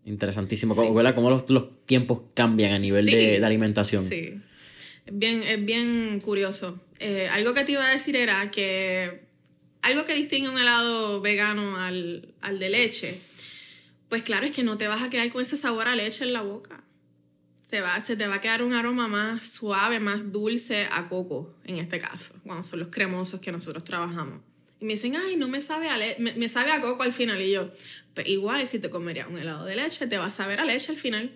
Interesantísimo, 0.03 0.75
sí. 0.75 0.81
cómo 1.15 1.29
los, 1.29 1.49
los, 1.49 1.85
tiempos 1.85 2.19
cambian 2.33 2.73
a 2.73 2.79
nivel 2.79 3.05
de, 3.05 3.39
de 3.39 3.45
alimentación. 3.45 4.09
Sí. 4.09 4.33
Es 5.05 5.17
bien, 5.17 5.43
es 5.43 5.63
bien 5.63 6.19
curioso. 6.19 6.77
Eh, 6.99 7.29
algo 7.31 7.53
que 7.53 7.63
te 7.63 7.71
iba 7.71 7.87
a 7.87 7.89
decir 7.89 8.17
era 8.17 8.51
que 8.51 9.21
algo 9.81 10.03
que 10.03 10.13
distingue 10.13 10.49
un 10.49 10.59
helado 10.59 11.21
vegano 11.21 11.77
al, 11.77 12.33
al 12.41 12.59
de 12.59 12.69
leche, 12.69 13.21
pues 14.13 14.21
claro, 14.21 14.45
es 14.45 14.51
que 14.51 14.61
no 14.61 14.77
te 14.77 14.87
vas 14.87 15.01
a 15.01 15.09
quedar 15.09 15.31
con 15.31 15.41
ese 15.41 15.57
sabor 15.57 15.87
a 15.87 15.95
leche 15.95 16.23
en 16.23 16.33
la 16.33 16.43
boca. 16.43 16.83
Se, 17.61 17.81
va, 17.81 17.99
se 18.05 18.15
te 18.15 18.27
va 18.27 18.35
a 18.35 18.41
quedar 18.41 18.61
un 18.61 18.73
aroma 18.73 19.07
más 19.07 19.49
suave, 19.49 19.99
más 19.99 20.31
dulce 20.31 20.87
a 20.91 21.07
coco, 21.07 21.57
en 21.63 21.79
este 21.79 21.97
caso, 21.97 22.39
cuando 22.43 22.61
son 22.61 22.81
los 22.81 22.89
cremosos 22.89 23.39
que 23.39 23.51
nosotros 23.51 23.83
trabajamos. 23.83 24.41
Y 24.79 24.85
me 24.85 24.93
dicen, 24.93 25.15
ay, 25.15 25.35
no 25.35 25.47
me 25.47 25.63
sabe 25.63 25.89
a, 25.89 25.97
me, 26.19 26.33
me, 26.33 26.47
sabe 26.47 26.71
a 26.71 26.79
coco 26.79 27.01
al 27.01 27.11
final. 27.11 27.41
Y 27.41 27.53
yo, 27.53 27.71
pues 28.13 28.27
igual, 28.27 28.67
si 28.67 28.77
te 28.77 28.91
comerías 28.91 29.27
un 29.27 29.39
helado 29.39 29.65
de 29.65 29.77
leche, 29.77 30.05
te 30.05 30.19
va 30.19 30.27
a 30.27 30.29
saber 30.29 30.59
a 30.59 30.65
leche 30.65 30.91
al 30.91 30.99
final. 30.99 31.31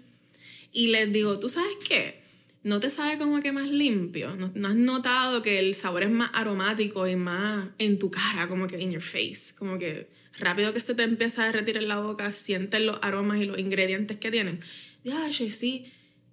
Y 0.71 0.89
les 0.89 1.11
digo, 1.11 1.39
¿tú 1.39 1.49
sabes 1.49 1.77
qué? 1.83 2.21
no 2.67 2.81
te 2.81 2.89
sabe 2.89 3.17
como 3.17 3.39
que 3.39 3.51
más 3.53 3.69
limpio. 3.69 4.35
No, 4.35 4.67
has 4.67 4.75
notado 4.75 5.41
que 5.41 5.57
el 5.57 5.73
sabor 5.73 6.03
es 6.03 6.09
más 6.09 6.29
aromático 6.33 7.07
y 7.07 7.15
más 7.15 7.69
en 7.77 7.97
tu 7.97 8.11
cara, 8.11 8.47
como 8.47 8.67
que 8.67 8.79
in 8.79 8.91
your 8.91 9.01
face. 9.01 9.55
Como 9.57 9.77
que 9.77 10.09
rápido 10.39 10.73
que 10.73 10.79
se 10.79 10.95
te 10.95 11.03
empieza 11.03 11.43
a 11.43 11.45
derretir 11.47 11.77
en 11.77 11.87
la 11.87 11.99
boca, 11.99 12.31
sientes 12.33 12.81
los 12.81 12.97
aromas 13.01 13.39
y 13.41 13.45
los 13.45 13.57
ingredientes 13.57 14.17
que 14.17 14.31
tienen. 14.31 14.59
Ya, 15.03 15.31
sí. 15.31 15.85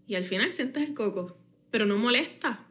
Y 0.06 0.14
al 0.14 0.24
final 0.24 0.52
sientes 0.52 0.82
el 0.82 0.94
coco, 0.94 1.36
pero 1.70 1.86
no 1.86 1.96
molesta. 1.96 2.66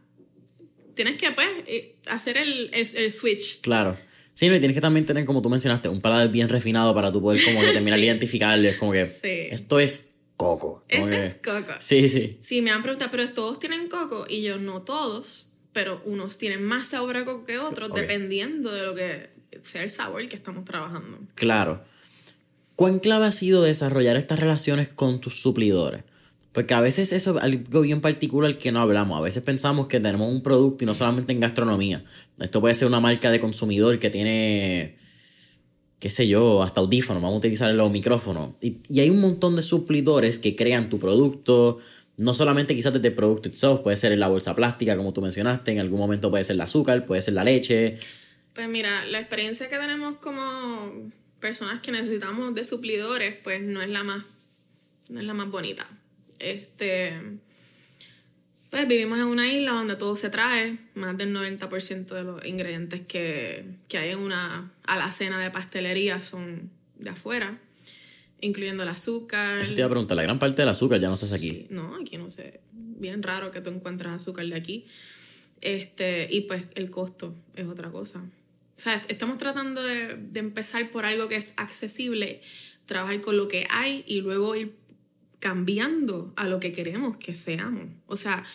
Tienes 0.96 1.18
que, 1.18 1.32
pues, 1.32 1.48
eh, 1.66 1.96
hacer 2.08 2.38
el, 2.38 2.70
el, 2.74 3.12
switch. 3.12 3.62
Claro. 3.62 3.98
Sí, 4.36 4.46
y 4.46 4.60
tienes 4.60 4.76
que 4.76 4.82
también 4.82 5.06
tener, 5.06 5.26
como 5.26 5.42
tú 5.42 5.50
mencionaste, 5.50 5.90
un 5.90 6.02
paladar 6.02 6.30
bien 6.30 6.50
refinado 6.50 6.94
para 6.94 7.12
tú 7.12 7.22
poder 7.22 7.44
como 7.44 7.62
que 7.62 7.68
terminar 7.74 8.00
de 8.00 8.06
identificarles, 8.06 8.78
como 8.78 8.92
que 8.92 9.08
esto 9.52 9.80
es 9.80 10.10
coco. 10.38 10.84
Este 10.88 11.26
es 11.26 11.36
coco. 11.36 11.74
Sí, 11.80 12.10
sí. 12.10 12.38
Sí, 12.42 12.62
me 12.62 12.72
han 12.72 12.84
preguntado, 12.84 13.12
pero 13.12 13.30
todos 13.32 13.60
tienen 13.60 13.88
coco 13.88 14.26
y 14.28 14.42
yo 14.44 14.58
no 14.58 14.82
todos, 14.82 15.52
pero 15.72 16.02
unos 16.06 16.38
tienen 16.38 16.64
más 16.64 16.88
sabor 16.88 17.18
a 17.18 17.26
coco 17.26 17.46
que 17.46 17.58
otros 17.58 17.94
dependiendo 17.94 18.72
de 18.72 18.84
lo 18.84 18.96
que 18.96 19.33
sea 19.64 19.84
el 19.84 19.90
sabor 19.90 20.28
que 20.28 20.36
estamos 20.36 20.66
trabajando. 20.66 21.20
Claro. 21.36 21.84
¿Cuán 22.76 23.00
clave 23.00 23.26
ha 23.26 23.32
sido 23.32 23.64
desarrollar 23.64 24.16
estas 24.16 24.40
relaciones 24.40 24.90
con 24.90 25.22
tus 25.22 25.42
suplidores? 25.42 26.04
Porque 26.52 26.74
a 26.74 26.82
veces 26.82 27.12
eso 27.12 27.38
es 27.38 27.44
algo 27.44 27.82
bien 27.82 28.02
particular 28.02 28.58
que 28.58 28.72
no 28.72 28.80
hablamos. 28.80 29.18
A 29.18 29.22
veces 29.22 29.42
pensamos 29.44 29.88
que 29.88 30.00
tenemos 30.00 30.32
un 30.32 30.44
producto 30.44 30.84
y 30.84 30.88
no 30.88 30.94
solamente 30.94 31.34
en 31.34 31.40
gastronomía. 31.40 32.04
Esto 32.40 32.62
puede 32.62 32.76
ser 32.76 32.88
una 32.88 33.00
marca 33.00 33.32
de 33.32 33.40
consumidor 33.40 33.98
que 34.00 34.10
tiene 34.10 34.98
qué 36.00 36.10
sé 36.10 36.28
yo, 36.28 36.62
hasta 36.62 36.82
audífonos, 36.82 37.24
vamos 37.24 37.36
a 37.36 37.38
utilizar 37.38 37.74
los 37.74 37.90
micrófonos. 37.90 38.50
Y, 38.60 38.76
y, 38.90 39.00
hay 39.00 39.10
un 39.10 39.22
montón 39.22 39.56
de 39.56 39.62
suplidores 39.62 40.38
que 40.38 40.54
crean 40.54 40.90
tu 40.90 41.00
producto, 41.00 41.78
no 42.18 42.34
solamente 42.34 42.76
quizás 42.76 42.92
desde 42.92 43.08
el 43.08 43.14
producto 43.14 43.48
itself, 43.48 43.80
puede 43.80 43.96
ser 43.96 44.18
la 44.18 44.28
bolsa 44.28 44.54
plástica, 44.54 44.98
como 44.98 45.14
tú 45.14 45.22
mencionaste, 45.22 45.72
en 45.72 45.80
algún 45.80 46.00
momento 46.00 46.30
puede 46.30 46.44
ser 46.44 46.56
el 46.56 46.62
azúcar, 46.62 47.06
puede 47.06 47.22
ser 47.22 47.36
la 47.36 47.44
leche. 47.44 47.98
Pues 48.54 48.68
mira, 48.68 49.06
la 49.06 49.20
experiencia 49.20 49.68
que 49.70 49.78
tenemos 49.78 50.18
como 50.18 51.12
personas 51.40 51.82
que 51.82 51.92
necesitamos 51.92 52.54
de 52.54 52.64
suplidores, 52.64 53.36
pues 53.44 53.62
no 53.62 53.82
es 53.82 53.90
la 53.90 54.04
más, 54.04 54.24
no 55.10 55.20
es 55.20 55.26
la 55.26 55.34
más 55.34 55.50
bonita. 55.50 55.88
Este 56.40 57.14
pues 58.74 58.88
vivimos 58.88 59.20
en 59.20 59.26
una 59.26 59.54
isla 59.54 59.74
donde 59.74 59.96
todo 59.96 60.16
se 60.16 60.32
trae, 60.32 60.80
más 60.96 61.16
del 61.16 61.32
90% 61.32 62.08
de 62.08 62.24
los 62.24 62.44
ingredientes 62.44 63.02
que, 63.02 63.66
que 63.88 64.00
hay 64.00 64.10
en 64.10 64.18
una 64.18 64.72
alacena 64.84 65.38
de 65.38 65.52
pastelería 65.52 66.20
son 66.24 66.72
de 66.98 67.12
afuera, 67.12 67.56
incluyendo 68.42 68.82
el 68.82 68.90
azúcar. 68.90 69.60
Eso 69.60 69.76
te 69.76 69.82
iba 69.82 69.86
a 69.86 69.92
preguntar, 69.92 70.18
la 70.18 70.24
gran 70.24 70.40
parte 70.40 70.64
del 70.64 70.70
azúcar 70.70 71.00
ya 71.00 71.08
no 71.08 71.16
se 71.16 71.28
hace 71.28 71.36
aquí. 71.36 71.68
no, 71.70 71.96
aquí 72.02 72.18
no 72.18 72.32
sé. 72.32 72.62
Bien 72.72 73.22
raro 73.22 73.52
que 73.52 73.62
tú 73.62 73.70
encuentres 73.70 74.12
azúcar 74.12 74.48
de 74.48 74.56
aquí. 74.56 74.88
Este, 75.62 76.28
y 76.32 76.42
pues 76.42 76.66
el 76.74 76.90
costo 76.90 77.36
es 77.56 77.68
otra 77.68 77.92
cosa. 77.92 78.24
O 78.76 78.80
sea, 78.80 79.02
estamos 79.08 79.38
tratando 79.38 79.84
de, 79.84 80.18
de 80.18 80.40
empezar 80.40 80.90
por 80.92 81.06
algo 81.06 81.28
que 81.28 81.36
es 81.36 81.54
accesible, 81.58 82.42
trabajar 82.86 83.22
con 83.22 83.38
lo 83.38 83.48
que 83.48 83.68
hay 83.70 84.04
y 84.08 84.22
luego 84.22 84.56
ir 84.56 84.76
cambiando 85.40 86.34
a 86.38 86.48
lo 86.48 86.60
que 86.60 86.72
queremos 86.72 87.18
que 87.18 87.34
seamos. 87.34 87.88
O 88.08 88.16
sea, 88.16 88.46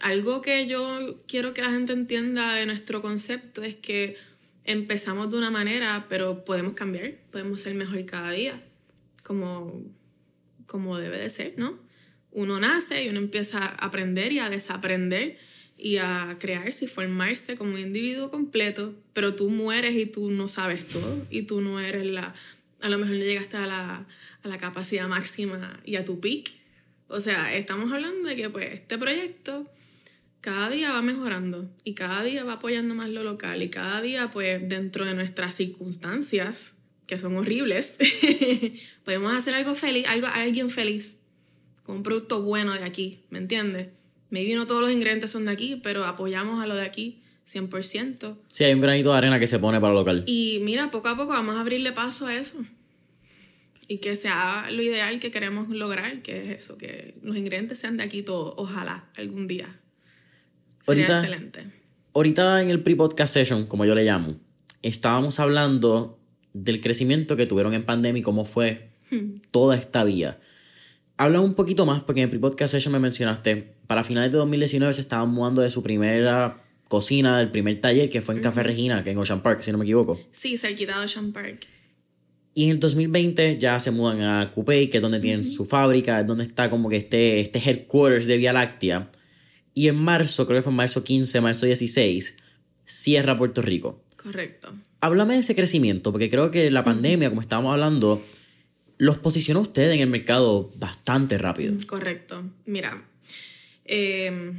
algo 0.00 0.42
que 0.42 0.66
yo 0.66 1.22
quiero 1.26 1.54
que 1.54 1.62
la 1.62 1.70
gente 1.70 1.92
entienda 1.92 2.54
de 2.54 2.66
nuestro 2.66 3.00
concepto 3.02 3.62
es 3.62 3.76
que 3.76 4.16
empezamos 4.64 5.30
de 5.30 5.38
una 5.38 5.50
manera, 5.50 6.06
pero 6.08 6.44
podemos 6.44 6.74
cambiar, 6.74 7.14
podemos 7.30 7.62
ser 7.62 7.74
mejor 7.74 8.04
cada 8.04 8.32
día, 8.32 8.62
como, 9.22 9.82
como 10.66 10.98
debe 10.98 11.18
de 11.18 11.30
ser, 11.30 11.54
¿no? 11.56 11.78
Uno 12.32 12.60
nace 12.60 13.04
y 13.04 13.08
uno 13.08 13.18
empieza 13.18 13.58
a 13.60 13.86
aprender 13.86 14.32
y 14.32 14.40
a 14.40 14.50
desaprender 14.50 15.38
y 15.76 15.98
a 15.98 16.36
crearse 16.40 16.86
y 16.86 16.88
formarse 16.88 17.56
como 17.56 17.72
un 17.72 17.78
individuo 17.78 18.30
completo, 18.30 18.94
pero 19.12 19.34
tú 19.34 19.50
mueres 19.50 19.94
y 19.96 20.06
tú 20.06 20.30
no 20.30 20.48
sabes 20.48 20.86
todo 20.86 21.26
y 21.30 21.42
tú 21.42 21.60
no 21.60 21.80
eres 21.80 22.06
la, 22.06 22.34
a 22.80 22.88
lo 22.88 22.98
mejor 22.98 23.16
no 23.16 23.24
llegaste 23.24 23.56
a 23.56 23.66
la, 23.66 24.06
a 24.42 24.48
la 24.48 24.58
capacidad 24.58 25.06
máxima 25.08 25.80
y 25.84 25.96
a 25.96 26.04
tu 26.04 26.20
peak. 26.20 26.52
O 27.08 27.20
sea, 27.20 27.54
estamos 27.54 27.92
hablando 27.92 28.28
de 28.28 28.36
que 28.36 28.50
pues 28.50 28.72
este 28.72 28.98
proyecto 28.98 29.70
cada 30.40 30.70
día 30.70 30.92
va 30.92 31.02
mejorando 31.02 31.68
y 31.84 31.94
cada 31.94 32.22
día 32.22 32.44
va 32.44 32.54
apoyando 32.54 32.94
más 32.94 33.08
lo 33.08 33.22
local 33.22 33.62
y 33.62 33.68
cada 33.68 34.00
día 34.00 34.30
pues 34.30 34.66
dentro 34.68 35.04
de 35.04 35.14
nuestras 35.14 35.54
circunstancias 35.54 36.76
que 37.06 37.18
son 37.18 37.36
horribles 37.36 37.96
podemos 39.04 39.32
hacer 39.32 39.54
algo 39.54 39.74
feliz, 39.74 40.06
algo 40.08 40.26
alguien 40.28 40.70
feliz 40.70 41.20
con 41.82 41.96
un 41.96 42.02
producto 42.02 42.42
bueno 42.42 42.72
de 42.74 42.84
aquí, 42.84 43.24
¿me 43.30 43.38
entiendes? 43.38 43.88
Maybe 44.30 44.54
no 44.54 44.66
todos 44.66 44.82
los 44.82 44.90
ingredientes 44.90 45.30
son 45.30 45.44
de 45.44 45.52
aquí, 45.52 45.80
pero 45.82 46.04
apoyamos 46.04 46.62
a 46.62 46.66
lo 46.66 46.74
de 46.74 46.82
aquí 46.82 47.22
100%. 47.48 48.36
Sí, 48.52 48.64
hay 48.64 48.74
un 48.74 48.80
granito 48.80 49.12
de 49.12 49.18
arena 49.18 49.38
que 49.38 49.46
se 49.46 49.58
pone 49.58 49.80
para 49.80 49.92
lo 49.92 50.00
local. 50.00 50.24
Y 50.26 50.58
mira, 50.62 50.90
poco 50.90 51.08
a 51.08 51.16
poco 51.16 51.28
vamos 51.28 51.56
a 51.56 51.60
abrirle 51.60 51.92
paso 51.92 52.26
a 52.26 52.34
eso 52.34 52.58
y 53.88 53.98
que 53.98 54.16
sea 54.16 54.68
lo 54.70 54.82
ideal 54.82 55.20
que 55.20 55.30
queremos 55.30 55.68
lograr, 55.68 56.22
que 56.22 56.40
es 56.40 56.48
eso, 56.48 56.76
que 56.76 57.14
los 57.22 57.36
ingredientes 57.36 57.78
sean 57.78 57.96
de 57.96 58.02
aquí 58.04 58.22
todos, 58.22 58.54
ojalá, 58.56 59.08
algún 59.16 59.46
día. 59.46 59.78
Sería 60.80 61.06
ahorita, 61.06 61.20
excelente. 61.20 61.66
Ahorita 62.14 62.62
en 62.62 62.70
el 62.70 62.82
pre-podcast 62.82 63.32
session, 63.32 63.66
como 63.66 63.84
yo 63.84 63.94
le 63.94 64.04
llamo, 64.04 64.36
estábamos 64.82 65.38
hablando 65.38 66.18
del 66.52 66.80
crecimiento 66.80 67.36
que 67.36 67.46
tuvieron 67.46 67.74
en 67.74 67.84
pandemia 67.84 68.20
y 68.20 68.22
cómo 68.22 68.44
fue 68.44 68.90
hmm. 69.10 69.40
toda 69.50 69.76
esta 69.76 70.02
vía. 70.04 70.40
Habla 71.18 71.40
un 71.40 71.54
poquito 71.54 71.86
más, 71.86 72.02
porque 72.02 72.20
en 72.20 72.24
el 72.24 72.30
pre-podcast 72.30 72.72
session 72.72 72.92
me 72.92 72.98
mencionaste, 72.98 73.74
para 73.86 74.04
finales 74.04 74.32
de 74.32 74.38
2019 74.38 74.92
se 74.92 75.00
estaban 75.00 75.30
mudando 75.30 75.62
de 75.62 75.70
su 75.70 75.82
primera 75.82 76.62
cocina, 76.88 77.38
del 77.38 77.50
primer 77.50 77.80
taller, 77.80 78.10
que 78.10 78.20
fue 78.20 78.34
en 78.34 78.42
Café 78.42 78.62
Regina, 78.62 79.02
que 79.02 79.10
en 79.10 79.18
Ocean 79.18 79.42
Park, 79.42 79.62
si 79.62 79.72
no 79.72 79.78
me 79.78 79.84
equivoco. 79.84 80.20
Sí, 80.30 80.56
cerquita 80.58 80.98
de 80.98 81.06
Ocean 81.06 81.32
Park. 81.32 81.66
Y 82.54 82.64
en 82.64 82.70
el 82.70 82.80
2020 82.80 83.58
ya 83.58 83.80
se 83.80 83.90
mudan 83.90 84.20
a 84.20 84.50
Coupé, 84.50 84.88
que 84.88 84.98
es 84.98 85.02
donde 85.02 85.20
tienen 85.20 85.50
su 85.50 85.66
fábrica, 85.66 86.20
es 86.20 86.26
donde 86.26 86.44
está 86.44 86.70
como 86.70 86.88
que 86.88 86.96
este, 86.96 87.40
este 87.40 87.58
headquarters 87.58 88.26
de 88.26 88.36
Vía 88.36 88.52
Láctea. 88.52 89.10
y 89.74 89.88
en 89.88 89.96
marzo, 89.96 90.46
creo 90.46 90.58
que 90.58 90.62
fue 90.62 90.72
en 90.72 90.76
marzo 90.76 91.04
15, 91.04 91.40
marzo 91.40 91.66
16, 91.66 92.36
cierra 92.86 93.36
Puerto 93.36 93.60
Rico. 93.62 94.02
Correcto. 94.16 94.72
Háblame 95.00 95.34
de 95.34 95.40
ese 95.40 95.54
crecimiento, 95.54 96.12
porque 96.12 96.30
creo 96.30 96.50
que 96.50 96.70
la 96.70 96.82
pandemia, 96.82 97.28
como 97.28 97.42
estábamos 97.42 97.72
hablando, 97.72 98.22
los 98.98 99.18
posiciona 99.18 99.60
a 99.60 99.62
ustedes 99.62 99.94
en 99.94 100.00
el 100.00 100.08
mercado 100.08 100.70
bastante 100.76 101.38
rápido. 101.38 101.74
Correcto. 101.86 102.42
Mira, 102.64 103.06
eh, 103.84 104.52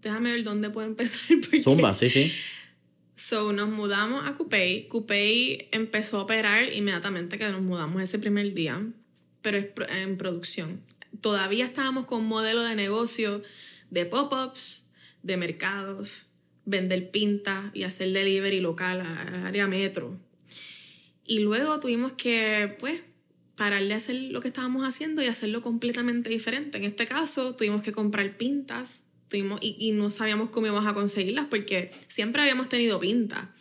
déjame 0.00 0.32
ver 0.32 0.44
dónde 0.44 0.70
puedo 0.70 0.86
empezar. 0.86 1.20
Porque... 1.40 1.60
Zumba, 1.60 1.94
sí, 1.94 2.08
sí. 2.08 2.32
So, 3.14 3.52
nos 3.52 3.68
mudamos 3.68 4.26
a 4.26 4.34
Coupey. 4.34 4.88
Coupey 4.88 5.68
empezó 5.72 6.18
a 6.18 6.22
operar 6.22 6.72
inmediatamente 6.72 7.38
que 7.38 7.48
nos 7.48 7.62
mudamos 7.62 8.02
ese 8.02 8.18
primer 8.18 8.52
día, 8.52 8.80
pero 9.40 9.56
es 9.56 9.66
en 9.88 10.18
producción. 10.18 10.82
Todavía 11.22 11.64
estábamos 11.64 12.04
con 12.04 12.20
un 12.20 12.28
modelo 12.28 12.62
de 12.62 12.74
negocio 12.74 13.42
de 13.90 14.04
pop-ups, 14.04 14.90
de 15.22 15.36
mercados, 15.38 16.26
vender 16.66 17.10
pinta 17.10 17.70
y 17.72 17.84
hacer 17.84 18.12
delivery 18.12 18.60
local 18.60 19.00
al 19.00 19.46
área 19.46 19.66
metro. 19.66 20.18
Y 21.26 21.40
luego 21.40 21.80
tuvimos 21.80 22.12
que, 22.12 22.76
pues, 22.78 23.00
parar 23.56 23.82
de 23.82 23.94
hacer 23.94 24.16
lo 24.16 24.40
que 24.40 24.48
estábamos 24.48 24.86
haciendo 24.86 25.22
y 25.22 25.26
hacerlo 25.26 25.62
completamente 25.62 26.30
diferente. 26.30 26.78
En 26.78 26.84
este 26.84 27.06
caso, 27.06 27.54
tuvimos 27.56 27.82
que 27.82 27.92
comprar 27.92 28.36
pintas 28.36 29.06
tuvimos, 29.28 29.58
y, 29.62 29.76
y 29.78 29.92
no 29.92 30.10
sabíamos 30.10 30.50
cómo 30.50 30.66
íbamos 30.66 30.86
a 30.86 30.94
conseguirlas 30.94 31.46
porque 31.46 31.90
siempre 32.08 32.42
habíamos 32.42 32.68
tenido 32.68 32.98
pinta. 32.98 33.52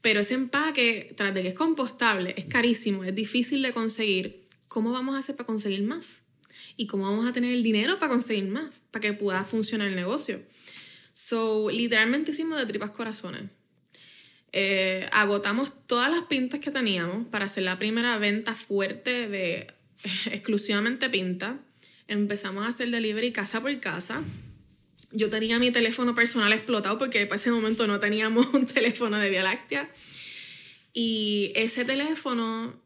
Pero 0.00 0.20
ese 0.20 0.34
empaque, 0.34 1.14
tras 1.16 1.34
de 1.34 1.42
que 1.42 1.48
es 1.48 1.54
compostable, 1.54 2.34
es 2.36 2.46
carísimo, 2.46 3.04
es 3.04 3.14
difícil 3.14 3.62
de 3.62 3.72
conseguir. 3.72 4.44
¿Cómo 4.68 4.92
vamos 4.92 5.14
a 5.14 5.18
hacer 5.18 5.36
para 5.36 5.46
conseguir 5.46 5.82
más? 5.82 6.26
¿Y 6.76 6.86
cómo 6.86 7.04
vamos 7.04 7.26
a 7.26 7.32
tener 7.32 7.52
el 7.52 7.62
dinero 7.62 7.98
para 7.98 8.12
conseguir 8.12 8.46
más? 8.46 8.82
Para 8.90 9.00
que 9.00 9.12
pueda 9.14 9.44
funcionar 9.44 9.88
el 9.88 9.96
negocio. 9.96 10.42
So, 11.14 11.70
literalmente 11.70 12.32
hicimos 12.32 12.58
de 12.58 12.66
tripas 12.66 12.90
corazones. 12.90 13.42
Eh, 14.58 15.06
agotamos 15.12 15.70
todas 15.86 16.10
las 16.10 16.22
pintas 16.22 16.60
que 16.60 16.70
teníamos 16.70 17.26
para 17.26 17.44
hacer 17.44 17.64
la 17.64 17.78
primera 17.78 18.16
venta 18.16 18.54
fuerte 18.54 19.28
de 19.28 19.66
exclusivamente 20.32 21.10
pinta. 21.10 21.58
Empezamos 22.08 22.64
a 22.64 22.68
hacer 22.68 22.90
delivery 22.90 23.32
casa 23.32 23.60
por 23.60 23.78
casa. 23.80 24.22
Yo 25.12 25.28
tenía 25.28 25.58
mi 25.58 25.72
teléfono 25.72 26.14
personal 26.14 26.54
explotado 26.54 26.96
porque 26.96 27.26
para 27.26 27.36
ese 27.36 27.50
momento 27.50 27.86
no 27.86 28.00
teníamos 28.00 28.46
un 28.54 28.64
teléfono 28.64 29.18
de 29.18 29.28
Vía 29.28 29.42
Láctea. 29.42 29.90
Y 30.94 31.52
ese 31.54 31.84
teléfono 31.84 32.80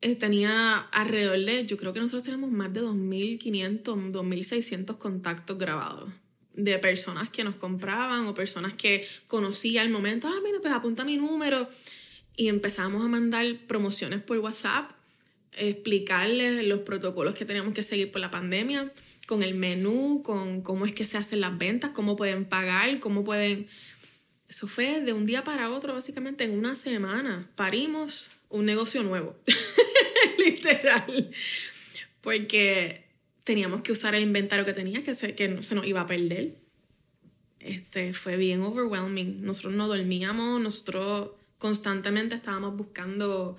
eh, 0.00 0.16
tenía 0.16 0.78
alrededor 0.78 1.44
de, 1.44 1.66
yo 1.66 1.76
creo 1.76 1.92
que 1.92 2.00
nosotros 2.00 2.22
tenemos 2.22 2.50
más 2.50 2.72
de 2.72 2.80
2.500, 2.80 4.10
2.600 4.10 4.96
contactos 4.96 5.58
grabados 5.58 6.10
de 6.54 6.78
personas 6.78 7.28
que 7.28 7.44
nos 7.44 7.54
compraban 7.54 8.26
o 8.26 8.34
personas 8.34 8.74
que 8.74 9.06
conocía 9.28 9.82
al 9.82 9.90
momento, 9.90 10.28
ah, 10.28 10.40
mira, 10.42 10.58
pues 10.60 10.72
apunta 10.72 11.04
mi 11.04 11.16
número. 11.16 11.68
Y 12.36 12.48
empezamos 12.48 13.04
a 13.04 13.08
mandar 13.08 13.46
promociones 13.66 14.22
por 14.22 14.38
WhatsApp, 14.38 14.92
explicarles 15.52 16.64
los 16.64 16.80
protocolos 16.80 17.34
que 17.34 17.44
teníamos 17.44 17.74
que 17.74 17.82
seguir 17.82 18.10
por 18.10 18.20
la 18.20 18.30
pandemia, 18.30 18.92
con 19.26 19.42
el 19.42 19.54
menú, 19.54 20.22
con 20.24 20.62
cómo 20.62 20.86
es 20.86 20.92
que 20.92 21.04
se 21.04 21.18
hacen 21.18 21.40
las 21.40 21.56
ventas, 21.56 21.90
cómo 21.90 22.16
pueden 22.16 22.44
pagar, 22.44 22.98
cómo 23.00 23.24
pueden... 23.24 23.66
Eso 24.48 24.66
fue 24.66 25.00
de 25.00 25.12
un 25.12 25.26
día 25.26 25.44
para 25.44 25.70
otro, 25.70 25.94
básicamente 25.94 26.42
en 26.42 26.58
una 26.58 26.74
semana. 26.74 27.48
Parimos 27.54 28.32
un 28.48 28.66
negocio 28.66 29.04
nuevo, 29.04 29.36
literal. 30.38 31.30
Porque 32.20 33.09
teníamos 33.50 33.80
que 33.80 33.90
usar 33.90 34.14
el 34.14 34.22
inventario 34.22 34.64
que 34.64 34.72
tenía, 34.72 35.02
que 35.02 35.12
se, 35.12 35.34
que 35.34 35.60
se 35.60 35.74
nos 35.74 35.84
iba 35.84 36.02
a 36.02 36.06
perder. 36.06 36.54
Este, 37.58 38.12
fue 38.12 38.36
bien 38.36 38.62
overwhelming. 38.62 39.42
Nosotros 39.42 39.72
no 39.72 39.88
dormíamos, 39.88 40.60
nosotros 40.60 41.30
constantemente 41.58 42.36
estábamos 42.36 42.76
buscando 42.76 43.58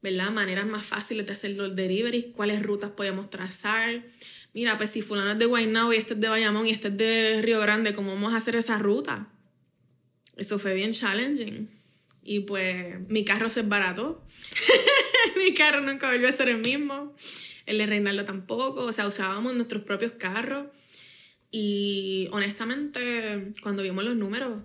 ¿verdad? 0.00 0.30
maneras 0.30 0.66
más 0.66 0.86
fáciles 0.86 1.26
de 1.26 1.32
hacer 1.34 1.50
los 1.56 1.76
deliveries, 1.76 2.24
cuáles 2.34 2.62
rutas 2.62 2.92
podíamos 2.92 3.28
trazar. 3.28 4.02
Mira, 4.54 4.78
pues 4.78 4.92
si 4.92 5.02
fulano 5.02 5.32
es 5.32 5.38
de 5.38 5.44
Guaynabo 5.44 5.92
y 5.92 5.98
este 5.98 6.14
es 6.14 6.20
de 6.20 6.28
Bayamón 6.30 6.66
y 6.66 6.70
este 6.70 6.88
es 6.88 6.96
de 6.96 7.42
Río 7.42 7.60
Grande, 7.60 7.92
¿cómo 7.92 8.14
vamos 8.14 8.32
a 8.32 8.38
hacer 8.38 8.56
esa 8.56 8.78
ruta? 8.78 9.28
Eso 10.38 10.58
fue 10.58 10.72
bien 10.72 10.92
challenging. 10.92 11.68
Y 12.22 12.40
pues 12.40 12.98
mi 13.10 13.26
carro 13.26 13.50
se 13.50 13.60
barato. 13.60 14.24
mi 15.36 15.52
carro 15.52 15.82
nunca 15.82 16.10
volvió 16.10 16.30
a 16.30 16.32
ser 16.32 16.48
el 16.48 16.62
mismo 16.62 17.14
el 17.68 17.78
de 17.78 17.86
Reinaldo 17.86 18.24
tampoco, 18.24 18.84
o 18.84 18.92
sea, 18.92 19.06
usábamos 19.06 19.54
nuestros 19.54 19.82
propios 19.82 20.12
carros. 20.12 20.66
Y 21.50 22.28
honestamente, 22.32 23.52
cuando 23.62 23.82
vimos 23.82 24.04
los 24.04 24.16
números, 24.16 24.62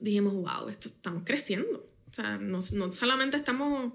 dijimos, 0.00 0.32
wow, 0.34 0.68
esto 0.68 0.88
estamos 0.88 1.24
creciendo. 1.24 1.86
O 2.08 2.12
sea, 2.12 2.38
no, 2.38 2.60
no 2.72 2.92
solamente 2.92 3.36
estamos 3.36 3.92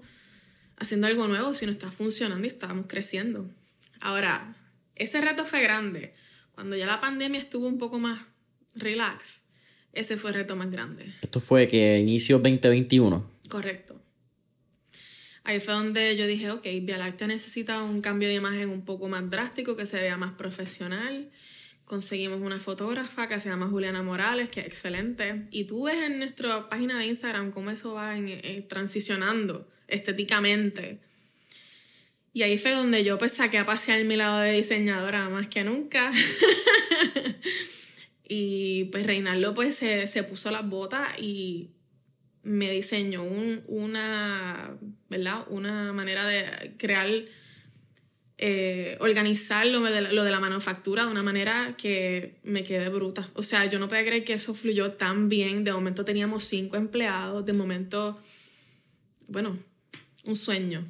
haciendo 0.76 1.06
algo 1.06 1.26
nuevo, 1.26 1.54
sino 1.54 1.72
está 1.72 1.90
funcionando 1.90 2.46
y 2.46 2.50
estamos 2.50 2.86
creciendo. 2.88 3.50
Ahora, 4.00 4.56
ese 4.94 5.20
reto 5.20 5.44
fue 5.44 5.62
grande. 5.62 6.14
Cuando 6.54 6.76
ya 6.76 6.86
la 6.86 7.00
pandemia 7.00 7.40
estuvo 7.40 7.66
un 7.66 7.78
poco 7.78 7.98
más 7.98 8.20
relax, 8.74 9.42
ese 9.92 10.16
fue 10.16 10.30
el 10.30 10.36
reto 10.36 10.56
más 10.56 10.70
grande. 10.70 11.12
Esto 11.22 11.40
fue 11.40 11.66
que 11.66 11.98
inicio 11.98 12.38
2021. 12.38 13.30
Correcto. 13.48 14.03
Ahí 15.46 15.60
fue 15.60 15.74
donde 15.74 16.16
yo 16.16 16.26
dije, 16.26 16.50
ok, 16.50 16.64
Vía 16.80 16.96
Láctea 16.96 17.26
necesita 17.26 17.82
un 17.82 18.00
cambio 18.00 18.28
de 18.28 18.34
imagen 18.34 18.70
un 18.70 18.82
poco 18.82 19.08
más 19.08 19.28
drástico, 19.28 19.76
que 19.76 19.84
se 19.84 20.00
vea 20.00 20.16
más 20.16 20.32
profesional. 20.32 21.30
Conseguimos 21.84 22.40
una 22.40 22.58
fotógrafa 22.58 23.28
que 23.28 23.38
se 23.38 23.50
llama 23.50 23.68
Juliana 23.68 24.02
Morales, 24.02 24.48
que 24.48 24.60
es 24.60 24.66
excelente. 24.66 25.44
Y 25.50 25.64
tú 25.64 25.84
ves 25.84 26.02
en 26.02 26.18
nuestra 26.18 26.70
página 26.70 26.98
de 26.98 27.06
Instagram 27.06 27.50
cómo 27.50 27.70
eso 27.70 27.92
va 27.92 28.16
eh, 28.16 28.64
transicionando 28.66 29.68
estéticamente. 29.86 30.98
Y 32.32 32.42
ahí 32.42 32.56
fue 32.56 32.72
donde 32.72 33.04
yo 33.04 33.18
pues 33.18 33.34
saqué 33.34 33.58
a 33.58 33.66
pasear 33.66 34.02
mi 34.04 34.16
lado 34.16 34.40
de 34.40 34.52
diseñadora 34.52 35.28
más 35.28 35.48
que 35.48 35.62
nunca. 35.62 36.10
y 38.28 38.84
pues 38.84 39.04
Reinaldo 39.04 39.52
pues 39.52 39.76
se, 39.76 40.06
se 40.06 40.22
puso 40.22 40.50
las 40.50 40.66
botas 40.66 41.06
y 41.18 41.68
me 42.44 42.70
diseñó 42.70 43.24
una, 43.66 44.76
¿verdad? 45.08 45.46
una 45.48 45.92
manera 45.92 46.26
de 46.26 46.74
crear, 46.76 47.08
eh, 48.38 48.96
organizar 49.00 49.66
lo 49.66 49.80
de, 49.82 50.02
la, 50.02 50.40
manufactura 50.40 51.06
de 51.06 51.10
una 51.10 51.22
manera 51.22 51.74
que 51.78 52.36
me 52.44 52.62
quede 52.62 52.90
bruta. 52.90 53.28
O 53.34 53.42
sea, 53.42 53.66
yo 53.66 53.78
no 53.78 53.88
puedo 53.88 54.04
creer 54.04 54.24
que 54.24 54.34
eso 54.34 54.54
fluyó 54.54 54.92
tan 54.92 55.28
bien. 55.28 55.64
De 55.64 55.72
momento 55.72 56.04
teníamos 56.04 56.44
cinco 56.44 56.76
empleados, 56.76 57.46
de 57.46 57.54
momento, 57.54 58.18
bueno, 59.28 59.58
un 60.24 60.36
sueño. 60.36 60.84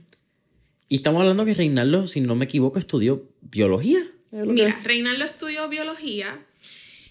Y 0.89 0.97
estamos 0.97 1.21
hablando 1.21 1.45
que 1.45 1.55
Reinaldo, 1.55 2.07
si 2.07 2.21
no 2.21 2.35
me 2.35 2.47
equivoco, 2.47 2.79
estudió 2.79 3.29
biología. 3.41 4.01
Mira, 4.33 4.81
Reinaldo 4.83 5.25
estudió 5.25 5.69
biología 5.69 6.45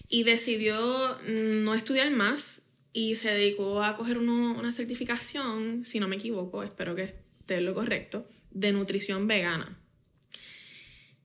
y 0.08 0.24
decidió 0.24 1.18
no 1.26 1.74
estudiar 1.74 2.10
más 2.10 2.63
y 2.96 3.16
se 3.16 3.34
dedicó 3.34 3.82
a 3.82 3.96
coger 3.96 4.18
una 4.18 4.70
certificación, 4.70 5.84
si 5.84 5.98
no 5.98 6.06
me 6.06 6.14
equivoco, 6.14 6.62
espero 6.62 6.94
que 6.94 7.02
esté 7.02 7.60
lo 7.60 7.74
correcto, 7.74 8.26
de 8.52 8.72
nutrición 8.72 9.26
vegana. 9.26 9.76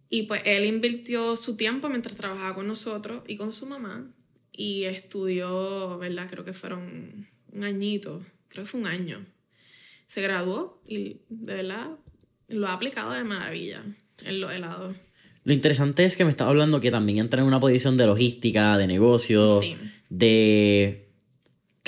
Y 0.09 0.23
pues 0.23 0.41
él 0.45 0.65
invirtió 0.65 1.37
su 1.37 1.55
tiempo 1.55 1.87
mientras 1.87 2.17
trabajaba 2.17 2.55
con 2.55 2.67
nosotros 2.67 3.21
y 3.27 3.37
con 3.37 3.51
su 3.51 3.67
mamá 3.67 4.11
y 4.51 4.85
estudió, 4.85 5.99
¿verdad? 5.99 6.27
Creo 6.27 6.43
que 6.43 6.53
fueron 6.53 7.27
un 7.51 7.63
añito, 7.63 8.25
creo 8.47 8.63
que 8.63 8.69
fue 8.71 8.79
un 8.81 8.87
año. 8.87 9.23
Se 10.07 10.23
graduó 10.23 10.81
y 10.87 11.21
de 11.29 11.53
verdad 11.53 11.91
lo 12.47 12.67
ha 12.67 12.73
aplicado 12.73 13.11
de 13.11 13.23
maravilla 13.23 13.83
en 14.25 14.41
los 14.41 14.51
helados. 14.51 14.95
Lo 15.43 15.53
interesante 15.53 16.03
es 16.03 16.17
que 16.17 16.23
me 16.25 16.31
estaba 16.31 16.49
hablando 16.49 16.79
que 16.79 16.89
también 16.89 17.19
entra 17.19 17.41
en 17.41 17.47
una 17.47 17.59
posición 17.59 17.95
de 17.95 18.07
logística, 18.07 18.75
de 18.79 18.87
negocio, 18.87 19.61
de 20.09 21.08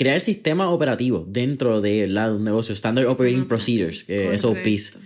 crear 0.02 0.20
sistemas 0.20 0.66
operativos 0.66 1.32
dentro 1.32 1.80
de, 1.80 2.06
un 2.06 2.42
negocio, 2.42 2.74
Standard 2.74 3.06
Operating 3.06 3.46
Procedures, 3.46 4.02
que 4.02 4.36
SOPs. 4.36 4.98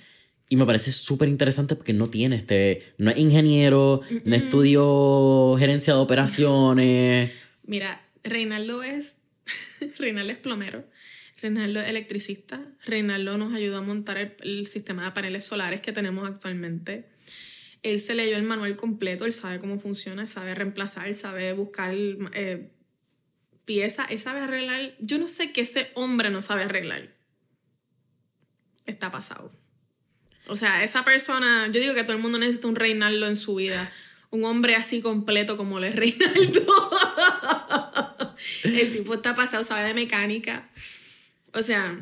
Y 0.48 0.56
me 0.56 0.64
parece 0.64 0.90
súper 0.90 1.28
interesante 1.28 1.76
porque 1.76 1.92
no 1.92 2.08
tiene 2.08 2.36
este, 2.36 2.82
no 2.96 3.10
es 3.10 3.18
ingeniero, 3.18 4.00
no 4.24 4.34
estudió 4.34 5.56
gerencia 5.58 5.92
de 5.92 6.00
operaciones. 6.00 7.30
Mira, 7.64 8.00
Reinaldo 8.24 8.82
es, 8.82 9.18
Reinaldo 9.98 10.32
es 10.32 10.38
plomero, 10.38 10.82
Reinaldo 11.42 11.80
es 11.80 11.88
electricista, 11.88 12.64
Reinaldo 12.86 13.36
nos 13.36 13.52
ayudó 13.52 13.76
a 13.76 13.82
montar 13.82 14.34
el, 14.40 14.66
sistema 14.66 15.04
de 15.04 15.10
paneles 15.10 15.44
solares 15.44 15.82
que 15.82 15.92
tenemos 15.92 16.26
actualmente. 16.26 17.04
Él 17.82 18.00
se 18.00 18.14
leyó 18.14 18.36
el 18.38 18.44
manual 18.44 18.76
completo, 18.76 19.26
él 19.26 19.34
sabe 19.34 19.58
cómo 19.58 19.78
funciona, 19.78 20.26
sabe 20.26 20.54
reemplazar, 20.54 21.14
sabe 21.14 21.52
buscar 21.52 21.94
eh, 21.94 22.70
pieza, 23.66 24.06
él 24.08 24.18
sabe 24.18 24.40
arreglar. 24.40 24.94
Yo 24.98 25.18
no 25.18 25.28
sé 25.28 25.52
qué 25.52 25.60
ese 25.60 25.90
hombre 25.94 26.30
no 26.30 26.40
sabe 26.40 26.62
arreglar. 26.62 27.10
Está 28.86 29.10
pasado. 29.10 29.52
O 30.46 30.56
sea, 30.56 30.84
esa 30.84 31.04
persona, 31.04 31.66
yo 31.66 31.80
digo 31.80 31.94
que 31.94 32.04
todo 32.04 32.16
el 32.16 32.22
mundo 32.22 32.38
necesita 32.38 32.68
un 32.68 32.76
Reinaldo 32.76 33.26
en 33.26 33.36
su 33.36 33.56
vida. 33.56 33.92
un 34.30 34.44
hombre 34.44 34.74
así 34.74 35.02
completo 35.02 35.56
como 35.56 35.80
le 35.80 35.90
Reinaldo. 35.90 36.90
el 38.64 38.92
tipo 38.92 39.14
está 39.14 39.34
pasado, 39.34 39.64
sabe 39.64 39.88
de 39.88 39.94
mecánica. 39.94 40.68
O 41.52 41.62
sea, 41.62 41.98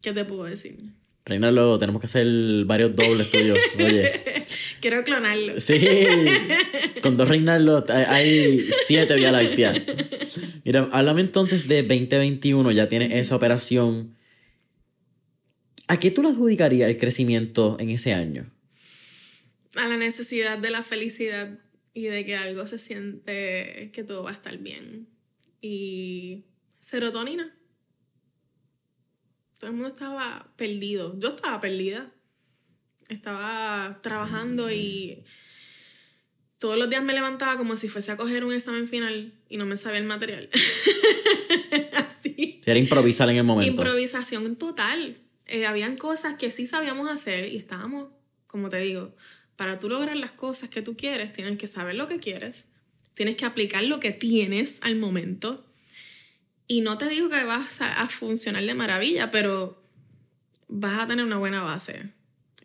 ¿qué 0.00 0.12
te 0.12 0.24
puedo 0.24 0.44
decir? 0.44 0.76
Reinaldo, 1.24 1.78
tenemos 1.78 2.00
que 2.00 2.06
hacer 2.06 2.26
varios 2.64 2.96
dobles 2.96 3.30
tuyos. 3.30 3.58
Oye. 3.76 4.22
Quiero 4.80 5.04
clonarlo. 5.04 5.60
Sí. 5.60 5.80
Con 7.02 7.16
dos 7.16 7.28
Reinaldo 7.28 7.84
hay 7.88 8.66
siete 8.70 9.14
Vía 9.14 9.30
Láctea. 9.30 9.84
Mira, 10.64 10.88
háblame 10.90 11.20
entonces 11.20 11.68
de 11.68 11.82
2021. 11.82 12.72
Ya 12.72 12.88
tienes 12.88 13.12
esa 13.12 13.36
operación. 13.36 14.16
¿A 15.86 16.00
qué 16.00 16.10
tú 16.10 16.22
le 16.22 16.30
adjudicarías 16.30 16.90
el 16.90 16.96
crecimiento 16.96 17.76
en 17.78 17.90
ese 17.90 18.14
año? 18.14 18.52
A 19.76 19.86
la 19.88 19.96
necesidad 19.96 20.58
de 20.58 20.70
la 20.70 20.82
felicidad 20.82 21.58
y 21.94 22.04
de 22.04 22.24
que 22.24 22.34
algo 22.34 22.66
se 22.66 22.78
siente 22.78 23.90
que 23.92 24.02
todo 24.02 24.24
va 24.24 24.30
a 24.30 24.34
estar 24.34 24.58
bien. 24.58 25.08
Y 25.60 26.46
serotonina. 26.80 27.54
Todo 29.62 29.70
el 29.70 29.76
mundo 29.76 29.94
estaba 29.94 30.48
perdido. 30.56 31.16
Yo 31.20 31.36
estaba 31.36 31.60
perdida. 31.60 32.10
Estaba 33.08 34.00
trabajando 34.02 34.72
y 34.72 35.22
todos 36.58 36.76
los 36.76 36.90
días 36.90 37.04
me 37.04 37.12
levantaba 37.12 37.56
como 37.56 37.76
si 37.76 37.88
fuese 37.88 38.10
a 38.10 38.16
coger 38.16 38.44
un 38.44 38.52
examen 38.52 38.88
final 38.88 39.32
y 39.48 39.58
no 39.58 39.64
me 39.64 39.76
sabía 39.76 40.00
el 40.00 40.04
material. 40.04 40.50
Así. 41.94 42.60
Era 42.66 42.76
improvisar 42.76 43.30
en 43.30 43.36
el 43.36 43.44
momento. 43.44 43.70
Improvisación 43.70 44.56
total. 44.56 45.18
Eh, 45.46 45.64
habían 45.64 45.96
cosas 45.96 46.34
que 46.36 46.50
sí 46.50 46.66
sabíamos 46.66 47.08
hacer 47.08 47.52
y 47.52 47.56
estábamos, 47.56 48.12
como 48.48 48.68
te 48.68 48.78
digo, 48.78 49.14
para 49.54 49.78
tú 49.78 49.88
lograr 49.88 50.16
las 50.16 50.32
cosas 50.32 50.70
que 50.70 50.82
tú 50.82 50.96
quieres, 50.96 51.32
tienes 51.32 51.56
que 51.56 51.68
saber 51.68 51.94
lo 51.94 52.08
que 52.08 52.18
quieres, 52.18 52.66
tienes 53.14 53.36
que 53.36 53.44
aplicar 53.44 53.84
lo 53.84 54.00
que 54.00 54.10
tienes 54.10 54.80
al 54.80 54.96
momento. 54.96 55.71
Y 56.66 56.80
no 56.80 56.98
te 56.98 57.08
digo 57.08 57.28
que 57.28 57.44
vas 57.44 57.80
a, 57.80 58.08
funcionar 58.08 58.64
de 58.64 58.74
maravilla, 58.74 59.30
pero 59.30 59.82
vas 60.68 61.00
a 61.00 61.06
tener 61.06 61.24
una 61.24 61.38
buena 61.38 61.62
base. 61.62 62.12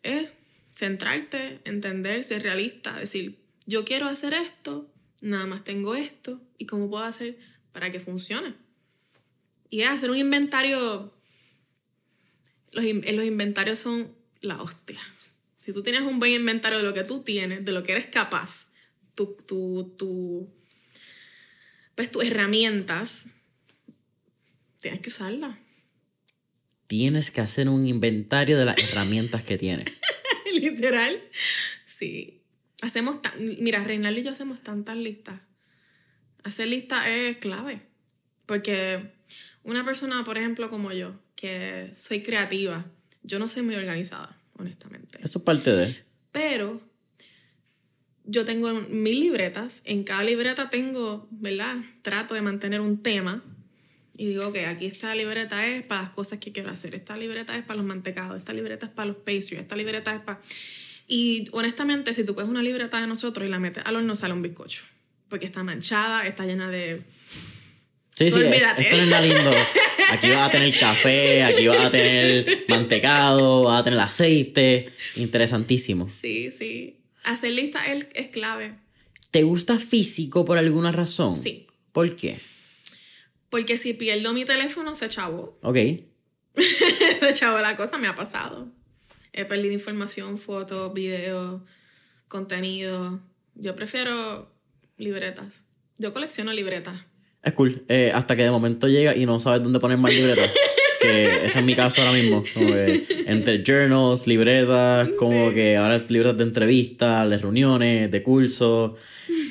Es 0.04 0.30
centrarte, 0.72 1.60
entender, 1.66 2.24
ser 2.24 2.44
realista, 2.44 2.94
decir, 2.94 3.40
yo 3.66 3.84
quiero 3.84 4.08
hacer 4.08 4.34
esto, 4.34 4.90
nada 5.22 5.46
más 5.46 5.64
tengo 5.64 5.96
esto, 5.96 6.42
y 6.58 6.66
cómo 6.66 6.90
puedo 6.90 7.04
hacer 7.04 7.38
para 7.72 7.92
que 7.92 8.00
funcione. 8.00 8.54
Y 9.70 9.82
es 9.82 9.90
hacer 9.90 10.10
un 10.10 10.18
inventario. 10.18 11.14
Los, 12.72 12.86
los 12.86 13.26
inventarios 13.26 13.80
son 13.80 14.16
la 14.42 14.62
hostia. 14.62 15.00
Si 15.58 15.74
tú 15.74 15.84
tienes 15.84 16.04
un 16.04 16.20
buen 16.20 16.32
inventario 16.32 16.78
de 16.78 16.84
lo 16.86 16.94
que 16.94 17.04
tú 17.04 17.20
tienes, 17.20 17.66
de 17.66 17.72
lo 17.74 17.84
que 17.84 17.92
eres 17.92 18.08
capaz, 18.08 18.70
tu, 19.16 19.36
tu, 19.46 19.96
tu, 19.98 20.50
pues 21.96 22.10
tus 22.12 22.24
herramientas, 22.24 23.32
tienes 24.80 25.02
que 25.02 25.10
usarlas. 25.10 25.58
Tienes 26.88 27.32
que 27.32 27.42
hacer 27.42 27.68
un 27.68 27.88
inventario 27.88 28.58
de 28.58 28.66
las 28.66 28.78
herramientas 28.78 29.44
que 29.44 29.58
tienes. 29.58 29.94
Literal. 30.54 31.22
Sí. 31.86 32.42
Hacemos, 32.82 33.18
mira, 33.60 33.84
Reinaldo 33.84 34.20
y 34.20 34.24
yo 34.24 34.32
hacemos 34.32 34.62
tantas 34.62 34.96
listas. 34.96 35.40
Hacer 36.44 36.68
listas 36.68 37.08
es 37.08 37.38
clave. 37.38 37.82
Porque 38.46 39.12
una 39.64 39.84
persona, 39.84 40.24
por 40.24 40.38
ejemplo, 40.38 40.70
como 40.70 40.94
yo, 40.94 41.20
que 41.36 41.94
soy 41.98 42.22
creativa, 42.22 42.86
yo 43.24 43.40
no 43.40 43.50
soy 43.50 43.64
muy 43.64 43.76
organizada 43.76 44.38
honestamente. 44.58 45.20
Eso 45.22 45.40
es 45.40 45.46
parte 45.46 45.72
de. 45.72 45.96
Pero 46.32 46.82
yo 48.26 48.46
tengo 48.46 48.74
mil 48.74 49.20
libretas. 49.20 49.82
En 49.86 50.04
cada 50.04 50.24
libreta 50.24 50.70
tengo, 50.70 51.28
¿verdad? 51.32 51.78
Trato 52.02 52.34
de 52.34 52.42
mantener 52.42 52.82
un 52.82 53.02
tema. 53.02 53.44
Y 54.18 54.28
digo 54.30 54.52
que 54.52 54.66
aquí 54.66 54.88
esta 54.88 55.14
libreta 55.14 55.68
es 55.68 55.84
para 55.84 56.02
las 56.02 56.10
cosas 56.12 56.40
que 56.40 56.52
quiero 56.52 56.72
hacer. 56.72 56.96
Esta 56.96 57.16
libreta 57.16 57.56
es 57.56 57.64
para 57.64 57.78
los 57.78 57.86
mantecados. 57.86 58.38
Esta 58.38 58.52
libreta 58.52 58.88
es 58.88 58.92
para 58.92 59.08
los 59.08 59.18
pastries. 59.18 59.62
Esta 59.62 59.76
libreta 59.76 60.14
es 60.14 60.22
para... 60.22 60.42
Y 61.08 61.48
honestamente, 61.52 62.14
si 62.14 62.24
tú 62.26 62.34
coges 62.34 62.50
una 62.50 62.64
libreta 62.64 63.00
de 63.00 63.08
nosotros 63.08 63.48
y 63.48 63.52
la 63.52 63.60
metes 63.60 63.84
al 63.86 63.96
horno, 63.96 64.16
sale 64.16 64.34
un 64.34 64.42
bizcocho. 64.42 64.82
Porque 65.30 65.46
está 65.46 65.64
manchada, 65.64 66.26
está 66.26 66.46
llena 66.46 66.70
de 66.70 67.02
Sí, 68.18 68.32
sí, 68.32 68.42
esto 68.42 68.98
no 68.98 69.16
es 69.18 69.22
lindo. 69.22 69.52
Aquí 70.10 70.30
vas 70.32 70.50
a 70.50 70.52
tener 70.52 70.76
café, 70.80 71.44
aquí 71.44 71.68
vas 71.68 71.86
a 71.86 71.92
tener 71.92 72.66
mantecado, 72.68 73.64
vas 73.64 73.82
a 73.82 73.84
tener 73.84 74.00
aceite. 74.00 74.90
Interesantísimo. 75.18 76.10
Sí, 76.10 76.50
sí. 76.50 77.02
Hacer 77.26 77.52
lista 77.52 77.82
es 77.86 78.30
clave. 78.30 78.74
¿Te 79.30 79.44
gusta 79.44 79.78
físico 79.78 80.46
por 80.46 80.58
alguna 80.58 80.92
razón? 80.92 81.36
Sí. 81.36 81.68
¿Por 81.92 82.16
qué? 82.16 82.38
Porque 83.50 83.78
si 83.78 83.94
pierdo 83.94 84.34
mi 84.34 84.46
teléfono, 84.46 84.96
se 84.96 85.10
chavo. 85.10 85.58
Ok. 85.64 85.78
se 87.20 87.34
chavo 87.34 87.60
la 87.60 87.78
cosa, 87.78 87.98
me 87.98 88.08
ha 88.08 88.16
pasado. 88.16 88.68
He 89.32 89.46
perdido 89.46 89.74
información, 89.74 90.38
fotos, 90.38 90.94
videos, 90.94 91.62
contenido. 92.28 93.20
Yo 93.56 93.76
prefiero 93.76 94.52
libretas. 94.98 95.66
Yo 95.98 96.14
colecciono 96.14 96.54
libretas. 96.54 97.00
Es 97.44 97.54
cool. 97.54 97.86
Eh, 97.88 98.12
hasta 98.14 98.36
que 98.36 98.44
de 98.44 98.52
momento 98.52 98.88
llega 98.88 99.16
y 99.16 99.26
no 99.26 99.40
sabes 99.40 99.62
dónde 99.64 99.80
poner 99.80 99.98
más 99.98 100.14
libretas. 100.14 100.52
que 101.08 101.46
ese 101.46 101.60
es 101.60 101.66
mi 101.66 101.76
caso 101.76 102.02
ahora 102.02 102.14
mismo. 102.14 102.44
Como 102.54 102.68
que 102.68 103.24
entre 103.26 103.64
journals, 103.66 104.28
libretas, 104.28 105.10
como 105.18 105.52
que 105.52 105.78
ahora 105.78 106.02
libretas 106.10 106.38
de 106.38 106.44
entrevistas, 106.44 107.30
de 107.30 107.38
reuniones, 107.38 108.12
de 108.12 108.24
cursos. 108.24 108.92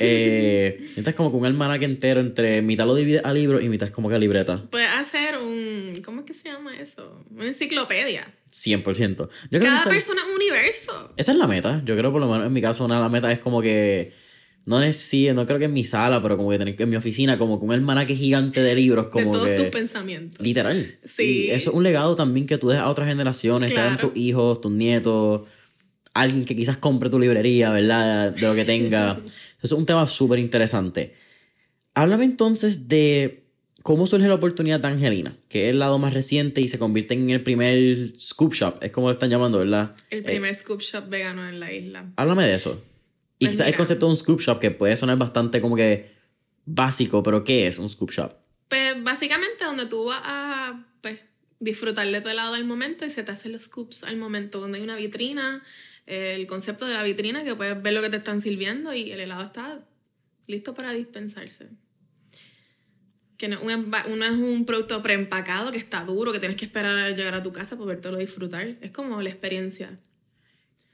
Eh, 0.00 0.86
es 0.96 1.14
como 1.14 1.30
con 1.30 1.40
un 1.40 1.46
almanaque 1.46 1.84
entero 1.84 2.20
entre 2.20 2.62
mitad 2.62 2.86
lo 2.86 2.94
divide 2.94 3.20
a 3.24 3.32
libros 3.32 3.62
y 3.62 3.68
mitad 3.68 3.88
es 3.88 3.94
como 3.94 4.08
que 4.08 4.14
a 4.14 4.18
libreta. 4.18 4.64
Puedes 4.70 4.90
hacer 4.90 5.36
un. 5.38 6.00
¿Cómo 6.04 6.20
es 6.20 6.26
que 6.26 6.34
se 6.34 6.48
llama 6.48 6.76
eso? 6.76 7.20
Una 7.30 7.46
enciclopedia. 7.46 8.32
100%. 8.52 9.28
Cada 9.60 9.84
persona 9.84 10.22
es 10.22 10.28
un 10.28 10.34
universo. 10.34 11.12
Esa 11.16 11.32
es 11.32 11.38
la 11.38 11.46
meta. 11.46 11.82
Yo 11.84 11.96
creo, 11.96 12.10
por 12.10 12.20
lo 12.20 12.30
menos 12.30 12.46
en 12.46 12.52
mi 12.52 12.62
caso, 12.62 12.86
una 12.86 12.96
de 12.96 13.02
las 13.02 13.10
metas 13.10 13.32
es 13.32 13.38
como 13.38 13.60
que 13.60 14.12
no 14.66 14.82
es 14.82 15.14
no 15.32 15.46
creo 15.46 15.58
que 15.60 15.66
en 15.66 15.72
mi 15.72 15.84
sala, 15.84 16.20
pero 16.20 16.36
como 16.36 16.50
que 16.50 16.58
tener 16.58 16.74
en 16.76 16.88
mi 16.88 16.96
oficina, 16.96 17.38
como 17.38 17.60
con 17.60 17.68
un 17.68 17.74
almanaque 17.74 18.16
gigante 18.16 18.62
de 18.62 18.74
libros, 18.74 19.06
como 19.06 19.32
de 19.32 19.38
todos 19.38 19.56
tus 19.56 19.66
pensamientos. 19.66 20.44
Literal. 20.44 20.98
Sí. 21.04 21.46
Y 21.46 21.50
eso 21.50 21.70
es 21.70 21.76
un 21.76 21.84
legado 21.84 22.16
también 22.16 22.46
que 22.46 22.58
tú 22.58 22.68
dejas 22.68 22.84
a 22.84 22.88
otras 22.88 23.06
generaciones, 23.06 23.72
sean 23.72 23.96
tus 23.96 24.16
hijos, 24.16 24.60
tus 24.60 24.72
nietos, 24.72 25.42
alguien 26.14 26.44
que 26.44 26.56
quizás 26.56 26.78
compre 26.78 27.08
tu 27.08 27.20
librería, 27.20 27.70
¿verdad? 27.70 28.32
De 28.32 28.40
lo 28.40 28.56
que 28.56 28.64
tenga. 28.64 29.20
eso 29.24 29.34
es 29.62 29.72
un 29.72 29.86
tema 29.86 30.04
súper 30.06 30.40
interesante. 30.40 31.14
Háblame 31.94 32.24
entonces 32.24 32.88
de 32.88 33.44
cómo 33.84 34.08
surge 34.08 34.26
la 34.26 34.34
oportunidad 34.34 34.80
de 34.80 34.88
Angelina, 34.88 35.36
que 35.48 35.66
es 35.66 35.70
el 35.70 35.78
lado 35.78 36.00
más 36.00 36.12
reciente 36.12 36.60
y 36.60 36.66
se 36.66 36.76
convierte 36.76 37.14
en 37.14 37.30
el 37.30 37.44
primer 37.44 38.18
scoop 38.18 38.52
shop, 38.52 38.82
es 38.82 38.90
como 38.90 39.06
lo 39.06 39.12
están 39.12 39.30
llamando, 39.30 39.58
¿verdad? 39.58 39.94
El 40.10 40.24
primer 40.24 40.52
scoop 40.56 40.80
shop 40.80 41.08
vegano 41.08 41.48
en 41.48 41.60
la 41.60 41.72
isla. 41.72 42.10
Háblame 42.16 42.48
de 42.48 42.56
eso. 42.56 42.82
Y 43.38 43.48
quizás 43.48 43.68
el 43.68 43.76
concepto 43.76 44.06
de 44.06 44.10
un 44.10 44.16
scoop 44.16 44.40
shop 44.40 44.58
que 44.58 44.70
puede 44.70 44.96
sonar 44.96 45.18
bastante 45.18 45.60
como 45.60 45.76
que 45.76 46.14
básico, 46.64 47.22
pero 47.22 47.44
¿qué 47.44 47.66
es 47.66 47.78
un 47.78 47.88
scoop 47.88 48.10
shop? 48.10 48.32
Pues 48.68 49.02
básicamente 49.02 49.64
donde 49.64 49.86
tú 49.86 50.06
vas 50.06 50.20
a 50.24 50.86
pues, 51.00 51.20
disfrutar 51.60 52.06
de 52.06 52.20
tu 52.20 52.28
helado 52.28 52.54
al 52.54 52.64
momento 52.64 53.04
y 53.04 53.10
se 53.10 53.22
te 53.22 53.32
hacen 53.32 53.52
los 53.52 53.64
scoops 53.64 54.04
al 54.04 54.16
momento, 54.16 54.60
donde 54.60 54.78
hay 54.78 54.84
una 54.84 54.96
vitrina, 54.96 55.62
el 56.06 56.46
concepto 56.46 56.86
de 56.86 56.94
la 56.94 57.02
vitrina 57.02 57.44
que 57.44 57.54
puedes 57.54 57.80
ver 57.80 57.92
lo 57.92 58.02
que 58.02 58.10
te 58.10 58.16
están 58.16 58.40
sirviendo 58.40 58.94
y 58.94 59.12
el 59.12 59.20
helado 59.20 59.44
está 59.44 59.80
listo 60.46 60.74
para 60.74 60.92
dispensarse. 60.92 61.68
Que 63.36 63.48
no, 63.48 63.60
no 63.62 64.24
es 64.24 64.30
un 64.30 64.64
producto 64.64 65.02
preempacado 65.02 65.70
que 65.70 65.78
está 65.78 66.04
duro, 66.04 66.32
que 66.32 66.38
tienes 66.38 66.56
que 66.56 66.64
esperar 66.64 66.98
a 66.98 67.10
llegar 67.10 67.34
a 67.34 67.42
tu 67.42 67.52
casa 67.52 67.76
para 67.76 68.10
lo 68.10 68.16
disfrutar. 68.16 68.66
Es 68.80 68.90
como 68.92 69.20
la 69.20 69.28
experiencia. 69.28 69.98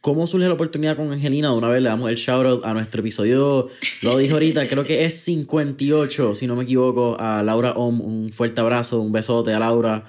¿Cómo 0.02 0.26
surge 0.26 0.48
la 0.48 0.54
oportunidad 0.54 0.96
con 0.96 1.12
Angelina? 1.12 1.50
De 1.50 1.54
una 1.54 1.68
vez 1.68 1.80
le 1.80 1.88
damos 1.88 2.10
el 2.10 2.16
shout 2.16 2.44
out 2.44 2.64
a 2.64 2.74
nuestro 2.74 3.00
episodio, 3.02 3.68
lo 4.02 4.18
dijo 4.18 4.34
ahorita, 4.34 4.66
creo 4.68 4.82
que 4.82 5.04
es 5.04 5.20
58, 5.20 6.34
si 6.34 6.48
no 6.48 6.56
me 6.56 6.64
equivoco, 6.64 7.16
a 7.20 7.40
Laura 7.44 7.70
Om. 7.70 8.00
Un 8.00 8.32
fuerte 8.32 8.60
abrazo, 8.60 9.00
un 9.00 9.12
besote 9.12 9.54
a 9.54 9.60
Laura. 9.60 10.04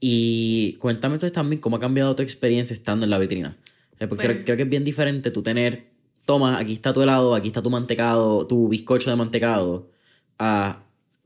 Y 0.00 0.72
cuéntame 0.80 1.14
entonces 1.14 1.32
también 1.32 1.60
cómo 1.60 1.76
ha 1.76 1.80
cambiado 1.80 2.16
tu 2.16 2.22
experiencia 2.24 2.74
estando 2.74 3.04
en 3.04 3.10
la 3.10 3.18
vitrina. 3.20 3.56
Porque 4.08 4.42
creo, 4.42 4.56
que 4.56 4.64
es 4.64 4.68
bien 4.68 4.82
diferente 4.82 5.30
tú 5.30 5.40
tener, 5.40 5.86
toma, 6.24 6.58
aquí 6.58 6.72
está 6.72 6.92
tu 6.92 7.00
helado, 7.00 7.36
aquí 7.36 7.46
está 7.46 7.62
tu 7.62 7.70
mantecado, 7.70 8.44
tu 8.44 8.68
bizcocho 8.68 9.08
de 9.08 9.14
mantecado, 9.14 9.88
a, 10.40 10.82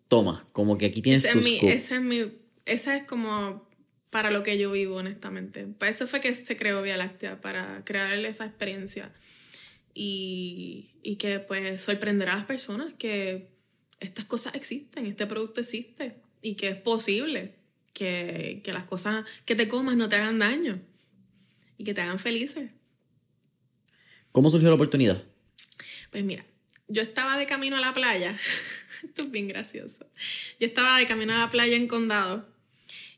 toma, 0.08 0.44
como 0.52 0.76
que 0.76 0.84
aquí 0.84 1.00
tienes 1.00 1.22
tu 1.22 1.42
scoop. 1.42 1.70
Ese 1.70 1.94
es 1.94 2.02
mi, 2.02 2.30
esa 2.66 2.94
es 2.94 3.04
como 3.04 3.66
para 4.12 4.30
lo 4.30 4.42
que 4.42 4.58
yo 4.58 4.70
vivo, 4.70 4.96
honestamente. 4.96 5.66
Para 5.78 5.88
eso 5.88 6.06
fue 6.06 6.20
que 6.20 6.34
se 6.34 6.54
creó 6.54 6.82
Vía 6.82 6.98
Láctea, 6.98 7.40
para 7.40 7.82
crear 7.82 8.12
esa 8.12 8.44
experiencia. 8.44 9.10
Y, 9.94 10.90
y 11.02 11.16
que 11.16 11.38
pues 11.38 11.80
sorprenderá 11.80 12.34
a 12.34 12.36
las 12.36 12.44
personas 12.44 12.92
que 12.98 13.48
estas 14.00 14.26
cosas 14.26 14.54
existen, 14.54 15.06
este 15.06 15.26
producto 15.26 15.60
existe 15.62 16.16
y 16.42 16.56
que 16.56 16.68
es 16.68 16.76
posible 16.76 17.54
que, 17.94 18.60
que 18.62 18.72
las 18.74 18.84
cosas 18.84 19.24
que 19.46 19.56
te 19.56 19.66
comas 19.66 19.96
no 19.96 20.10
te 20.10 20.16
hagan 20.16 20.38
daño 20.38 20.78
y 21.78 21.84
que 21.84 21.94
te 21.94 22.02
hagan 22.02 22.18
felices. 22.18 22.68
¿Cómo 24.30 24.50
surgió 24.50 24.68
la 24.68 24.74
oportunidad? 24.74 25.22
Pues 26.10 26.22
mira, 26.22 26.44
yo 26.86 27.00
estaba 27.00 27.38
de 27.38 27.46
camino 27.46 27.78
a 27.78 27.80
la 27.80 27.94
playa. 27.94 28.38
Esto 29.02 29.22
es 29.22 29.30
bien 29.30 29.48
gracioso. 29.48 30.06
Yo 30.60 30.66
estaba 30.66 30.98
de 30.98 31.06
camino 31.06 31.32
a 31.32 31.38
la 31.38 31.50
playa 31.50 31.76
en 31.76 31.88
Condado 31.88 32.51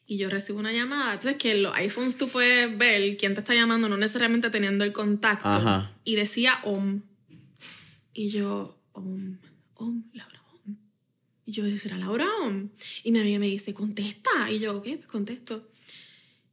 y 0.06 0.18
yo 0.18 0.28
recibo 0.28 0.58
una 0.58 0.72
llamada. 0.72 1.14
Entonces, 1.14 1.36
que 1.36 1.52
en 1.52 1.62
los 1.62 1.74
iPhones 1.74 2.18
tú 2.18 2.28
puedes 2.28 2.76
ver 2.76 3.16
quién 3.16 3.34
te 3.34 3.40
está 3.40 3.54
llamando, 3.54 3.88
no 3.88 3.96
necesariamente 3.96 4.50
teniendo 4.50 4.84
el 4.84 4.92
contacto. 4.92 5.48
Ajá. 5.48 5.92
Y 6.04 6.16
decía 6.16 6.58
OM. 6.64 7.00
Y 8.12 8.28
yo, 8.30 8.78
OM, 8.92 9.38
OM, 9.74 10.04
Laura 10.12 10.40
OM. 10.52 10.76
Y 11.46 11.52
yo, 11.52 11.76
¿será 11.76 11.96
Laura 11.96 12.26
OM? 12.42 12.68
Y 13.02 13.12
mi 13.12 13.20
amiga 13.20 13.38
me 13.38 13.46
dice, 13.46 13.72
contesta. 13.74 14.30
Y 14.50 14.58
yo, 14.58 14.76
ok, 14.76 14.84
pues 14.84 15.06
contesto. 15.06 15.68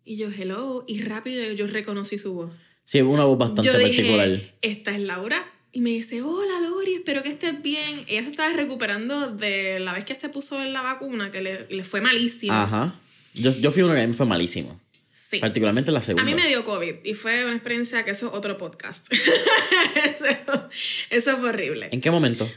Y 0.06 0.16
yo, 0.16 0.30
hello. 0.30 0.84
Y 0.88 1.02
rápido 1.02 1.52
yo 1.54 1.68
reconocí 1.68 2.18
su 2.18 2.34
voz. 2.34 2.52
Sí, 2.84 2.98
es 2.98 3.04
una 3.04 3.26
voz 3.26 3.38
bastante 3.38 3.64
Yo 3.64 3.74
particular. 3.74 4.30
dije, 4.30 4.54
esta 4.62 4.92
es 4.92 5.00
Laura. 5.02 5.46
Y 5.74 5.80
me 5.80 5.92
dice, 5.92 6.22
hola 6.22 6.60
Lori, 6.60 6.96
espero 6.96 7.24
que 7.24 7.30
estés 7.30 7.62
bien. 7.62 8.04
Ella 8.08 8.24
se 8.24 8.32
estaba 8.32 8.52
recuperando 8.52 9.32
de 9.32 9.80
la 9.80 9.94
vez 9.94 10.04
que 10.04 10.16
se 10.16 10.28
puso 10.28 10.62
en 10.62 10.74
la 10.74 10.82
vacuna, 10.82 11.32
que 11.32 11.42
le, 11.42 11.68
le 11.70 11.84
fue 11.86 12.02
malísimo. 12.02 12.54
Ajá. 12.54 13.00
Yo, 13.34 13.52
yo 13.52 13.72
fui 13.72 13.82
uno 13.84 13.94
que 13.94 14.02
a 14.02 14.08
mí 14.08 14.14
fue 14.14 14.26
malísimo. 14.26 14.80
Sí. 15.14 15.40
Particularmente 15.40 15.92
la 15.92 16.00
A 16.00 16.02
segunda. 16.02 16.26
mí 16.26 16.36
me 16.36 16.48
dio 16.48 16.66
COVID 16.66 16.96
y 17.06 17.14
fue 17.14 17.46
una 17.46 17.54
experiencia 17.54 18.04
que 18.04 18.12
eso 18.12 18.28
es 18.28 18.34
otro 18.34 18.58
podcast. 18.58 19.08
eso, 19.14 20.70
eso 21.10 21.38
fue 21.38 21.50
horrible. 21.50 21.88
¿En 21.92 22.02
qué 22.02 22.12
momento? 22.12 22.50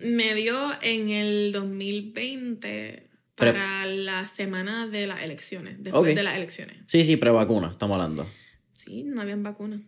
Me 0.00 0.34
dio 0.34 0.54
en 0.82 1.08
el 1.08 1.52
2020 1.52 3.08
Pero- 3.34 3.52
para 3.52 3.86
la 3.86 4.28
semana 4.28 4.86
de 4.86 5.06
las 5.06 5.22
elecciones, 5.22 5.76
después 5.78 6.14
de 6.14 6.22
las 6.22 6.36
elecciones. 6.36 6.76
Sí, 6.86 7.02
sí, 7.04 7.16
pre-vacuna, 7.16 7.70
estamos 7.70 7.96
hablando. 7.96 8.28
Sí, 8.74 9.04
no 9.04 9.22
habían 9.22 9.42
vacunas. 9.42 9.80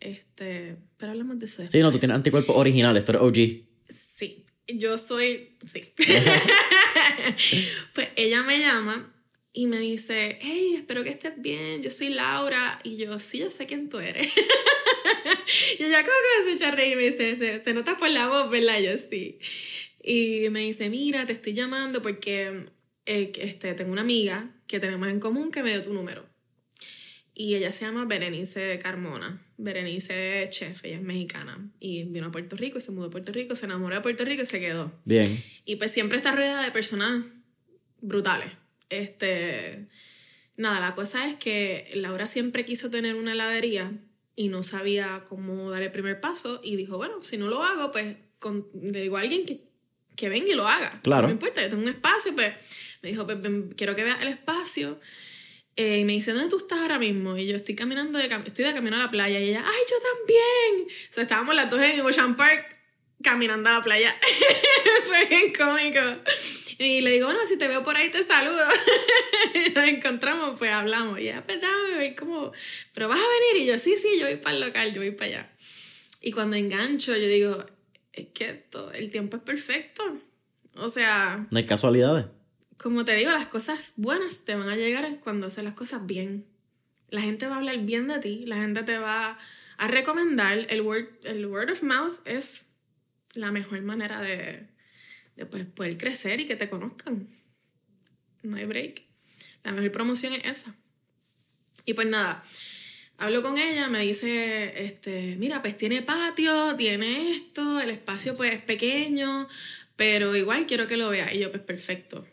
Este, 0.00 0.76
pero 0.96 1.12
hablamos 1.12 1.38
de 1.38 1.44
eso 1.46 1.62
después. 1.62 1.72
Sí, 1.72 1.78
no, 1.78 1.92
tú 1.92 1.98
tienes 1.98 2.16
anticuerpos 2.16 2.56
originales, 2.56 3.04
tú 3.04 3.12
eres 3.12 3.22
OG. 3.22 3.64
Sí, 3.88 4.44
yo 4.66 4.98
soy, 4.98 5.56
sí. 5.72 5.80
pues 7.94 8.08
ella 8.16 8.42
me 8.42 8.58
llama 8.58 9.12
y 9.56 9.68
me 9.68 9.78
dice, 9.78 10.38
hey, 10.42 10.74
espero 10.76 11.02
que 11.02 11.08
estés 11.08 11.32
bien, 11.40 11.82
yo 11.82 11.90
soy 11.90 12.10
Laura. 12.10 12.78
Y 12.84 12.98
yo, 12.98 13.18
sí, 13.18 13.38
yo 13.38 13.50
sé 13.50 13.64
quién 13.64 13.88
tú 13.88 13.98
eres. 13.98 14.26
y 15.78 15.82
ella 15.82 16.02
como 16.02 16.14
que 16.14 16.44
me 16.44 16.52
echa 16.52 16.68
a 16.68 16.72
reír 16.72 16.92
y 16.92 16.96
me 16.96 17.02
dice, 17.04 17.36
se, 17.38 17.62
se 17.62 17.72
nota 17.72 17.96
por 17.96 18.10
la 18.10 18.28
voz, 18.28 18.50
¿verdad? 18.50 18.78
Yo 18.80 18.98
sí. 18.98 19.38
Y 20.04 20.50
me 20.50 20.60
dice, 20.60 20.90
mira, 20.90 21.24
te 21.24 21.32
estoy 21.32 21.54
llamando 21.54 22.02
porque 22.02 22.66
eh, 23.06 23.32
este, 23.34 23.72
tengo 23.72 23.92
una 23.92 24.02
amiga 24.02 24.50
que 24.66 24.78
tenemos 24.78 25.08
en 25.08 25.20
común 25.20 25.50
que 25.50 25.62
me 25.62 25.70
dio 25.70 25.82
tu 25.82 25.94
número. 25.94 26.26
Y 27.34 27.54
ella 27.54 27.72
se 27.72 27.86
llama 27.86 28.04
Berenice 28.04 28.78
Carmona. 28.78 29.42
Berenice 29.56 30.48
chef, 30.50 30.84
ella 30.84 30.96
es 30.96 31.02
mexicana. 31.02 31.66
Y 31.80 32.04
vino 32.04 32.26
a 32.26 32.30
Puerto 32.30 32.56
Rico 32.56 32.76
y 32.76 32.82
se 32.82 32.92
mudó 32.92 33.06
a 33.06 33.10
Puerto 33.10 33.32
Rico, 33.32 33.54
se 33.54 33.64
enamoró 33.64 33.94
de 33.94 34.02
Puerto 34.02 34.22
Rico 34.26 34.42
y 34.42 34.46
se 34.46 34.60
quedó. 34.60 34.92
Bien. 35.06 35.42
Y 35.64 35.76
pues 35.76 35.92
siempre 35.92 36.18
está 36.18 36.32
rodeada 36.32 36.62
de 36.62 36.72
personas 36.72 37.24
brutales. 38.02 38.52
Este, 38.88 39.86
nada, 40.56 40.80
la 40.80 40.94
cosa 40.94 41.28
es 41.28 41.36
que 41.36 41.90
Laura 41.94 42.26
siempre 42.26 42.64
quiso 42.64 42.90
tener 42.90 43.14
una 43.16 43.32
heladería 43.32 43.92
y 44.34 44.48
no 44.48 44.62
sabía 44.62 45.24
cómo 45.28 45.70
dar 45.70 45.82
el 45.82 45.90
primer 45.90 46.20
paso 46.20 46.60
y 46.62 46.76
dijo, 46.76 46.96
bueno, 46.96 47.22
si 47.22 47.36
no 47.38 47.48
lo 47.48 47.62
hago, 47.62 47.90
pues 47.92 48.16
con- 48.38 48.68
le 48.80 49.00
digo 49.02 49.16
a 49.16 49.20
alguien 49.20 49.44
que, 49.46 49.60
que 50.14 50.28
venga 50.28 50.48
y 50.50 50.54
lo 50.54 50.66
haga. 50.68 50.90
Claro. 51.02 51.22
No 51.22 51.28
me 51.28 51.32
importa, 51.32 51.62
yo 51.62 51.70
tengo 51.70 51.82
un 51.82 51.88
espacio, 51.88 52.34
pues 52.34 52.54
me 53.02 53.10
dijo, 53.10 53.24
pues 53.26 53.38
quiero 53.76 53.94
que 53.94 54.04
veas 54.04 54.20
el 54.22 54.28
espacio. 54.28 55.00
Eh, 55.78 55.98
y 55.98 56.04
me 56.04 56.14
dice, 56.14 56.32
¿dónde 56.32 56.48
tú 56.48 56.56
estás 56.56 56.78
ahora 56.78 56.98
mismo? 56.98 57.36
Y 57.36 57.46
yo 57.46 57.54
estoy 57.56 57.74
caminando, 57.74 58.18
de 58.18 58.30
cam- 58.30 58.46
estoy 58.46 58.64
de 58.64 58.72
camino 58.72 58.96
a 58.96 59.00
la 59.00 59.10
playa. 59.10 59.38
Y 59.40 59.50
ella, 59.50 59.62
¡ay, 59.66 59.80
yo 59.90 59.96
también! 60.16 60.88
O 61.10 61.12
sea, 61.12 61.22
estábamos 61.24 61.54
las 61.54 61.68
dos 61.70 61.80
en 61.82 62.00
Ocean 62.00 62.34
Park 62.34 62.76
caminando 63.22 63.68
a 63.68 63.72
la 63.72 63.82
playa. 63.82 64.14
Fue 65.06 65.26
bien 65.26 65.52
cómico. 65.52 66.00
Y 66.78 67.00
le 67.00 67.12
digo, 67.12 67.26
bueno, 67.26 67.40
si 67.46 67.56
te 67.56 67.68
veo 67.68 67.82
por 67.82 67.96
ahí 67.96 68.10
te 68.10 68.22
saludo. 68.22 68.62
Y 69.54 69.70
Nos 69.70 69.84
encontramos, 69.84 70.58
pues 70.58 70.70
hablamos. 70.72 71.18
Y 71.18 71.22
ella, 71.28 71.44
pues 71.44 71.60
déjame 71.60 71.96
ver 71.96 72.14
cómo... 72.14 72.52
Pero 72.92 73.08
vas 73.08 73.18
a 73.18 73.22
venir. 73.22 73.64
Y 73.64 73.66
yo, 73.66 73.78
sí, 73.78 73.96
sí, 73.96 74.18
yo 74.18 74.26
voy 74.26 74.36
para 74.36 74.56
el 74.56 74.60
local, 74.60 74.92
yo 74.92 75.00
voy 75.00 75.12
para 75.12 75.26
allá. 75.26 75.50
Y 76.22 76.32
cuando 76.32 76.56
engancho, 76.56 77.16
yo 77.16 77.26
digo, 77.28 77.64
es 78.12 78.26
que 78.34 78.50
esto, 78.50 78.92
el 78.92 79.10
tiempo 79.10 79.36
es 79.36 79.42
perfecto. 79.42 80.02
O 80.74 80.88
sea, 80.88 81.46
No 81.50 81.58
hay 81.58 81.64
casualidades. 81.64 82.26
como 82.76 83.04
te 83.04 83.14
digo, 83.14 83.30
las 83.30 83.46
cosas 83.46 83.94
buenas 83.96 84.44
te 84.44 84.54
van 84.54 84.68
a 84.68 84.76
llegar 84.76 85.20
cuando 85.20 85.46
haces 85.46 85.64
las 85.64 85.74
cosas 85.74 86.04
bien. 86.06 86.44
La 87.08 87.22
gente 87.22 87.46
va 87.46 87.54
a 87.54 87.58
hablar 87.58 87.78
bien 87.78 88.08
de 88.08 88.18
ti, 88.18 88.42
la 88.46 88.56
gente 88.56 88.82
te 88.82 88.98
va 88.98 89.38
a 89.78 89.88
recomendar. 89.88 90.66
El 90.68 90.80
word, 90.82 91.06
el 91.22 91.46
word 91.46 91.70
of 91.70 91.82
mouth 91.82 92.18
es 92.26 92.70
la 93.34 93.52
mejor 93.52 93.80
manera 93.82 94.20
de, 94.20 94.66
de 95.36 95.46
pues, 95.46 95.66
poder 95.66 95.96
crecer 95.96 96.40
y 96.40 96.46
que 96.46 96.56
te 96.56 96.68
conozcan. 96.68 97.28
No 98.42 98.56
hay 98.56 98.64
break. 98.64 99.02
La 99.64 99.72
mejor 99.72 99.92
promoción 99.92 100.32
es 100.34 100.44
esa. 100.44 100.74
Y 101.84 101.94
pues 101.94 102.06
nada, 102.08 102.42
hablo 103.18 103.42
con 103.42 103.58
ella, 103.58 103.88
me 103.88 104.00
dice, 104.00 104.84
este, 104.84 105.36
mira, 105.36 105.60
pues 105.62 105.76
tiene 105.76 106.02
patio, 106.02 106.74
tiene 106.76 107.30
esto, 107.30 107.80
el 107.80 107.90
espacio 107.90 108.36
pues 108.36 108.54
es 108.54 108.62
pequeño, 108.62 109.48
pero 109.96 110.34
igual 110.36 110.66
quiero 110.66 110.86
que 110.86 110.96
lo 110.96 111.10
vea. 111.10 111.32
Y 111.34 111.40
yo, 111.40 111.50
pues 111.50 111.62
perfecto. 111.62 112.26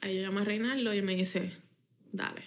Ahí 0.00 0.16
yo 0.16 0.22
llamo 0.22 0.40
a 0.40 0.44
Reinaldo 0.44 0.94
y 0.94 1.02
me 1.02 1.14
dice, 1.14 1.52
dale. 2.12 2.42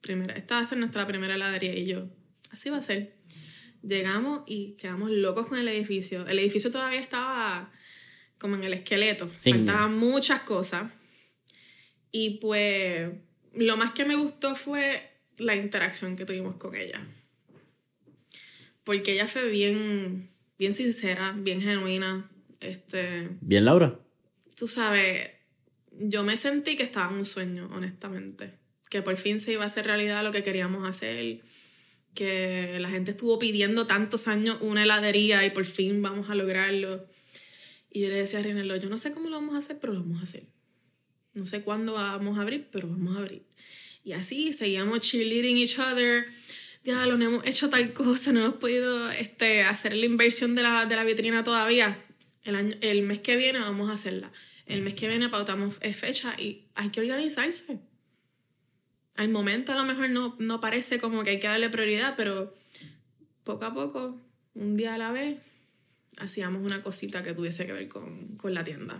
Primera, 0.00 0.34
esta 0.34 0.56
va 0.56 0.60
a 0.60 0.66
ser 0.66 0.78
nuestra 0.78 1.06
primera 1.06 1.34
heladería. 1.34 1.74
Y 1.76 1.86
yo, 1.86 2.08
así 2.50 2.70
va 2.70 2.78
a 2.78 2.82
ser. 2.82 3.14
Llegamos 3.82 4.42
y 4.46 4.72
quedamos 4.72 5.10
locos 5.10 5.48
con 5.48 5.58
el 5.58 5.68
edificio. 5.68 6.26
El 6.26 6.38
edificio 6.38 6.70
todavía 6.70 7.00
estaba 7.00 7.70
como 8.38 8.56
en 8.56 8.64
el 8.64 8.74
esqueleto. 8.74 9.28
Faltaban 9.28 9.96
muchas 9.98 10.40
cosas. 10.40 10.92
Y 12.10 12.38
pues 12.38 13.10
lo 13.54 13.76
más 13.76 13.92
que 13.92 14.04
me 14.04 14.16
gustó 14.16 14.54
fue 14.54 15.10
la 15.38 15.56
interacción 15.56 16.16
que 16.16 16.24
tuvimos 16.24 16.56
con 16.56 16.74
ella. 16.74 17.00
Porque 18.84 19.12
ella 19.12 19.26
fue 19.26 19.48
bien, 19.48 20.30
bien 20.58 20.74
sincera, 20.74 21.32
bien 21.36 21.60
genuina. 21.60 22.30
Este, 22.60 23.28
Bien, 23.40 23.64
Laura. 23.64 23.98
tú 24.56 24.68
sabes, 24.68 25.30
yo 25.98 26.22
me 26.22 26.36
sentí 26.36 26.76
que 26.76 26.82
estaba 26.82 27.10
en 27.12 27.18
un 27.18 27.26
sueño, 27.26 27.68
honestamente. 27.72 28.52
Que 28.90 29.02
por 29.02 29.16
fin 29.16 29.40
se 29.40 29.52
iba 29.52 29.64
a 29.64 29.66
hacer 29.66 29.86
realidad 29.86 30.22
lo 30.22 30.32
que 30.32 30.42
queríamos 30.42 30.88
hacer. 30.88 31.40
Que 32.14 32.76
la 32.78 32.90
gente 32.90 33.10
estuvo 33.10 33.38
pidiendo 33.38 33.86
tantos 33.86 34.28
años 34.28 34.58
una 34.60 34.84
heladería 34.84 35.44
y 35.44 35.50
por 35.50 35.64
fin 35.64 36.00
vamos 36.02 36.30
a 36.30 36.34
lograrlo. 36.34 37.06
Y 37.94 38.00
yo 38.00 38.08
le 38.08 38.16
decía 38.16 38.40
a 38.40 38.42
Rinelo, 38.42 38.74
yo 38.74 38.90
no 38.90 38.98
sé 38.98 39.12
cómo 39.12 39.28
lo 39.28 39.36
vamos 39.36 39.54
a 39.54 39.58
hacer, 39.58 39.78
pero 39.80 39.92
lo 39.92 40.00
vamos 40.00 40.18
a 40.18 40.24
hacer. 40.24 40.42
No 41.32 41.46
sé 41.46 41.62
cuándo 41.62 41.92
vamos 41.92 42.36
a 42.36 42.42
abrir, 42.42 42.66
pero 42.72 42.88
vamos 42.88 43.16
a 43.16 43.20
abrir. 43.20 43.44
Y 44.02 44.14
así 44.14 44.52
seguíamos 44.52 44.98
cheerleading 44.98 45.56
each 45.58 45.78
other. 45.78 46.26
Ya 46.82 47.06
lo 47.06 47.16
no 47.16 47.26
hemos 47.26 47.46
hecho 47.46 47.70
tal 47.70 47.92
cosa, 47.92 48.32
no 48.32 48.40
hemos 48.40 48.56
podido 48.56 49.12
este, 49.12 49.62
hacer 49.62 49.94
la 49.94 50.06
inversión 50.06 50.56
de 50.56 50.64
la, 50.64 50.86
de 50.86 50.96
la 50.96 51.04
vitrina 51.04 51.44
todavía. 51.44 51.96
El, 52.42 52.56
año, 52.56 52.76
el 52.80 53.02
mes 53.02 53.20
que 53.20 53.36
viene 53.36 53.60
vamos 53.60 53.88
a 53.88 53.92
hacerla. 53.92 54.32
El 54.66 54.82
mes 54.82 54.96
que 54.96 55.06
viene 55.06 55.28
pautamos 55.28 55.76
eh, 55.80 55.92
fecha 55.92 56.34
y 56.36 56.64
hay 56.74 56.90
que 56.90 57.00
organizarse. 57.00 57.78
Al 59.14 59.28
momento 59.28 59.70
a 59.70 59.76
lo 59.76 59.84
mejor 59.84 60.10
no, 60.10 60.34
no 60.40 60.60
parece 60.60 60.98
como 60.98 61.22
que 61.22 61.30
hay 61.30 61.38
que 61.38 61.46
darle 61.46 61.70
prioridad, 61.70 62.14
pero 62.16 62.52
poco 63.44 63.64
a 63.66 63.72
poco, 63.72 64.20
un 64.54 64.76
día 64.76 64.94
a 64.94 64.98
la 64.98 65.12
vez, 65.12 65.40
hacíamos 66.18 66.62
una 66.64 66.82
cosita 66.82 67.22
que 67.22 67.32
tuviese 67.32 67.66
que 67.66 67.72
ver 67.72 67.88
con, 67.88 68.36
con 68.36 68.54
la 68.54 68.64
tienda. 68.64 68.98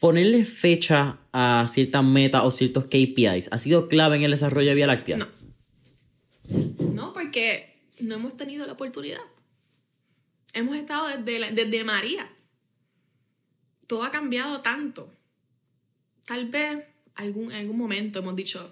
Ponerle 0.00 0.44
fecha 0.44 1.18
a 1.32 1.66
ciertas 1.68 2.02
metas 2.04 2.42
o 2.44 2.50
ciertos 2.50 2.84
KPIs 2.86 3.48
ha 3.50 3.58
sido 3.58 3.86
clave 3.88 4.16
en 4.16 4.22
el 4.24 4.30
desarrollo 4.30 4.68
de 4.70 4.74
Vía 4.74 4.86
Láctea. 4.86 5.18
No. 5.18 5.28
No, 6.94 7.12
porque 7.12 7.76
no 8.00 8.14
hemos 8.16 8.36
tenido 8.36 8.66
la 8.66 8.72
oportunidad. 8.72 9.20
Hemos 10.52 10.76
estado 10.76 11.08
desde, 11.08 11.38
la- 11.38 11.50
desde 11.50 11.84
María. 11.84 12.28
Todo 13.86 14.04
ha 14.04 14.10
cambiado 14.10 14.60
tanto. 14.60 15.12
Tal 16.26 16.46
vez 16.48 16.84
algún, 17.14 17.50
en 17.52 17.58
algún 17.58 17.76
momento 17.76 18.20
hemos 18.20 18.34
dicho, 18.36 18.70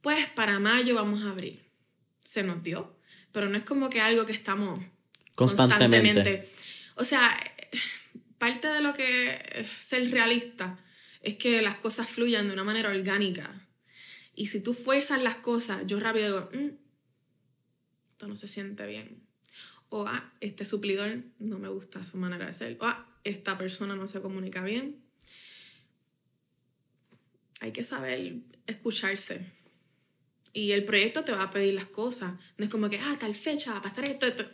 pues 0.00 0.26
para 0.30 0.58
mayo 0.58 0.94
vamos 0.94 1.22
a 1.22 1.30
abrir. 1.30 1.60
Se 2.24 2.42
nos 2.42 2.62
dio, 2.62 2.92
pero 3.32 3.48
no 3.48 3.56
es 3.56 3.64
como 3.64 3.88
que 3.88 4.00
algo 4.00 4.26
que 4.26 4.32
estamos 4.32 4.80
Constantemente. 5.34 6.48
O 6.96 7.04
sea, 7.04 7.38
parte 8.38 8.68
de 8.68 8.80
lo 8.80 8.92
que 8.92 9.40
es 9.54 9.68
ser 9.80 10.10
realista 10.10 10.78
es 11.20 11.36
que 11.36 11.62
las 11.62 11.76
cosas 11.76 12.08
fluyan 12.08 12.48
de 12.48 12.54
una 12.54 12.64
manera 12.64 12.90
orgánica. 12.90 13.54
Y 14.34 14.48
si 14.48 14.62
tú 14.62 14.74
fuerzas 14.74 15.22
las 15.22 15.36
cosas, 15.36 15.82
yo 15.86 16.00
rápido 16.00 16.26
digo, 16.26 16.50
"Mm, 16.52 16.74
esto 18.10 18.26
no 18.28 18.36
se 18.36 18.48
siente 18.48 18.86
bien. 18.86 19.22
O, 19.90 20.06
ah, 20.06 20.32
este 20.40 20.64
suplidor 20.64 21.22
no 21.38 21.58
me 21.58 21.68
gusta 21.68 22.04
su 22.04 22.16
manera 22.16 22.46
de 22.46 22.54
ser. 22.54 22.76
O, 22.80 22.86
ah, 22.86 23.06
esta 23.24 23.56
persona 23.58 23.94
no 23.94 24.08
se 24.08 24.20
comunica 24.20 24.62
bien. 24.62 25.02
Hay 27.60 27.72
que 27.72 27.82
saber 27.82 28.36
escucharse. 28.66 29.52
Y 30.52 30.72
el 30.72 30.84
proyecto 30.84 31.24
te 31.24 31.32
va 31.32 31.42
a 31.44 31.50
pedir 31.50 31.74
las 31.74 31.86
cosas. 31.86 32.34
No 32.56 32.64
es 32.64 32.70
como 32.70 32.88
que, 32.88 32.98
ah, 32.98 33.16
tal 33.18 33.34
fecha, 33.34 33.72
va 33.72 33.78
a 33.78 33.82
pasar 33.82 34.08
esto, 34.08 34.26
esto. 34.26 34.44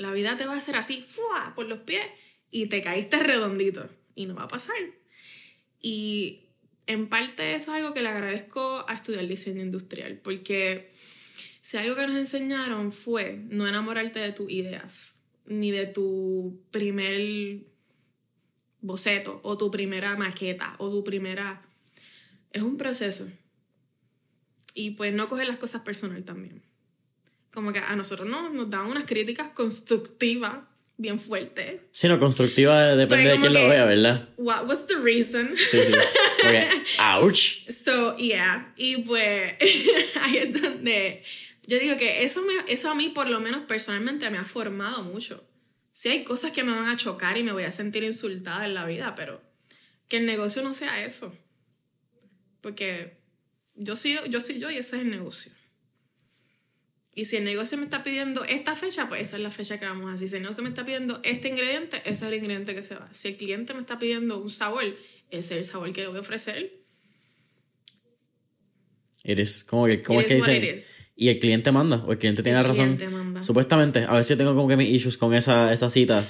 La 0.00 0.12
vida 0.12 0.34
te 0.38 0.46
va 0.46 0.54
a 0.54 0.56
hacer 0.56 0.76
así, 0.76 1.04
¡fua! 1.06 1.52
por 1.54 1.66
los 1.66 1.80
pies 1.80 2.06
y 2.50 2.68
te 2.68 2.80
caíste 2.80 3.18
redondito 3.18 3.86
y 4.14 4.24
no 4.24 4.34
va 4.34 4.44
a 4.44 4.48
pasar. 4.48 4.78
Y 5.82 6.46
en 6.86 7.10
parte 7.10 7.54
eso 7.54 7.70
es 7.70 7.76
algo 7.76 7.92
que 7.92 8.00
le 8.00 8.08
agradezco 8.08 8.86
a 8.88 8.94
estudiar 8.94 9.26
diseño 9.26 9.60
industrial, 9.60 10.18
porque 10.24 10.90
si 11.60 11.76
algo 11.76 11.96
que 11.96 12.06
nos 12.06 12.16
enseñaron 12.16 12.92
fue 12.92 13.44
no 13.50 13.68
enamorarte 13.68 14.20
de 14.20 14.32
tus 14.32 14.50
ideas, 14.50 15.22
ni 15.44 15.70
de 15.70 15.84
tu 15.84 16.62
primer 16.70 17.66
boceto, 18.80 19.40
o 19.42 19.58
tu 19.58 19.70
primera 19.70 20.16
maqueta, 20.16 20.76
o 20.78 20.90
tu 20.90 21.04
primera... 21.04 21.60
Es 22.52 22.62
un 22.62 22.78
proceso. 22.78 23.30
Y 24.72 24.92
pues 24.92 25.12
no 25.12 25.28
coger 25.28 25.46
las 25.46 25.58
cosas 25.58 25.82
personal 25.82 26.24
también. 26.24 26.62
Como 27.52 27.72
que 27.72 27.80
a 27.80 27.96
nosotros 27.96 28.28
no, 28.28 28.50
nos 28.50 28.70
dan 28.70 28.86
unas 28.86 29.04
críticas 29.04 29.48
constructivas 29.48 30.58
bien 30.96 31.18
fuertes. 31.18 31.82
Sí, 31.92 32.08
no, 32.08 32.20
constructiva 32.20 32.94
depende 32.94 33.30
de 33.30 33.38
quién 33.38 33.54
lo 33.54 33.68
vea, 33.68 33.84
¿verdad? 33.86 34.28
What 34.36 34.66
was 34.66 34.86
the 34.86 34.96
reason? 34.96 35.56
Sí, 35.56 35.78
sí. 35.82 35.92
Okay. 36.38 36.68
Ouch. 37.22 37.66
So, 37.68 38.16
yeah. 38.16 38.72
Y 38.76 38.98
pues 38.98 39.54
ahí 40.20 40.36
es 40.36 40.60
donde 40.60 41.24
yo 41.66 41.78
digo 41.78 41.96
que 41.96 42.24
eso, 42.24 42.42
me, 42.42 42.52
eso 42.66 42.90
a 42.90 42.94
mí, 42.94 43.08
por 43.10 43.28
lo 43.28 43.40
menos 43.40 43.62
personalmente, 43.62 44.28
me 44.28 44.38
ha 44.38 44.44
formado 44.44 45.02
mucho. 45.02 45.46
Sí 45.92 46.08
hay 46.08 46.24
cosas 46.24 46.52
que 46.52 46.64
me 46.64 46.72
van 46.72 46.88
a 46.88 46.96
chocar 46.96 47.38
y 47.38 47.44
me 47.44 47.52
voy 47.52 47.62
a 47.62 47.70
sentir 47.70 48.02
insultada 48.02 48.66
en 48.66 48.74
la 48.74 48.84
vida, 48.86 49.14
pero 49.14 49.40
que 50.08 50.16
el 50.16 50.26
negocio 50.26 50.62
no 50.62 50.74
sea 50.74 51.04
eso. 51.04 51.32
Porque 52.60 53.18
yo 53.76 53.96
soy 53.96 54.18
yo, 54.28 54.40
soy 54.40 54.58
yo 54.58 54.70
y 54.70 54.76
ese 54.76 54.96
es 54.96 55.02
el 55.02 55.10
negocio. 55.10 55.52
Y 57.14 57.24
si 57.24 57.36
el 57.36 57.44
negocio 57.44 57.76
me 57.76 57.84
está 57.84 58.04
pidiendo 58.04 58.44
esta 58.44 58.76
fecha, 58.76 59.08
pues 59.08 59.22
esa 59.22 59.36
es 59.36 59.42
la 59.42 59.50
fecha 59.50 59.80
que 59.80 59.86
vamos 59.86 60.10
a 60.10 60.14
hacer. 60.14 60.28
Si 60.28 60.36
el 60.36 60.42
negocio 60.42 60.62
me 60.62 60.68
está 60.68 60.84
pidiendo 60.84 61.20
este 61.24 61.48
ingrediente, 61.48 61.98
ese 62.04 62.10
es 62.12 62.22
el 62.22 62.34
ingrediente 62.34 62.74
que 62.74 62.82
se 62.82 62.94
va. 62.94 63.08
Si 63.12 63.28
el 63.28 63.36
cliente 63.36 63.74
me 63.74 63.80
está 63.80 63.98
pidiendo 63.98 64.38
un 64.40 64.48
sabor, 64.48 64.84
ese 64.84 64.96
es 65.38 65.50
el 65.50 65.64
sabor 65.64 65.92
que 65.92 66.02
le 66.02 66.08
voy 66.08 66.18
a 66.18 66.20
ofrecer. 66.20 66.72
Eres 69.24 69.64
como 69.64 69.86
que, 69.86 70.02
¿cómo 70.02 70.20
es 70.20 70.28
que 70.28 70.34
dice? 70.36 70.76
Y 71.16 71.28
el 71.28 71.38
cliente 71.38 71.72
manda, 71.72 71.96
o 72.06 72.12
el 72.12 72.18
cliente 72.18 72.42
tiene 72.42 72.62
la 72.62 72.68
razón. 72.68 72.96
Manda. 73.10 73.42
Supuestamente, 73.42 74.04
a 74.04 74.14
ver 74.14 74.24
si 74.24 74.36
tengo 74.36 74.54
como 74.54 74.68
que 74.68 74.76
mis 74.76 74.88
issues 74.88 75.18
con 75.18 75.34
esa, 75.34 75.72
esa 75.72 75.90
cita. 75.90 76.26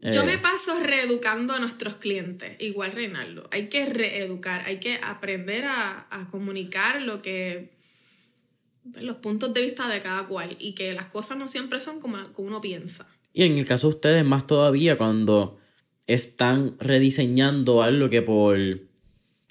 Yo 0.00 0.24
me 0.24 0.34
eh, 0.34 0.38
paso 0.38 0.78
reeducando 0.80 1.54
a 1.54 1.58
nuestros 1.58 1.96
clientes, 1.96 2.56
igual 2.58 2.92
Reinaldo. 2.92 3.48
Hay 3.50 3.68
que 3.68 3.86
reeducar, 3.86 4.62
hay 4.66 4.80
que 4.80 5.00
aprender 5.02 5.64
a, 5.64 6.06
a 6.10 6.28
comunicar 6.30 7.00
lo 7.00 7.22
que 7.22 7.77
los 8.96 9.16
puntos 9.16 9.52
de 9.54 9.62
vista 9.62 9.88
de 9.88 10.00
cada 10.00 10.26
cual 10.26 10.56
y 10.58 10.72
que 10.72 10.92
las 10.94 11.06
cosas 11.06 11.38
no 11.38 11.48
siempre 11.48 11.80
son 11.80 12.00
como, 12.00 12.18
como 12.32 12.48
uno 12.48 12.60
piensa. 12.60 13.08
Y 13.32 13.44
en 13.44 13.58
el 13.58 13.64
caso 13.64 13.88
de 13.88 13.94
ustedes, 13.94 14.24
más 14.24 14.46
todavía 14.46 14.98
cuando 14.98 15.58
están 16.06 16.76
rediseñando 16.80 17.82
algo 17.82 18.10
que 18.10 18.22
por, 18.22 18.56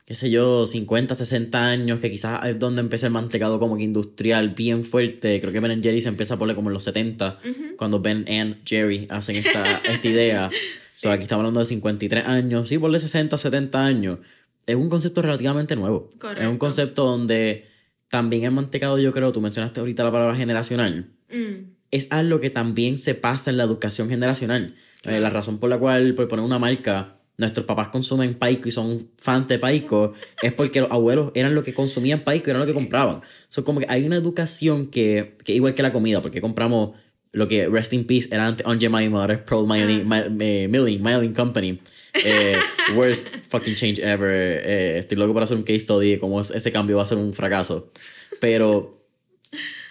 qué 0.05 0.13
sé 0.13 0.29
yo, 0.31 0.65
50, 0.65 1.15
60 1.15 1.65
años, 1.65 1.99
que 1.99 2.09
quizás 2.09 2.45
es 2.45 2.57
donde 2.57 2.81
empieza 2.81 3.05
el 3.05 3.13
mantecado 3.13 3.59
como 3.59 3.77
que 3.77 3.83
industrial 3.83 4.49
bien 4.49 4.83
fuerte. 4.83 5.39
Creo 5.39 5.53
que 5.53 5.59
Ben 5.59 5.81
Jerry 5.81 6.01
se 6.01 6.09
empieza 6.09 6.33
a 6.33 6.37
ponerle 6.39 6.55
como 6.55 6.69
en 6.69 6.73
los 6.73 6.83
70, 6.83 7.39
cuando 7.77 8.01
Ben 8.01 8.25
and 8.27 8.57
Jerry 8.65 9.07
hacen 9.09 9.35
esta, 9.35 9.77
esta 9.79 10.07
idea. 10.07 10.49
sí. 10.89 11.07
aquí 11.07 11.23
estamos 11.23 11.41
hablando 11.41 11.59
de 11.59 11.65
53 11.67 12.25
años, 12.25 12.67
sí, 12.67 12.79
por 12.79 12.99
60, 12.99 13.37
70 13.37 13.85
años. 13.85 14.19
Es 14.65 14.75
un 14.75 14.89
concepto 14.89 15.21
relativamente 15.21 15.75
nuevo. 15.75 16.09
Correcto. 16.17 16.43
Es 16.43 16.49
un 16.49 16.57
concepto 16.57 17.05
donde 17.05 17.67
también 18.09 18.43
el 18.45 18.51
mantecado, 18.51 18.97
yo 18.97 19.11
creo, 19.11 19.31
tú 19.31 19.41
mencionaste 19.41 19.79
ahorita 19.79 20.03
la 20.03 20.11
palabra 20.11 20.35
generacional, 20.35 21.11
mm. 21.29 21.71
es 21.91 22.07
algo 22.11 22.39
que 22.39 22.49
también 22.49 22.97
se 22.97 23.15
pasa 23.15 23.51
en 23.51 23.57
la 23.57 23.63
educación 23.63 24.09
generacional. 24.09 24.75
Eh, 25.03 25.19
la 25.19 25.29
razón 25.29 25.59
por 25.59 25.69
la 25.69 25.77
cual, 25.77 26.15
por 26.15 26.27
poner 26.27 26.43
una 26.43 26.59
marca, 26.59 27.17
nuestros 27.37 27.65
papás 27.65 27.89
consumen 27.89 28.33
paico 28.33 28.67
y 28.67 28.71
son 28.71 29.09
fans 29.17 29.47
de 29.47 29.59
paico, 29.59 30.13
es 30.41 30.53
porque 30.53 30.81
los 30.81 30.91
abuelos 30.91 31.31
eran 31.35 31.53
los 31.53 31.63
que 31.63 31.73
consumían 31.73 32.21
paico 32.21 32.47
y 32.47 32.49
eran 32.49 32.61
los 32.61 32.67
que 32.67 32.73
compraban. 32.73 33.21
Son 33.47 33.63
como 33.63 33.79
que 33.79 33.85
hay 33.89 34.05
una 34.05 34.15
educación 34.15 34.87
que, 34.87 35.37
que 35.43 35.53
igual 35.53 35.75
que 35.75 35.83
la 35.83 35.93
comida, 35.93 36.21
porque 36.21 36.41
compramos 36.41 36.97
lo 37.31 37.47
que 37.47 37.67
Rest 37.67 37.93
in 37.93 38.05
Peace 38.05 38.29
era 38.31 38.47
antes 38.47 38.65
On 38.65 38.79
Jemima, 38.79 39.21
ahora 39.21 39.35
es 39.35 39.41
Pearl 39.41 39.67
Milling, 39.67 41.03
Milling 41.03 41.33
Company. 41.33 41.79
Eh, 42.23 42.57
worst 42.95 43.29
fucking 43.49 43.75
change 43.75 43.99
ever. 43.99 44.29
Eh, 44.29 44.97
estoy 44.99 45.17
loco 45.17 45.33
para 45.33 45.45
hacer 45.45 45.57
un 45.57 45.63
case 45.63 45.81
study 45.81 46.11
de 46.11 46.19
cómo 46.19 46.41
ese 46.41 46.71
cambio 46.71 46.97
va 46.97 47.03
a 47.03 47.05
ser 47.05 47.17
un 47.17 47.33
fracaso. 47.33 47.91
Pero 48.39 49.05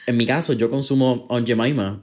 en 0.06 0.16
mi 0.16 0.26
caso, 0.26 0.52
yo 0.52 0.70
consumo 0.70 1.26
On 1.28 1.46
Jemima 1.46 2.02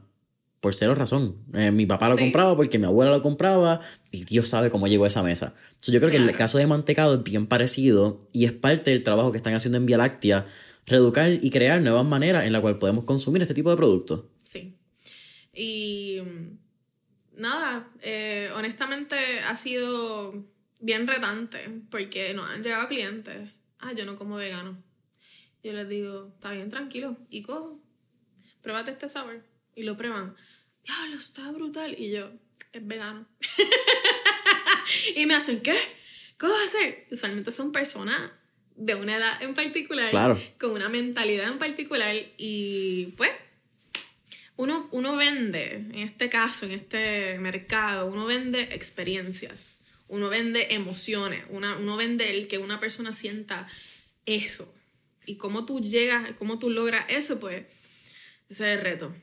por 0.63 0.73
cero 0.73 0.95
razón. 0.95 1.35
Eh, 1.53 1.71
mi 1.71 1.85
papá 1.85 2.07
lo 2.07 2.17
compraba 2.17 2.55
porque 2.55 2.79
mi 2.79 2.85
abuela 2.85 3.11
lo 3.11 3.21
compraba 3.21 3.81
y 4.11 4.23
Dios 4.23 4.47
sabe 4.47 4.69
cómo 4.69 4.87
llegó 4.87 5.03
a 5.03 5.07
esa 5.07 5.21
mesa. 5.21 5.53
yo 5.81 5.99
creo 5.99 6.09
que 6.09 6.15
el 6.15 6.35
caso 6.35 6.57
de 6.57 6.67
mantecado 6.67 7.15
es 7.15 7.23
bien 7.23 7.47
parecido 7.47 8.17
y 8.31 8.45
es 8.45 8.53
parte 8.53 8.91
del 8.91 9.03
trabajo 9.03 9.31
que 9.31 9.37
están 9.37 9.53
haciendo 9.53 9.77
en 9.77 9.85
Vía 9.85 9.97
Láctea, 9.97 10.45
reeducar 10.85 11.37
y 11.41 11.49
crear 11.49 11.81
nuevas 11.81 12.05
maneras 12.05 12.45
en 12.45 12.53
las 12.53 12.61
cuales 12.61 12.79
podemos 12.79 13.03
consumir 13.03 13.41
este 13.41 13.53
tipo 13.53 13.71
de 13.71 13.75
productos. 13.75 14.23
Sí. 14.41 14.77
Y 15.53 16.19
nada, 17.35 17.89
eh, 18.01 18.49
honestamente 18.55 19.39
ha 19.39 19.55
sido 19.55 20.45
bien 20.79 21.07
retante 21.07 21.69
porque 21.89 22.33
nos 22.33 22.49
han 22.49 22.63
llegado 22.63 22.87
clientes. 22.87 23.49
Ah, 23.79 23.93
yo 23.93 24.05
no 24.05 24.17
como 24.17 24.35
vegano. 24.35 24.81
Yo 25.63 25.73
les 25.73 25.87
digo, 25.87 26.31
está 26.35 26.51
bien, 26.51 26.69
tranquilo. 26.69 27.17
Y 27.29 27.41
cojo, 27.41 27.79
pruébate 28.61 28.91
este 28.91 29.09
sabor. 29.09 29.43
Y 29.75 29.83
lo 29.83 29.95
prueban. 29.95 30.35
Diablo, 30.83 31.15
está 31.15 31.51
brutal. 31.51 31.95
Y 31.97 32.11
yo, 32.11 32.31
es 32.73 32.85
vegano. 32.85 33.25
y 35.15 35.25
me 35.25 35.35
hacen, 35.35 35.61
¿qué? 35.61 35.77
¿Cómo 36.37 36.53
vas 36.53 36.63
a 36.63 36.65
hacer? 36.65 37.07
Usualmente 37.11 37.51
son 37.51 37.71
personas 37.71 38.31
de 38.75 38.95
una 38.95 39.17
edad 39.17 39.41
en 39.41 39.53
particular, 39.53 40.37
con 40.59 40.71
una 40.71 40.89
mentalidad 40.89 41.47
en 41.47 41.59
particular. 41.59 42.13
Y 42.37 43.13
pues, 43.17 43.31
uno, 44.57 44.87
uno 44.91 45.15
vende, 45.15 45.75
en 45.75 45.95
este 45.95 46.29
caso, 46.29 46.65
en 46.65 46.73
este 46.73 47.37
mercado, 47.39 48.05
uno 48.05 48.25
vende 48.25 48.61
experiencias, 48.71 49.79
uno 50.07 50.29
vende 50.29 50.73
emociones, 50.73 51.43
uno 51.49 51.97
vende 51.97 52.29
el 52.29 52.47
que 52.47 52.59
una 52.59 52.79
persona 52.79 53.13
sienta 53.13 53.67
eso. 54.25 54.71
Y 55.25 55.35
cómo 55.35 55.65
tú 55.65 55.79
llegas, 55.79 56.31
cómo 56.37 56.59
tú 56.59 56.69
logras 56.69 57.05
eso, 57.09 57.39
pues 57.39 57.65
ese 58.49 58.71
es 58.71 58.77
el 58.77 58.83
reto. 58.83 59.13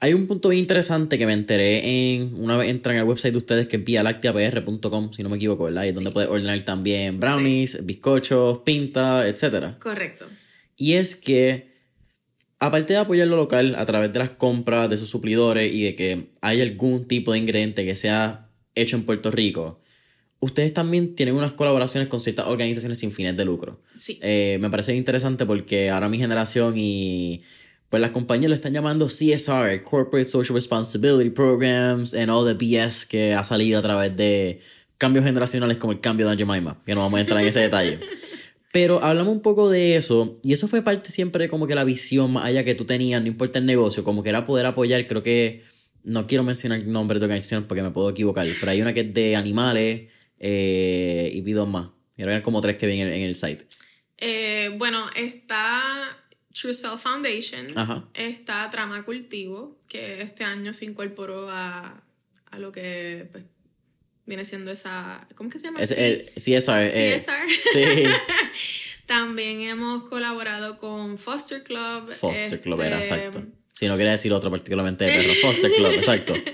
Hay 0.00 0.14
un 0.14 0.28
punto 0.28 0.52
interesante 0.52 1.18
que 1.18 1.26
me 1.26 1.32
enteré 1.32 2.14
en 2.14 2.34
una 2.40 2.56
vez 2.56 2.68
entran 2.68 2.98
al 2.98 3.04
website 3.04 3.32
de 3.32 3.38
ustedes 3.38 3.66
que 3.66 3.78
es 3.78 3.84
vialacteapr.com, 3.84 5.12
si 5.12 5.22
no 5.24 5.28
me 5.28 5.36
equivoco, 5.36 5.64
¿verdad? 5.64 5.84
Y 5.84 5.88
es 5.88 5.94
donde 5.94 6.12
puedes 6.12 6.30
ordenar 6.30 6.64
también 6.64 7.18
brownies, 7.18 7.84
bizcochos, 7.84 8.58
pinta, 8.58 9.26
etc. 9.26 9.76
Correcto. 9.80 10.26
Y 10.76 10.92
es 10.92 11.16
que 11.16 11.67
aparte 12.58 12.92
de 12.92 12.98
apoyar 12.98 13.26
lo 13.28 13.36
local 13.36 13.74
a 13.76 13.86
través 13.86 14.12
de 14.12 14.18
las 14.18 14.30
compras 14.30 14.90
de 14.90 14.96
sus 14.96 15.08
suplidores 15.08 15.72
y 15.72 15.82
de 15.84 15.94
que 15.94 16.30
hay 16.40 16.60
algún 16.60 17.06
tipo 17.06 17.32
de 17.32 17.38
ingrediente 17.38 17.84
que 17.84 17.96
sea 17.96 18.50
hecho 18.74 18.96
en 18.96 19.04
Puerto 19.04 19.30
Rico, 19.30 19.80
ustedes 20.40 20.72
también 20.72 21.14
tienen 21.14 21.34
unas 21.34 21.52
colaboraciones 21.52 22.08
con 22.08 22.20
ciertas 22.20 22.46
organizaciones 22.46 22.98
sin 22.98 23.12
fines 23.12 23.36
de 23.36 23.44
lucro. 23.44 23.80
Sí. 23.96 24.18
Eh, 24.22 24.58
me 24.60 24.70
parece 24.70 24.94
interesante 24.94 25.46
porque 25.46 25.90
ahora 25.90 26.08
mi 26.08 26.18
generación 26.18 26.74
y 26.76 27.42
pues 27.88 28.00
las 28.02 28.10
compañías 28.10 28.50
lo 28.50 28.54
están 28.54 28.72
llamando 28.72 29.06
CSR, 29.06 29.82
Corporate 29.82 30.24
Social 30.24 30.54
Responsibility 30.54 31.30
Programs, 31.30 32.14
and 32.14 32.30
all 32.30 32.44
the 32.44 32.54
BS 32.54 33.06
que 33.06 33.34
ha 33.34 33.42
salido 33.44 33.78
a 33.78 33.82
través 33.82 34.14
de 34.16 34.60
cambios 34.98 35.24
generacionales 35.24 35.78
como 35.78 35.92
el 35.92 36.00
cambio 36.00 36.28
de 36.28 36.36
Jemima, 36.36 36.80
que 36.84 36.94
no 36.94 37.00
vamos 37.00 37.18
a 37.18 37.20
entrar 37.20 37.40
en 37.40 37.48
ese 37.48 37.60
detalle. 37.60 38.00
Pero 38.72 39.02
hablamos 39.02 39.34
un 39.34 39.42
poco 39.42 39.70
de 39.70 39.96
eso, 39.96 40.38
y 40.42 40.52
eso 40.52 40.68
fue 40.68 40.82
parte 40.82 41.10
siempre 41.10 41.48
como 41.48 41.66
que 41.66 41.74
la 41.74 41.84
visión 41.84 42.32
más 42.32 42.44
allá 42.44 42.64
que 42.64 42.74
tú 42.74 42.84
tenías, 42.84 43.20
no 43.20 43.28
importa 43.28 43.58
el 43.58 43.66
negocio, 43.66 44.04
como 44.04 44.22
que 44.22 44.28
era 44.28 44.44
poder 44.44 44.66
apoyar, 44.66 45.06
creo 45.06 45.22
que, 45.22 45.64
no 46.04 46.26
quiero 46.26 46.42
mencionar 46.42 46.80
el 46.80 46.90
nombre 46.90 47.18
de 47.18 47.26
organización 47.26 47.64
porque 47.64 47.82
me 47.82 47.90
puedo 47.90 48.10
equivocar, 48.10 48.46
pero 48.58 48.72
hay 48.72 48.80
una 48.80 48.94
que 48.94 49.00
es 49.00 49.14
de 49.14 49.36
animales 49.36 50.08
eh, 50.38 51.30
y 51.32 51.40
vi 51.42 51.52
dos 51.52 51.68
más. 51.68 51.90
Y 52.16 52.22
hay 52.22 52.42
como 52.42 52.60
tres 52.60 52.76
que 52.76 52.86
vienen 52.86 53.12
en, 53.12 53.22
el 53.22 53.34
site. 53.34 53.66
Eh, 54.16 54.74
bueno, 54.76 55.06
está 55.14 55.92
True 56.52 56.74
Self 56.74 57.00
Foundation, 57.00 57.66
está 58.14 58.68
Trama 58.70 59.04
Cultivo, 59.04 59.78
que 59.88 60.22
este 60.22 60.44
año 60.44 60.72
se 60.72 60.86
incorporó 60.86 61.48
a, 61.50 62.02
a 62.50 62.58
lo 62.58 62.72
que 62.72 63.28
pues, 63.30 63.44
viene 64.28 64.44
siendo 64.44 64.70
esa, 64.70 65.26
¿cómo 65.34 65.50
que 65.50 65.58
se 65.58 65.66
llama? 65.66 65.80
Es, 65.80 65.90
el, 65.90 66.30
CSR. 66.36 66.82
Eh, 66.82 67.24
sí. 67.72 67.82
También 69.06 69.62
hemos 69.62 70.06
colaborado 70.08 70.78
con 70.78 71.16
Foster 71.16 71.62
Club. 71.62 72.12
Foster 72.12 72.60
Club 72.60 72.80
era, 72.82 73.00
este, 73.00 73.14
exacto. 73.14 73.46
Si 73.72 73.88
no 73.88 73.96
quería 73.96 74.12
decir 74.12 74.32
otro 74.32 74.50
particularmente 74.50 75.06
de 75.06 75.12
perro, 75.12 75.32
Foster 75.40 75.72
Club, 75.72 75.92
exacto. 75.92 76.34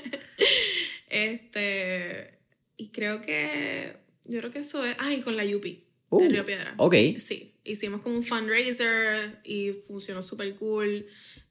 Este, 1.08 2.40
y 2.76 2.88
creo 2.88 3.20
que, 3.20 3.98
yo 4.24 4.40
creo 4.40 4.50
que 4.50 4.58
eso 4.58 4.84
es, 4.84 4.96
ay, 4.98 5.20
con 5.20 5.36
la 5.36 5.44
Yupi 5.44 5.84
de 6.10 6.26
uh, 6.26 6.28
Río 6.28 6.44
Piedra. 6.44 6.74
Ok. 6.76 6.94
Sí, 7.18 7.54
hicimos 7.62 8.00
como 8.00 8.16
un 8.16 8.24
fundraiser 8.24 9.40
y 9.44 9.74
funcionó 9.86 10.22
súper 10.22 10.56
cool. 10.56 11.06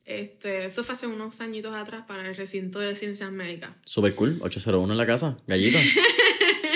Este, 0.05 0.65
eso 0.65 0.83
fue 0.83 0.93
hace 0.93 1.07
unos 1.07 1.39
añitos 1.39 1.73
atrás 1.73 2.03
para 2.07 2.27
el 2.27 2.35
recinto 2.35 2.79
de 2.79 2.95
ciencias 2.95 3.31
médicas. 3.31 3.71
Super 3.85 4.13
cool, 4.15 4.39
801 4.41 4.91
en 4.91 4.97
la 4.97 5.05
casa, 5.05 5.37
gallito. 5.47 5.77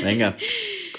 Venga, 0.04 0.38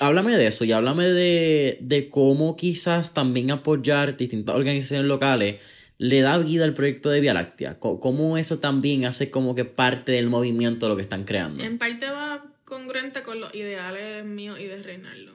háblame 0.01 0.37
de 0.37 0.47
eso 0.47 0.65
y 0.65 0.73
háblame 0.73 1.07
de, 1.07 1.79
de 1.81 2.11
cómo 2.11 2.57
quizás 2.57 3.15
también 3.15 3.51
apoyar 3.51 4.17
distintas 4.17 4.55
organizaciones 4.55 5.07
locales 5.07 5.57
le 5.99 6.21
da 6.21 6.39
vida 6.39 6.65
al 6.65 6.75
proyecto 6.75 7.11
de 7.11 7.21
Vía 7.21 7.35
Láctea. 7.35 7.79
Cómo 7.79 8.39
eso 8.39 8.61
también 8.61 9.05
hace 9.05 9.31
como 9.31 9.55
que 9.55 9.65
parte 9.65 10.13
del 10.13 10.29
movimiento 10.29 10.87
de 10.87 10.91
lo 10.91 10.97
que 10.97 11.03
están 11.03 11.25
creando. 11.25 11.63
En 11.63 11.79
parte 11.79 12.07
va 12.07 12.45
congruente 12.65 13.23
con 13.23 13.41
los 13.41 13.55
ideales 13.55 14.25
míos 14.25 14.59
y 14.61 14.65
de 14.65 14.81
Reinaldo. 14.81 15.35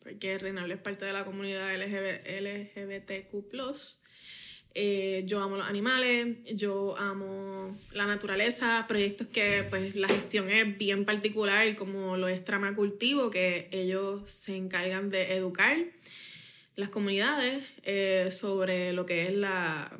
Porque 0.00 0.36
Reinaldo 0.38 0.74
es 0.74 0.80
parte 0.80 1.04
de 1.04 1.12
la 1.12 1.24
comunidad 1.24 1.72
LGBTQ 1.76 3.48
eh, 4.74 5.24
yo 5.26 5.40
amo 5.40 5.56
los 5.56 5.66
animales, 5.66 6.36
yo 6.54 6.96
amo 6.96 7.76
la 7.92 8.06
naturaleza, 8.06 8.86
proyectos 8.88 9.26
que 9.26 9.64
pues 9.68 9.94
la 9.96 10.08
gestión 10.08 10.48
es 10.50 10.78
bien 10.78 11.04
particular, 11.04 11.74
como 11.74 12.16
lo 12.16 12.28
es 12.28 12.44
Trama 12.44 12.74
Cultivo, 12.74 13.30
que 13.30 13.68
ellos 13.70 14.30
se 14.30 14.56
encargan 14.56 15.10
de 15.10 15.34
educar 15.34 15.76
las 16.76 16.88
comunidades 16.88 17.62
eh, 17.82 18.28
sobre 18.30 18.92
lo 18.92 19.04
que 19.04 19.28
es 19.28 19.34
la, 19.34 19.94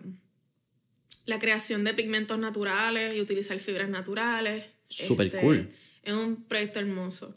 la 1.27 1.39
creación 1.39 1.85
de 1.85 1.93
pigmentos 1.93 2.39
naturales 2.39 3.17
y 3.17 3.21
utilizar 3.21 3.59
fibras 3.59 3.91
naturales. 3.91 4.65
Súper 4.89 5.27
este, 5.27 5.41
cool. 5.41 5.71
Es 6.03 6.15
un 6.15 6.45
proyecto 6.45 6.79
hermoso. 6.79 7.37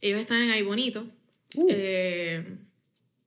Ellos 0.00 0.20
están 0.20 0.42
en 0.42 0.50
ahí 0.50 0.62
bonito. 0.62 1.06
Uh. 1.54 1.68
Eh, 1.70 2.44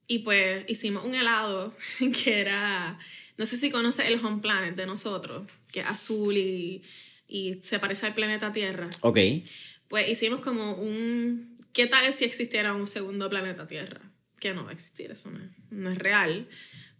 y 0.08 0.20
pues 0.20 0.64
hicimos 0.68 1.04
un 1.04 1.14
helado 1.14 1.74
que 2.24 2.40
era 2.40 2.98
no 3.36 3.46
sé 3.46 3.56
si 3.56 3.70
conoces 3.70 4.06
el 4.06 4.24
Home 4.24 4.40
Planet 4.40 4.74
de 4.74 4.86
nosotros, 4.86 5.46
que 5.70 5.80
es 5.80 5.86
azul 5.86 6.36
y, 6.36 6.82
y 7.28 7.58
se 7.62 7.78
parece 7.78 8.06
al 8.06 8.14
planeta 8.14 8.52
Tierra. 8.52 8.88
Ok. 9.02 9.18
Pues 9.88 10.08
hicimos 10.08 10.40
como 10.40 10.74
un... 10.74 11.56
¿Qué 11.72 11.86
tal 11.86 12.10
si 12.12 12.24
existiera 12.24 12.74
un 12.74 12.86
segundo 12.86 13.28
planeta 13.28 13.66
Tierra? 13.66 14.00
Que 14.40 14.54
no 14.54 14.64
va 14.64 14.70
a 14.70 14.74
existir, 14.74 15.10
eso 15.10 15.30
no 15.70 15.90
es, 15.90 15.98
real. 15.98 16.48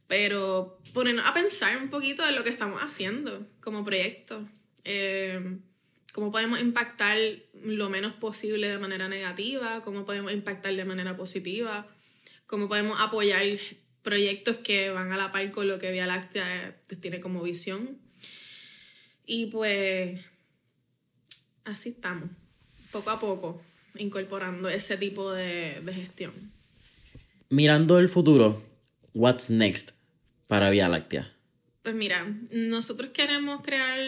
Pero 0.06 0.78
ponernos 0.92 1.26
a 1.26 1.34
pensar 1.34 1.76
un 1.78 1.88
poquito 1.88 2.24
de 2.24 2.32
lo 2.32 2.44
que 2.44 2.50
estamos 2.50 2.82
haciendo 2.82 3.46
como 3.60 3.84
proyecto. 3.84 4.46
Eh, 4.84 5.58
cómo 6.12 6.30
podemos 6.30 6.60
impactar 6.60 7.18
lo 7.62 7.90
menos 7.90 8.12
posible 8.14 8.68
de 8.68 8.78
manera 8.78 9.08
negativa, 9.08 9.82
cómo 9.82 10.04
podemos 10.04 10.32
impactar 10.32 10.74
de 10.74 10.84
manera 10.84 11.16
positiva, 11.16 11.86
cómo 12.46 12.68
podemos 12.68 12.98
apoyar 13.00 13.42
proyectos 14.06 14.58
que 14.58 14.90
van 14.90 15.10
a 15.10 15.16
la 15.16 15.32
par 15.32 15.50
con 15.50 15.66
lo 15.66 15.80
que 15.80 15.90
Vía 15.90 16.06
Láctea 16.06 16.68
eh, 16.68 16.96
tiene 16.96 17.20
como 17.20 17.42
visión. 17.42 17.98
Y 19.26 19.46
pues 19.46 20.24
así 21.64 21.88
estamos, 21.88 22.30
poco 22.92 23.10
a 23.10 23.18
poco, 23.18 23.60
incorporando 23.98 24.68
ese 24.68 24.96
tipo 24.96 25.32
de, 25.32 25.80
de 25.82 25.92
gestión. 25.92 26.32
Mirando 27.48 27.98
el 27.98 28.08
futuro, 28.08 28.62
what's 29.12 29.50
next 29.50 29.96
para 30.46 30.70
Vía 30.70 30.88
Láctea? 30.88 31.34
Pues 31.82 31.96
mira, 31.96 32.32
nosotros 32.52 33.10
queremos 33.10 33.60
crear 33.62 33.98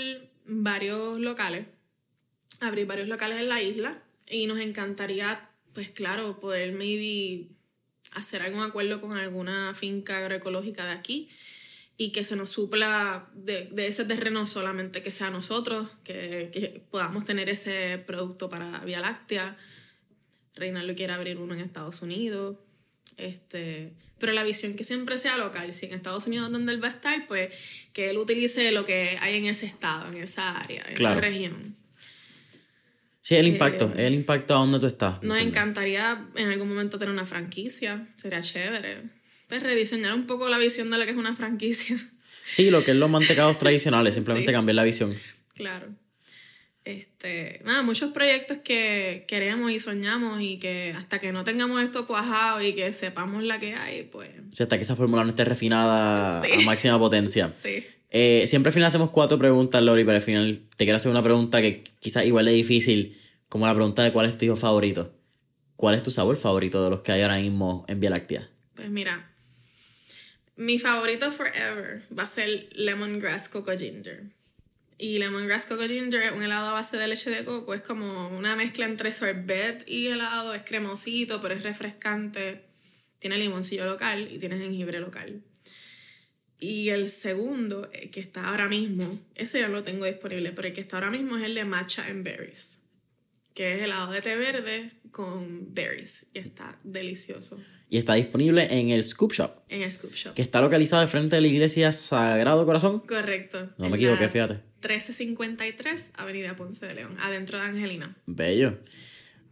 varios 0.47 1.19
locales, 1.19 1.67
abrir 2.61 2.87
varios 2.87 3.09
locales 3.09 3.41
en 3.41 3.49
la 3.49 3.61
isla 3.61 4.01
y 4.31 4.47
nos 4.47 4.61
encantaría, 4.61 5.51
pues 5.73 5.91
claro, 5.91 6.39
poder 6.39 6.73
maybe 6.73 7.49
hacer 8.19 8.43
algún 8.43 8.63
acuerdo 8.63 9.01
con 9.01 9.17
alguna 9.17 9.75
finca 9.75 10.19
agroecológica 10.19 10.85
de 10.85 10.93
aquí 10.93 11.29
y 11.97 12.13
que 12.13 12.23
se 12.23 12.37
nos 12.37 12.53
supla 12.53 13.29
de, 13.35 13.69
ese 13.77 14.05
terreno 14.05 14.47
solamente 14.47 15.03
que 15.03 15.11
sea 15.11 15.31
nosotros, 15.31 15.91
que, 16.05 16.83
podamos 16.93 17.25
tener 17.25 17.49
ese 17.49 17.99
producto 18.07 18.49
para 18.49 18.79
Vía 18.81 19.01
Láctea. 19.01 19.57
Reinaldo 20.55 20.95
quiere 20.95 21.13
abrir 21.13 21.39
uno 21.39 21.55
en 21.55 21.61
Estados 21.61 22.01
Unidos. 22.01 22.57
Este, 23.17 23.93
pero 24.19 24.33
la 24.33 24.45
visión 24.45 24.75
que 24.75 24.85
siempre 24.85 25.19
sea 25.19 25.37
local, 25.39 25.75
si 25.75 25.87
en 25.87 25.95
Estados 25.95 26.29
Unidos 26.29 26.53
donde 26.53 26.73
él 26.73 26.83
va 26.83 26.89
a 26.89 26.93
estar, 26.93 27.27
pues 27.27 27.53
que 27.93 28.11
él 28.11 28.19
utilice 28.19 28.71
lo 28.71 28.87
que 28.87 29.19
hay 29.21 29.37
en 29.37 29.47
ese 29.47 29.67
estado, 29.67 30.09
en 30.13 30.23
esa 30.23 30.57
área, 30.57 30.85
en 30.89 30.95
esa 30.95 31.15
región. 31.17 31.78
Sí, 33.21 33.35
el 33.35 33.47
impacto, 33.47 33.93
eh, 33.97 34.07
el 34.07 34.15
impacto 34.15 34.55
a 34.55 34.59
donde 34.59 34.79
tú 34.79 34.87
estás. 34.87 35.23
Nos 35.23 35.39
encantaría 35.41 36.27
en 36.37 36.49
algún 36.49 36.69
momento 36.69 36.99
tener 36.99 37.13
una 37.13 37.27
franquicia, 37.27 38.07
sería 38.17 38.41
chévere. 38.41 39.03
Pues 39.49 39.63
rediseñar 39.63 40.15
un 40.15 40.27
poco 40.27 40.49
la 40.49 40.59
visión 40.59 40.91
de 40.91 40.99
lo 40.99 41.05
que 41.05 41.11
es 41.11 41.17
una 41.17 41.35
franquicia. 41.35 41.99
Sí, 42.49 42.71
lo 42.71 42.85
que 42.85 42.93
es 42.93 42.97
los 42.97 43.11
mantecados 43.11 43.59
tradicionales, 43.61 44.15
simplemente 44.15 44.53
cambiar 44.53 44.77
la 44.77 44.85
visión. 44.85 45.15
Claro. 45.55 45.89
Este, 46.85 47.61
nada, 47.67 47.83
muchos 47.83 48.13
proyectos 48.13 48.59
que 48.65 49.27
queremos 49.29 49.71
y 49.71 49.79
soñamos 49.79 50.41
y 50.41 50.59
que 50.59 50.95
hasta 50.97 51.19
que 51.19 51.33
no 51.33 51.45
tengamos 51.45 51.83
esto 51.83 52.07
cuajado 52.07 52.63
y 52.63 52.73
que 52.73 52.95
sepamos 52.95 53.43
la 53.43 53.59
que 53.59 53.75
hay, 53.75 54.05
pues... 54.05 54.31
O 54.51 54.57
sea, 54.57 54.65
hasta 54.65 54.79
que 54.79 54.85
esa 54.85 54.97
fórmula 54.97 55.23
no 55.23 55.29
esté 55.29 55.45
refinada 55.45 56.41
a 56.41 56.61
máxima 56.65 56.99
potencia. 56.99 57.53
Sí. 57.63 57.85
Eh, 58.11 58.45
siempre 58.47 58.71
al 58.71 58.75
final 58.75 58.89
hacemos 58.89 59.11
cuatro 59.11 59.39
preguntas, 59.39 59.83
Lori, 59.83 60.05
pero 60.05 60.17
al 60.17 60.23
final 60.23 60.63
te 60.77 60.85
quiero 60.85 60.97
hacer 60.97 61.11
una 61.11 61.23
pregunta 61.23 61.61
que 61.61 61.85
quizás 62.01 62.25
igual 62.25 62.49
es 62.49 62.55
difícil, 62.55 63.17
como 63.49 63.67
la 63.67 63.75
pregunta 63.75 64.03
de 64.03 64.13
cuál 64.13 64.27
es 64.27 64.39
tu 64.39 64.45
hijo 64.45 64.57
favorito. 64.57 65.15
¿Cuál 65.77 65.95
es 65.95 66.03
tu 66.03 66.11
sabor 66.11 66.37
favorito 66.37 66.83
de 66.83 66.91
los 66.91 67.01
que 67.01 67.13
hay 67.13 67.23
ahora 67.23 67.39
mismo 67.39 67.85
en 67.89 68.01
Vía 68.01 68.11
Láctea? 68.11 68.49
Pues 68.75 68.91
mira, 68.91 69.31
mi 70.57 70.81
favorito 70.81 71.31
forever 71.31 72.03
va 72.17 72.25
a 72.25 72.27
ser 72.27 72.69
Lemongrass 72.73 73.49
Coco 73.49 73.71
Ginger. 73.79 74.25
Y 74.99 75.19
Lemongrass 75.19 75.67
Coco 75.67 75.87
Ginger 75.87 76.21
es 76.23 76.33
un 76.33 76.43
helado 76.43 76.71
a 76.71 76.73
base 76.73 76.97
de 76.97 77.07
leche 77.07 77.31
de 77.31 77.45
coco. 77.45 77.75
Es 77.75 77.83
como 77.83 78.29
una 78.37 78.57
mezcla 78.57 78.87
entre 78.87 79.13
sorbet 79.13 79.85
y 79.87 80.09
helado. 80.09 80.53
Es 80.55 80.65
cremosito, 80.65 81.41
pero 81.41 81.55
es 81.55 81.63
refrescante. 81.63 82.65
Tiene 83.21 83.39
limoncillo 83.39 83.87
local 83.87 84.29
y 84.33 84.39
tiene 84.39 84.59
jengibre 84.59 84.99
local. 84.99 85.43
Y 86.61 86.89
el 86.89 87.09
segundo, 87.09 87.89
eh, 87.93 88.11
que 88.11 88.21
está 88.21 88.49
ahora 88.49 88.69
mismo, 88.69 89.19
ese 89.35 89.61
ya 89.61 89.69
lo 89.69 89.83
tengo 89.85 90.07
disponible, 90.07 90.53
pero 90.53 90.69
el 90.69 90.75
que 90.75 90.81
está 90.81 90.97
ahora 90.97 91.11
mismo 91.11 91.37
es 91.37 91.45
el 91.45 91.55
de 91.55 91.65
matcha 91.65 92.05
and 92.07 92.25
berries, 92.25 92.81
que 93.55 93.77
es 93.77 93.83
helado 93.83 94.13
de 94.13 94.23
té 94.23 94.37
verde 94.37 94.91
con 95.13 95.73
berries 95.73 96.27
y 96.35 96.41
está 96.41 96.77
delicioso. 96.83 97.59
Y 97.91 97.97
está 97.97 98.15
disponible 98.15 98.67
en 98.71 98.91
el 98.91 99.03
Scoop 99.03 99.33
Shop. 99.33 99.53
En 99.69 99.83
el 99.83 99.91
Scoop 99.91 100.13
Shop. 100.13 100.35
Que 100.35 100.43
está 100.43 100.61
localizado 100.61 101.07
frente 101.09 101.37
de 101.37 101.43
la 101.43 101.49
iglesia 101.49 101.93
Sagrado 101.93 102.67
Corazón. 102.67 103.01
Correcto. 103.01 103.71
No 103.79 103.89
me 103.89 103.97
equivoqué, 103.97 104.29
fíjate. 104.29 104.55
1353 104.83 106.13
Avenida 106.15 106.55
Ponce 106.55 106.87
de 106.87 106.95
León, 106.95 107.17
adentro 107.21 107.59
de 107.59 107.65
Angelina. 107.65 108.17
Bello. 108.27 108.79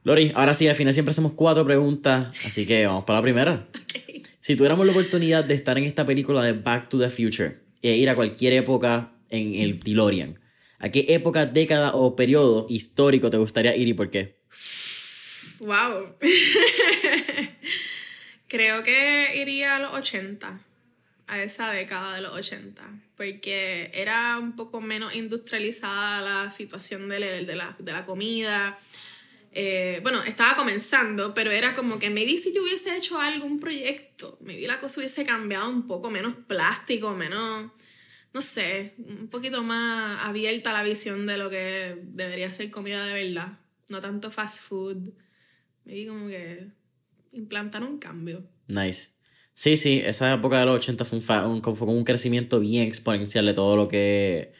Lori, 0.04 0.32
ahora 0.34 0.54
sí, 0.54 0.68
al 0.68 0.76
final 0.76 0.92
siempre 0.92 1.10
hacemos 1.10 1.32
cuatro 1.32 1.64
preguntas, 1.64 2.28
así 2.44 2.66
que 2.66 2.86
vamos 2.86 3.04
para 3.04 3.18
la 3.18 3.22
primera. 3.22 3.68
Okay. 3.86 4.22
Si 4.46 4.54
tuviéramos 4.54 4.86
la 4.86 4.92
oportunidad 4.92 5.42
de 5.42 5.54
estar 5.54 5.76
en 5.76 5.82
esta 5.82 6.06
película 6.06 6.40
de 6.40 6.52
Back 6.52 6.88
to 6.88 7.00
the 7.00 7.10
Future 7.10 7.58
e 7.82 7.96
ir 7.96 8.08
a 8.08 8.14
cualquier 8.14 8.52
época 8.52 9.12
en 9.28 9.56
el 9.56 9.80
DeLorean, 9.80 10.38
¿a 10.78 10.88
qué 10.88 11.04
época, 11.08 11.46
década 11.46 11.96
o 11.96 12.14
periodo 12.14 12.64
histórico 12.68 13.28
te 13.28 13.38
gustaría 13.38 13.74
ir 13.74 13.88
y 13.88 13.94
por 13.94 14.08
qué? 14.08 14.38
Wow. 15.58 16.14
Creo 18.46 18.84
que 18.84 19.32
iría 19.34 19.74
a 19.74 19.78
los 19.80 19.94
80, 19.94 20.60
a 21.26 21.42
esa 21.42 21.72
década 21.72 22.14
de 22.14 22.20
los 22.20 22.30
80, 22.30 22.84
porque 23.16 23.90
era 23.94 24.38
un 24.38 24.54
poco 24.54 24.80
menos 24.80 25.12
industrializada 25.16 26.20
la 26.20 26.52
situación 26.52 27.08
de 27.08 27.18
la, 27.18 27.76
de 27.80 27.92
la 27.92 28.04
comida 28.04 28.78
eh, 29.58 30.00
bueno, 30.02 30.22
estaba 30.22 30.54
comenzando, 30.54 31.32
pero 31.32 31.50
era 31.50 31.72
como 31.74 31.98
que 31.98 32.10
me 32.10 32.26
vi 32.26 32.36
si 32.36 32.52
yo 32.52 32.62
hubiese 32.62 32.94
hecho 32.94 33.18
algún 33.18 33.58
proyecto, 33.58 34.36
vi 34.42 34.66
la 34.66 34.78
cosa 34.78 35.00
hubiese 35.00 35.24
cambiado 35.24 35.70
un 35.70 35.86
poco, 35.86 36.10
menos 36.10 36.34
plástico, 36.46 37.12
menos, 37.14 37.70
no 38.34 38.42
sé, 38.42 38.92
un 38.98 39.28
poquito 39.28 39.62
más 39.62 40.22
abierta 40.26 40.74
la 40.74 40.82
visión 40.82 41.24
de 41.24 41.38
lo 41.38 41.48
que 41.48 41.96
debería 42.02 42.52
ser 42.52 42.70
comida 42.70 43.06
de 43.06 43.14
verdad, 43.24 43.58
no 43.88 44.02
tanto 44.02 44.30
fast 44.30 44.60
food. 44.60 45.14
Me 45.86 45.94
vi 45.94 46.06
como 46.06 46.28
que 46.28 46.66
implantar 47.32 47.82
un 47.82 47.98
cambio. 47.98 48.46
Nice. 48.68 49.12
Sí, 49.54 49.78
sí, 49.78 50.02
esa 50.04 50.34
época 50.34 50.60
de 50.60 50.66
los 50.66 50.76
80 50.76 51.06
fue 51.06 51.18
un, 51.46 51.62
fue 51.62 51.88
un 51.88 52.04
crecimiento 52.04 52.60
bien 52.60 52.86
exponencial 52.86 53.46
de 53.46 53.54
todo 53.54 53.74
lo 53.74 53.88
que 53.88 54.52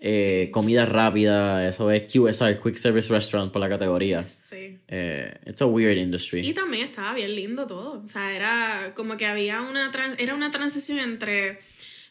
eh, 0.00 0.48
comida 0.52 0.86
rápida, 0.86 1.68
eso 1.68 1.90
es 1.90 2.02
QSR, 2.10 2.58
Quick 2.62 2.76
Service 2.76 3.12
Restaurant 3.12 3.52
por 3.52 3.60
la 3.60 3.68
categoría. 3.68 4.26
Sí. 4.26 4.78
Eh, 4.88 5.34
it's 5.46 5.60
a 5.60 5.66
weird 5.66 5.98
industry. 5.98 6.40
Y 6.40 6.54
también 6.54 6.86
estaba 6.86 7.14
bien 7.14 7.36
lindo 7.36 7.66
todo. 7.66 8.02
O 8.02 8.08
sea, 8.08 8.34
era 8.34 8.92
como 8.94 9.16
que 9.16 9.26
había 9.26 9.60
una, 9.60 9.90
era 10.18 10.34
una 10.34 10.50
transición 10.50 10.98
entre 10.98 11.58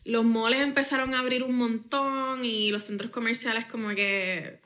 los 0.05 0.23
moles 0.23 0.61
empezaron 0.61 1.13
a 1.13 1.19
abrir 1.19 1.43
un 1.43 1.55
montón 1.55 2.45
y 2.45 2.71
los 2.71 2.85
centros 2.85 3.11
comerciales 3.11 3.65
como 3.65 3.89
que 3.89 4.59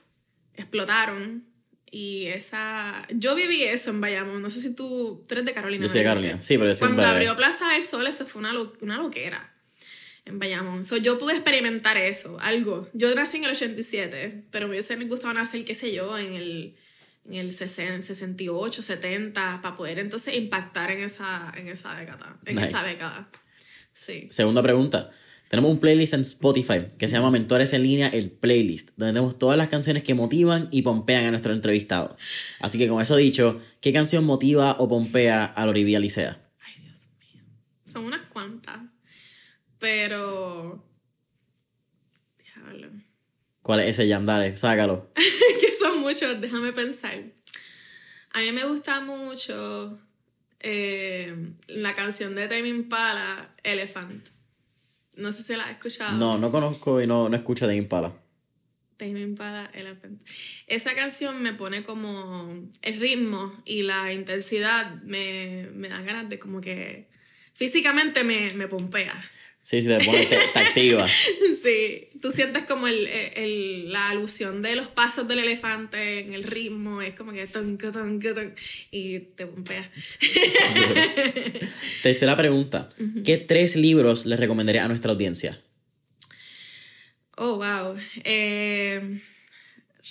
explotaron. 0.54 1.44
Y 1.90 2.26
esa... 2.26 3.06
Yo 3.10 3.34
viví 3.34 3.62
eso 3.62 3.90
en 3.90 4.00
Bayamón. 4.00 4.42
No 4.42 4.50
sé 4.50 4.60
si 4.60 4.74
tú... 4.74 5.22
Tú 5.28 5.34
eres 5.34 5.44
de 5.44 5.52
Carolina. 5.52 5.82
Yo 5.82 5.88
soy 5.88 6.00
de 6.00 6.06
Carolina. 6.06 6.40
Sí, 6.40 6.58
pero 6.58 6.72
Cuando 6.78 7.04
abrió 7.04 7.36
Plaza 7.36 7.68
del 7.68 7.84
Sol, 7.84 8.06
eso 8.06 8.26
fue 8.26 8.40
una, 8.40 8.52
una 8.80 8.96
loquera. 8.96 9.53
En 10.26 10.38
Bayamón. 10.38 10.84
So, 10.84 10.96
yo 10.96 11.18
pude 11.18 11.34
experimentar 11.34 11.96
eso, 11.98 12.38
algo. 12.40 12.88
Yo 12.94 13.14
nací 13.14 13.36
en 13.38 13.44
el 13.44 13.50
87, 13.50 14.44
pero 14.50 14.66
me 14.66 14.72
hubiese 14.72 14.96
gustado 15.04 15.34
nacer, 15.34 15.64
qué 15.64 15.74
sé 15.74 15.92
yo, 15.94 16.16
en 16.18 16.32
el, 16.34 16.74
en 17.26 17.34
el 17.34 17.52
60, 17.52 18.06
68, 18.06 18.82
70, 18.82 19.60
para 19.62 19.74
poder 19.76 19.98
entonces 19.98 20.34
impactar 20.36 20.90
en 20.90 21.02
esa, 21.04 21.52
en 21.56 21.68
esa 21.68 21.94
década. 21.94 22.38
En 22.46 22.56
Nice. 22.56 22.68
esa 22.68 22.82
década. 22.84 23.28
Sí. 23.92 24.26
Segunda 24.30 24.62
pregunta. 24.62 25.10
Tenemos 25.48 25.70
un 25.70 25.78
playlist 25.78 26.14
en 26.14 26.22
Spotify 26.22 26.80
que 26.98 27.06
se 27.06 27.14
llama 27.14 27.30
Mentores 27.30 27.74
en 27.74 27.82
línea, 27.82 28.08
el 28.08 28.30
playlist, 28.30 28.90
donde 28.96 29.12
tenemos 29.12 29.38
todas 29.38 29.56
las 29.56 29.68
canciones 29.68 30.02
que 30.02 30.14
motivan 30.14 30.68
y 30.72 30.82
pompean 30.82 31.26
a 31.26 31.30
nuestro 31.30 31.52
entrevistado. 31.52 32.16
Así 32.60 32.78
que 32.78 32.88
con 32.88 33.00
eso 33.00 33.14
dicho, 33.14 33.60
¿qué 33.80 33.92
canción 33.92 34.24
motiva 34.24 34.74
o 34.80 34.88
pompea 34.88 35.44
a 35.44 35.66
Loribia 35.66 36.00
Licea? 36.00 36.40
Ay, 36.60 36.82
Dios 36.82 36.98
mío. 37.20 37.42
Son 37.84 38.04
unas 38.06 38.26
cuantas. 38.30 38.80
Pero. 39.84 40.82
Diablo. 42.38 42.88
¿Cuál 43.60 43.80
es 43.80 43.90
ese 43.90 44.08
jam? 44.08 44.24
Dale, 44.24 44.56
sácalo. 44.56 45.12
que 45.60 45.72
son 45.74 46.00
muchos, 46.00 46.40
déjame 46.40 46.72
pensar. 46.72 47.22
A 48.30 48.40
mí 48.40 48.50
me 48.52 48.64
gusta 48.64 49.00
mucho 49.00 49.98
eh, 50.58 51.36
la 51.66 51.92
canción 51.92 52.34
de 52.34 52.48
Tame 52.48 52.68
Impala, 52.68 53.54
Elephant. 53.62 54.26
No 55.18 55.32
sé 55.32 55.42
si 55.42 55.54
la 55.54 55.64
has 55.64 55.72
escuchado. 55.72 56.16
No, 56.16 56.38
no 56.38 56.50
conozco 56.50 57.02
y 57.02 57.06
no, 57.06 57.28
no 57.28 57.36
escucho 57.36 57.66
de 57.66 57.76
Impala. 57.76 58.10
Tame 58.96 59.20
Impala, 59.20 59.70
Elephant. 59.74 60.22
Esa 60.66 60.94
canción 60.94 61.42
me 61.42 61.52
pone 61.52 61.82
como 61.82 62.70
el 62.80 63.00
ritmo 63.00 63.52
y 63.66 63.82
la 63.82 64.14
intensidad 64.14 64.94
me, 65.02 65.68
me 65.74 65.90
dan 65.90 66.06
ganas 66.06 66.30
de 66.30 66.38
como 66.38 66.62
que 66.62 67.10
físicamente 67.52 68.24
me, 68.24 68.48
me 68.54 68.66
pompea. 68.66 69.14
Sí, 69.66 69.80
sí, 69.80 69.88
te 69.88 70.04
pone, 70.04 70.26
te, 70.26 70.36
te 70.52 70.58
activa. 70.58 71.06
Sí, 71.64 72.08
tú 72.20 72.30
sientes 72.30 72.64
como 72.64 72.86
el, 72.86 73.06
el- 73.06 73.90
la 73.90 74.10
alusión 74.10 74.60
de 74.60 74.76
los 74.76 74.86
pasos 74.88 75.26
del 75.26 75.38
elefante 75.38 76.18
en 76.20 76.34
el 76.34 76.42
ritmo, 76.42 77.00
es 77.00 77.14
como 77.14 77.32
que 77.32 77.46
ton, 77.46 77.78
ton, 77.78 78.20
ton, 78.20 78.54
y 78.90 79.20
te 79.20 79.46
pompea. 79.46 79.90
Tercera 82.02 82.36
pregunta. 82.36 82.90
¿Qué 83.24 83.38
tres 83.38 83.76
libros 83.76 84.26
le 84.26 84.36
recomendaría 84.36 84.84
a 84.84 84.88
nuestra 84.88 85.12
audiencia? 85.12 85.58
Oh, 87.38 87.56
wow. 87.56 87.96
Eh, 88.24 89.20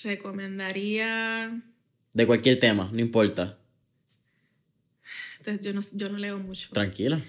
recomendaría. 0.03 1.61
De 2.13 2.25
cualquier 2.25 2.57
tema, 2.59 2.89
no 2.91 2.99
importa. 2.99 3.59
Yo 5.61 5.73
no, 5.73 5.81
yo 5.93 6.09
no 6.09 6.17
leo 6.17 6.39
mucho. 6.39 6.69
Tranquila. 6.73 7.21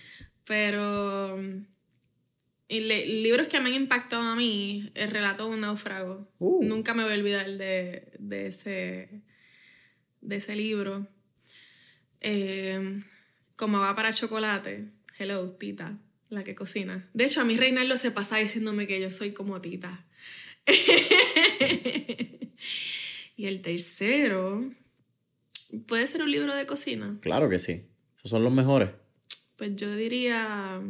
Pero. 0.47 1.39
Y 2.69 2.81
le- 2.81 3.07
libros 3.07 3.49
que 3.49 3.61
me 3.61 3.71
han 3.71 3.75
impactado 3.77 4.23
a 4.23 4.37
mí, 4.37 4.91
El 4.95 5.11
relato 5.11 5.49
de 5.49 5.55
un 5.55 5.61
náufrago. 5.61 6.29
Uh. 6.39 6.65
Nunca 6.65 6.95
me 6.95 7.03
voy 7.05 7.13
a 7.13 7.17
olvidar 7.17 7.47
de, 7.59 8.13
de, 8.19 8.47
ese, 8.47 9.23
de 10.21 10.37
ese 10.37 10.57
libro. 10.57 11.07
Eh, 12.21 13.01
Como 13.57 13.79
va 13.81 13.95
para 13.95 14.13
chocolate. 14.13 14.87
Hello, 15.19 15.51
Tita, 15.53 15.99
la 16.31 16.43
que 16.43 16.55
cocina. 16.55 17.09
De 17.13 17.25
hecho, 17.25 17.41
a 17.41 17.45
mí 17.45 17.57
Reinaldo 17.57 17.97
se 17.97 18.11
pasa 18.11 18.39
diciéndome 18.39 18.87
que 18.87 19.01
yo 19.01 19.11
soy 19.11 19.33
como 19.33 19.61
Tita. 19.61 20.05
y 23.37 23.47
el 23.47 23.61
tercero. 23.63 24.65
¿Puede 25.87 26.07
ser 26.07 26.23
un 26.23 26.31
libro 26.31 26.55
de 26.55 26.67
cocina? 26.67 27.19
Claro 27.21 27.49
que 27.49 27.59
sí. 27.59 27.87
Esos 28.17 28.31
son 28.31 28.45
los 28.45 28.53
mejores. 28.53 28.91
Pues 29.57 29.75
yo 29.77 29.95
diría 29.95 30.81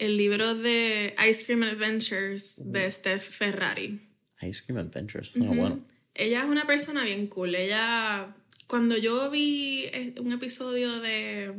el 0.00 0.16
libro 0.16 0.54
de 0.54 1.14
Ice 1.28 1.44
Cream 1.44 1.62
Adventures 1.62 2.72
de 2.72 2.90
Steph 2.90 3.22
Ferrari. 3.22 4.00
Ice 4.42 4.62
Cream 4.64 4.78
Adventures. 4.78 5.28
Suena 5.28 5.48
bueno. 5.48 5.84
Ella 6.14 6.40
es 6.40 6.46
una 6.46 6.66
persona 6.66 7.04
bien 7.04 7.26
cool. 7.26 7.54
Ella, 7.54 8.34
cuando 8.66 8.96
yo 8.96 9.30
vi 9.30 9.84
eh, 9.92 10.14
un 10.18 10.32
episodio 10.32 11.00
de... 11.00 11.52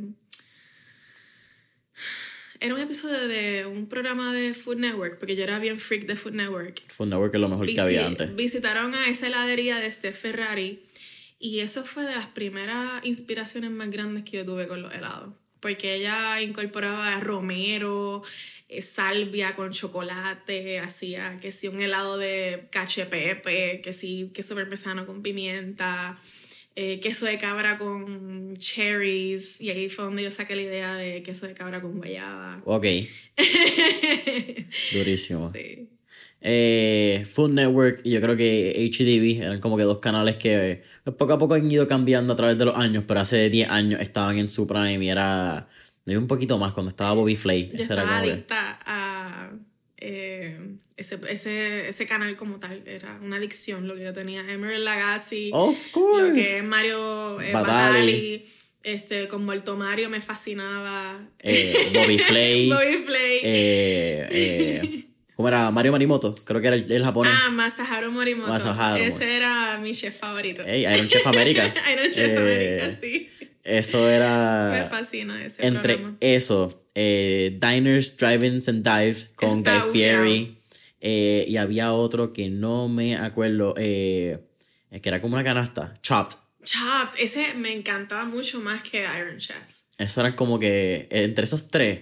Era 2.58 2.74
un 2.74 2.80
episodio 2.80 3.26
de 3.28 3.66
un 3.66 3.88
programa 3.88 4.32
de 4.32 4.54
Food 4.54 4.78
Network, 4.78 5.18
porque 5.18 5.34
yo 5.36 5.42
era 5.44 5.58
bien 5.58 5.78
freak 5.80 6.06
de 6.06 6.16
Food 6.16 6.34
Network. 6.34 6.82
Food 6.88 7.08
Network 7.08 7.34
es 7.34 7.40
lo 7.40 7.48
mejor 7.48 7.66
que 7.66 7.72
Visi- 7.72 7.80
había 7.80 8.06
antes. 8.06 8.34
Visitaron 8.34 8.94
a 8.94 9.08
esa 9.08 9.28
heladería 9.28 9.78
de 9.78 9.90
Steph 9.90 10.16
Ferrari 10.16 10.84
y 11.38 11.60
eso 11.60 11.84
fue 11.84 12.04
de 12.04 12.14
las 12.14 12.26
primeras 12.26 13.04
inspiraciones 13.04 13.70
más 13.70 13.90
grandes 13.90 14.24
que 14.24 14.38
yo 14.38 14.44
tuve 14.44 14.66
con 14.68 14.82
los 14.82 14.92
helados. 14.94 15.34
Porque 15.62 15.94
ella 15.94 16.42
incorporaba 16.42 17.20
romero, 17.20 18.22
eh, 18.68 18.82
salvia 18.82 19.54
con 19.54 19.70
chocolate, 19.70 20.80
hacía 20.80 21.36
que 21.40 21.52
sí 21.52 21.68
un 21.68 21.80
helado 21.80 22.18
de 22.18 22.66
cache 22.70 23.06
pepe, 23.06 23.80
que 23.80 23.92
sí 23.92 24.32
queso 24.34 24.56
parmesano 24.56 25.06
con 25.06 25.22
pimienta, 25.22 26.18
eh, 26.74 26.98
queso 26.98 27.26
de 27.26 27.38
cabra 27.38 27.78
con 27.78 28.56
cherries, 28.56 29.60
y 29.60 29.70
ahí 29.70 29.88
fue 29.88 30.04
donde 30.06 30.24
yo 30.24 30.32
saqué 30.32 30.56
la 30.56 30.62
idea 30.62 30.94
de 30.96 31.22
queso 31.22 31.46
de 31.46 31.54
cabra 31.54 31.80
con 31.80 31.96
guayaba. 31.98 32.60
Ok. 32.64 32.86
Durísimo. 34.92 35.52
Sí. 35.52 35.91
Eh, 36.44 37.24
Food 37.32 37.50
Network 37.52 38.00
y 38.04 38.10
yo 38.10 38.20
creo 38.20 38.36
que 38.36 38.74
HDB 38.92 39.42
eran 39.44 39.60
como 39.60 39.76
que 39.76 39.84
dos 39.84 40.00
canales 40.00 40.34
que 40.36 40.82
pues, 41.04 41.14
poco 41.16 41.34
a 41.34 41.38
poco 41.38 41.54
han 41.54 41.70
ido 41.70 41.86
cambiando 41.86 42.32
a 42.32 42.36
través 42.36 42.58
de 42.58 42.64
los 42.64 42.76
años, 42.76 43.04
pero 43.06 43.20
hace 43.20 43.48
10 43.48 43.70
años 43.70 44.00
estaban 44.00 44.36
en 44.38 44.48
su 44.48 44.66
prime 44.66 45.04
y 45.04 45.08
era. 45.08 45.68
Un 46.04 46.26
poquito 46.26 46.58
más 46.58 46.72
cuando 46.72 46.90
estaba 46.90 47.12
Bobby 47.14 47.36
Flay. 47.36 47.68
Yo 47.72 47.84
Ese 47.84 47.92
era 47.92 48.02
estaba 48.02 48.22
que- 48.22 48.30
adicta 48.32 48.80
a 48.84 49.52
eh, 49.98 50.58
ese, 50.96 51.20
ese, 51.28 51.88
ese 51.90 52.06
canal 52.06 52.34
como 52.34 52.58
tal. 52.58 52.82
Era 52.86 53.20
una 53.22 53.36
adicción 53.36 53.86
lo 53.86 53.94
que 53.94 54.02
yo 54.02 54.12
tenía. 54.12 54.40
Emerald 54.40 54.82
Lagasse, 54.82 55.50
Of 55.52 55.92
course. 55.92 56.28
lo 56.30 56.34
que 56.34 56.56
es 56.58 56.64
Mario 56.64 57.40
eh, 57.40 57.52
Batali. 57.52 58.42
Este, 58.82 59.28
con 59.28 59.44
Muerto 59.44 59.76
Mario 59.76 60.10
me 60.10 60.20
fascinaba. 60.20 61.20
Eh, 61.38 61.92
Bobby 61.94 62.18
Flay. 62.18 62.68
Bobby 62.72 62.96
Flay. 63.06 65.08
¿Cómo 65.42 65.48
era? 65.48 65.70
Mario 65.70 65.92
Marimoto. 65.92 66.34
Creo 66.46 66.60
que 66.60 66.66
era 66.68 66.76
el, 66.76 66.90
el 66.90 67.02
japonés. 67.04 67.32
ah, 67.36 67.50
Masaharu 67.50 68.10
Morimoto. 68.12 68.48
Masaharu 68.48 69.02
Ese 69.02 69.36
era 69.36 69.76
mi 69.78 69.92
chef 69.92 70.16
favorito. 70.18 70.62
Ey, 70.64 70.82
Iron 70.94 71.08
Chef 71.08 71.26
America. 71.26 71.74
Iron 71.92 72.10
Chef 72.12 72.30
Eh, 72.30 72.80
America, 72.80 72.98
sí. 73.00 73.28
Eso 73.64 74.08
era. 74.08 74.70
me 74.72 74.84
fascina 74.84 75.44
ese 75.44 75.66
entre 75.66 75.94
programa. 75.94 76.16
eso, 76.20 76.84
eh, 76.94 77.58
Diners, 77.60 78.16
Drive-ins 78.16 78.68
and 78.68 78.84
Dives 78.88 79.30
con 79.36 79.58
Está 79.58 79.78
Guy 79.84 79.92
Fieri. 79.92 80.58
eh, 81.00 81.44
y 81.48 81.56
había 81.56 81.92
otro 81.92 82.32
que 82.32 82.48
no 82.48 82.88
me 82.88 83.16
acuerdo, 83.16 83.74
eh, 83.76 84.38
que 85.00 85.08
era 85.08 85.20
como 85.20 85.34
una 85.34 85.44
canasta, 85.44 85.94
Chopped. 86.02 86.36
Chops, 86.64 87.16
ese 87.18 87.54
me 87.54 87.72
encantaba 87.72 88.24
mucho 88.24 88.60
más 88.60 88.82
que 88.82 89.04
Iron 89.18 89.38
Chef. 89.38 89.56
Eso 89.98 90.20
eran 90.20 90.32
como 90.34 90.58
que 90.58 91.06
entre 91.10 91.44
esos 91.44 91.70
tres, 91.70 92.00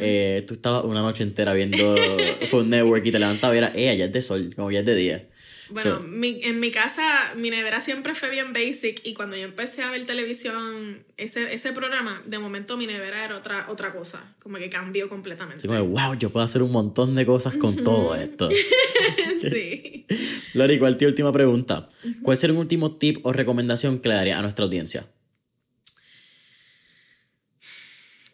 eh, 0.00 0.44
tú 0.46 0.54
estabas 0.54 0.84
una 0.84 1.00
noche 1.00 1.22
entera 1.22 1.54
viendo 1.54 1.96
Food 2.48 2.66
Network 2.66 3.04
y 3.06 3.10
te 3.12 3.18
levantabas 3.18 3.54
y 3.54 3.58
era, 3.58 3.72
eh, 3.74 3.96
ya 3.96 4.04
es 4.04 4.12
de 4.12 4.22
sol, 4.22 4.52
como 4.54 4.70
ya 4.70 4.80
es 4.80 4.86
de 4.86 4.94
día. 4.94 5.28
Bueno, 5.70 5.96
So- 5.96 6.02
mi- 6.02 6.40
en 6.42 6.60
mi 6.60 6.70
casa, 6.70 7.32
mi 7.34 7.48
nevera 7.48 7.80
siempre 7.80 8.14
fue 8.14 8.28
bien 8.30 8.52
basic 8.52 9.00
y 9.06 9.14
cuando 9.14 9.36
yo 9.36 9.44
empecé 9.44 9.82
a 9.82 9.90
ver 9.90 10.04
televisión, 10.06 11.02
ese, 11.16 11.54
ese 11.54 11.72
programa, 11.72 12.20
de 12.26 12.38
momento 12.38 12.76
mi 12.76 12.86
nevera 12.86 13.24
era 13.24 13.36
otra, 13.38 13.66
otra 13.70 13.92
cosa, 13.94 14.22
como 14.38 14.58
que 14.58 14.68
cambió 14.68 15.08
completamente. 15.08 15.58
Así 15.58 15.68
como, 15.68 15.82
wow, 15.86 16.14
yo 16.18 16.28
puedo 16.28 16.44
hacer 16.44 16.62
un 16.62 16.72
montón 16.72 17.14
de 17.14 17.24
cosas 17.24 17.54
con 17.54 17.82
todo 17.82 18.14
esto. 18.14 18.50
sí. 19.40 20.06
Lori, 20.54 20.78
¿cuál 20.78 20.92
es 20.92 20.98
tu 20.98 21.06
última 21.06 21.32
pregunta? 21.32 21.86
¿Cuál 22.22 22.36
sería 22.36 22.52
un 22.54 22.60
último 22.60 22.96
tip 22.96 23.24
o 23.24 23.32
recomendación 23.32 23.98
que 24.00 24.10
le 24.10 24.16
daría 24.16 24.38
a 24.38 24.42
nuestra 24.42 24.64
audiencia? 24.66 25.06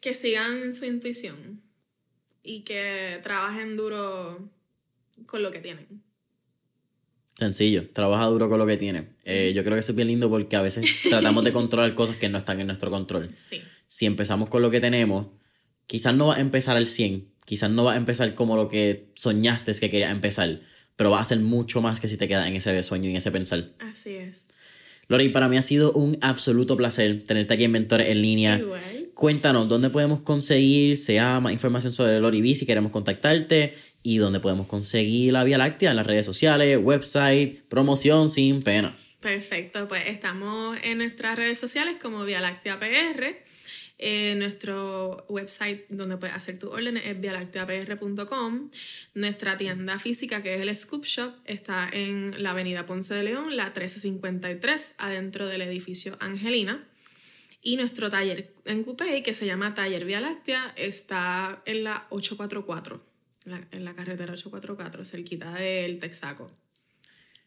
Que 0.01 0.15
sigan 0.15 0.73
su 0.73 0.85
intuición 0.85 1.63
y 2.43 2.61
que 2.61 3.21
trabajen 3.23 3.77
duro 3.77 4.51
con 5.27 5.43
lo 5.43 5.51
que 5.51 5.61
tienen. 5.61 5.87
Sencillo, 7.39 7.89
trabaja 7.91 8.25
duro 8.27 8.49
con 8.49 8.59
lo 8.59 8.67
que 8.67 8.77
tiene. 8.77 9.11
Eh, 9.25 9.53
yo 9.55 9.63
creo 9.63 9.75
que 9.75 9.81
eso 9.81 9.93
es 9.93 9.97
bien 9.97 10.09
lindo 10.09 10.29
porque 10.29 10.57
a 10.57 10.63
veces 10.63 10.85
tratamos 11.09 11.45
de 11.45 11.53
controlar 11.53 11.95
cosas 11.95 12.17
que 12.17 12.29
no 12.29 12.39
están 12.39 12.61
en 12.61 12.67
nuestro 12.67 12.91
control. 12.91 13.31
Sí. 13.35 13.63
Si 13.87 14.07
empezamos 14.07 14.49
con 14.49 14.61
lo 14.61 14.71
que 14.71 14.81
tenemos, 14.81 15.29
quizás 15.87 16.15
no 16.17 16.29
va 16.29 16.37
a 16.37 16.41
empezar 16.41 16.77
al 16.77 16.87
100, 16.87 17.29
quizás 17.45 17.71
no 17.71 17.85
va 17.85 17.93
a 17.93 17.97
empezar 17.97 18.35
como 18.35 18.57
lo 18.57 18.69
que 18.69 19.13
soñaste 19.15 19.73
que 19.73 19.89
querías 19.89 20.11
empezar, 20.11 20.61
pero 20.97 21.11
va 21.11 21.21
a 21.21 21.25
ser 21.25 21.39
mucho 21.39 21.81
más 21.81 22.01
que 22.01 22.09
si 22.09 22.17
te 22.17 22.27
quedas 22.27 22.49
en 22.49 22.57
ese 22.57 22.83
sueño 22.83 23.07
y 23.07 23.11
en 23.11 23.17
ese 23.19 23.31
pensar. 23.31 23.71
Así 23.79 24.17
es. 24.17 24.49
Lori, 25.07 25.29
para 25.29 25.49
mí 25.49 25.57
ha 25.57 25.63
sido 25.63 25.93
un 25.93 26.19
absoluto 26.21 26.77
placer 26.77 27.23
tenerte 27.25 27.55
aquí 27.55 27.65
en 27.65 27.71
Mentores 27.71 28.09
en 28.09 28.21
línea. 28.21 28.59
Igual. 28.59 28.98
Cuéntanos 29.19 29.67
dónde 29.67 29.91
podemos 29.91 30.21
conseguir, 30.21 30.97
sea 30.97 31.41
más 31.41 31.53
información 31.53 31.93
sobre 31.93 32.21
Lori 32.21 32.41
B 32.41 32.55
si 32.55 32.67
queremos 32.67 32.93
contactarte 32.93 33.75
y 34.05 34.19
dónde 34.19 34.39
podemos 34.39 34.69
conseguir 34.69 35.33
la 35.33 35.43
Vía 35.43 35.59
Láctea 35.59 35.91
en 35.91 35.97
las 35.97 36.07
redes 36.07 36.25
sociales, 36.25 36.79
website, 36.81 37.65
promoción 37.65 38.31
sin 38.31 38.63
pena. 38.63 38.97
Perfecto, 39.19 39.89
pues 39.89 40.05
estamos 40.07 40.79
en 40.85 40.99
nuestras 40.99 41.35
redes 41.35 41.59
sociales 41.59 41.97
como 42.01 42.25
Vía 42.25 42.41
Láctea 42.41 42.79
PR. 42.79 43.43
Eh, 43.99 44.37
nuestro 44.37 45.27
website 45.29 45.89
donde 45.89 46.17
puedes 46.17 46.37
hacer 46.37 46.61
tus 46.61 46.71
órdenes 46.71 47.05
es 47.05 47.21
vialacteapr.com. 47.21 48.71
Nuestra 49.15 49.57
tienda 49.57 49.99
física, 49.99 50.45
que 50.45 50.55
es 50.55 50.61
el 50.61 50.77
Scoop 50.77 51.05
Shop, 51.05 51.33
está 51.45 51.89
en 51.93 52.41
la 52.41 52.51
avenida 52.51 52.87
Ponce 52.87 53.15
de 53.15 53.25
León, 53.25 53.57
la 53.57 53.65
1353, 53.65 54.95
adentro 54.99 55.49
del 55.49 55.63
edificio 55.63 56.17
Angelina. 56.21 56.88
Y 57.61 57.77
nuestro 57.77 58.11
taller 58.11 58.55
en 58.65 58.85
Coupé, 58.85 59.23
que 59.23 59.35
se 59.35 59.47
llama 59.47 59.75
Taller 59.75 60.05
Vía 60.05 60.21
Láctea, 60.21 60.73
está 60.77 61.63
en 61.67 61.85
la 61.85 62.07
844, 62.11 63.03
en 63.73 63.85
la 63.85 63.95
carretera 63.95 64.33
844, 64.33 65.05
cerquita 65.05 65.53
del 65.55 65.99
Texaco. 65.99 66.51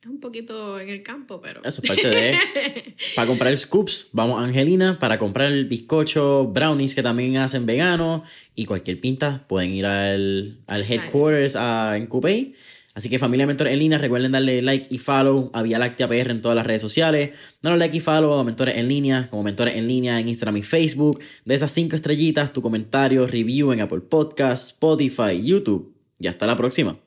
Es 0.02 0.10
un 0.10 0.20
poquito 0.20 0.80
en 0.80 0.90
el 0.90 1.04
campo, 1.04 1.40
pero. 1.42 1.62
Eso 1.64 1.80
es 1.84 1.88
parte 1.88 2.10
de. 2.10 2.36
para 3.16 3.28
comprar 3.28 3.56
scoops, 3.56 4.08
vamos 4.12 4.42
a 4.42 4.46
Angelina. 4.46 4.98
Para 4.98 5.20
comprar 5.20 5.52
el 5.52 5.66
bizcocho, 5.66 6.48
brownies 6.48 6.96
que 6.96 7.04
también 7.04 7.38
hacen 7.38 7.68
vegano 7.68 8.24
y 8.56 8.66
cualquier 8.66 9.00
pinta, 9.00 9.46
pueden 9.48 9.72
ir 9.72 9.86
al, 9.86 10.58
al 10.66 10.92
headquarters 10.92 11.56
a, 11.56 11.98
en 11.98 12.08
Coupé. 12.08 12.54
Así 12.94 13.10
que 13.10 13.20
familia 13.20 13.48
Mentores 13.48 13.72
en 13.72 13.80
línea, 13.80 13.98
recuerden 13.98 14.34
darle 14.34 14.62
like 14.62 14.88
y 14.94 14.98
follow 14.98 15.50
a 15.54 15.62
Vía 15.62 15.80
Láctea 15.80 16.08
PR 16.08 16.32
en 16.32 16.42
todas 16.42 16.56
las 16.56 16.66
redes 16.66 16.82
sociales. 16.82 17.32
Dale 17.62 17.78
like 17.78 17.96
y 17.96 18.00
follow 18.00 18.34
a 18.34 18.44
Mentores 18.44 18.76
en 18.76 18.88
línea, 18.88 19.28
como 19.30 19.44
Mentores 19.44 19.76
en 19.76 19.88
línea 19.88 20.20
en 20.20 20.28
Instagram 20.28 20.58
y 20.58 20.64
Facebook. 20.64 21.22
De 21.46 21.54
esas 21.56 21.72
cinco 21.72 21.96
estrellitas, 21.96 22.52
tu 22.52 22.62
comentario, 22.62 23.26
review 23.28 23.72
en 23.72 23.82
Apple 23.82 24.02
Podcasts, 24.02 24.68
Spotify, 24.74 25.42
YouTube. 25.42 25.96
Y 26.20 26.28
hasta 26.28 26.46
la 26.46 26.58
próxima. 26.58 26.98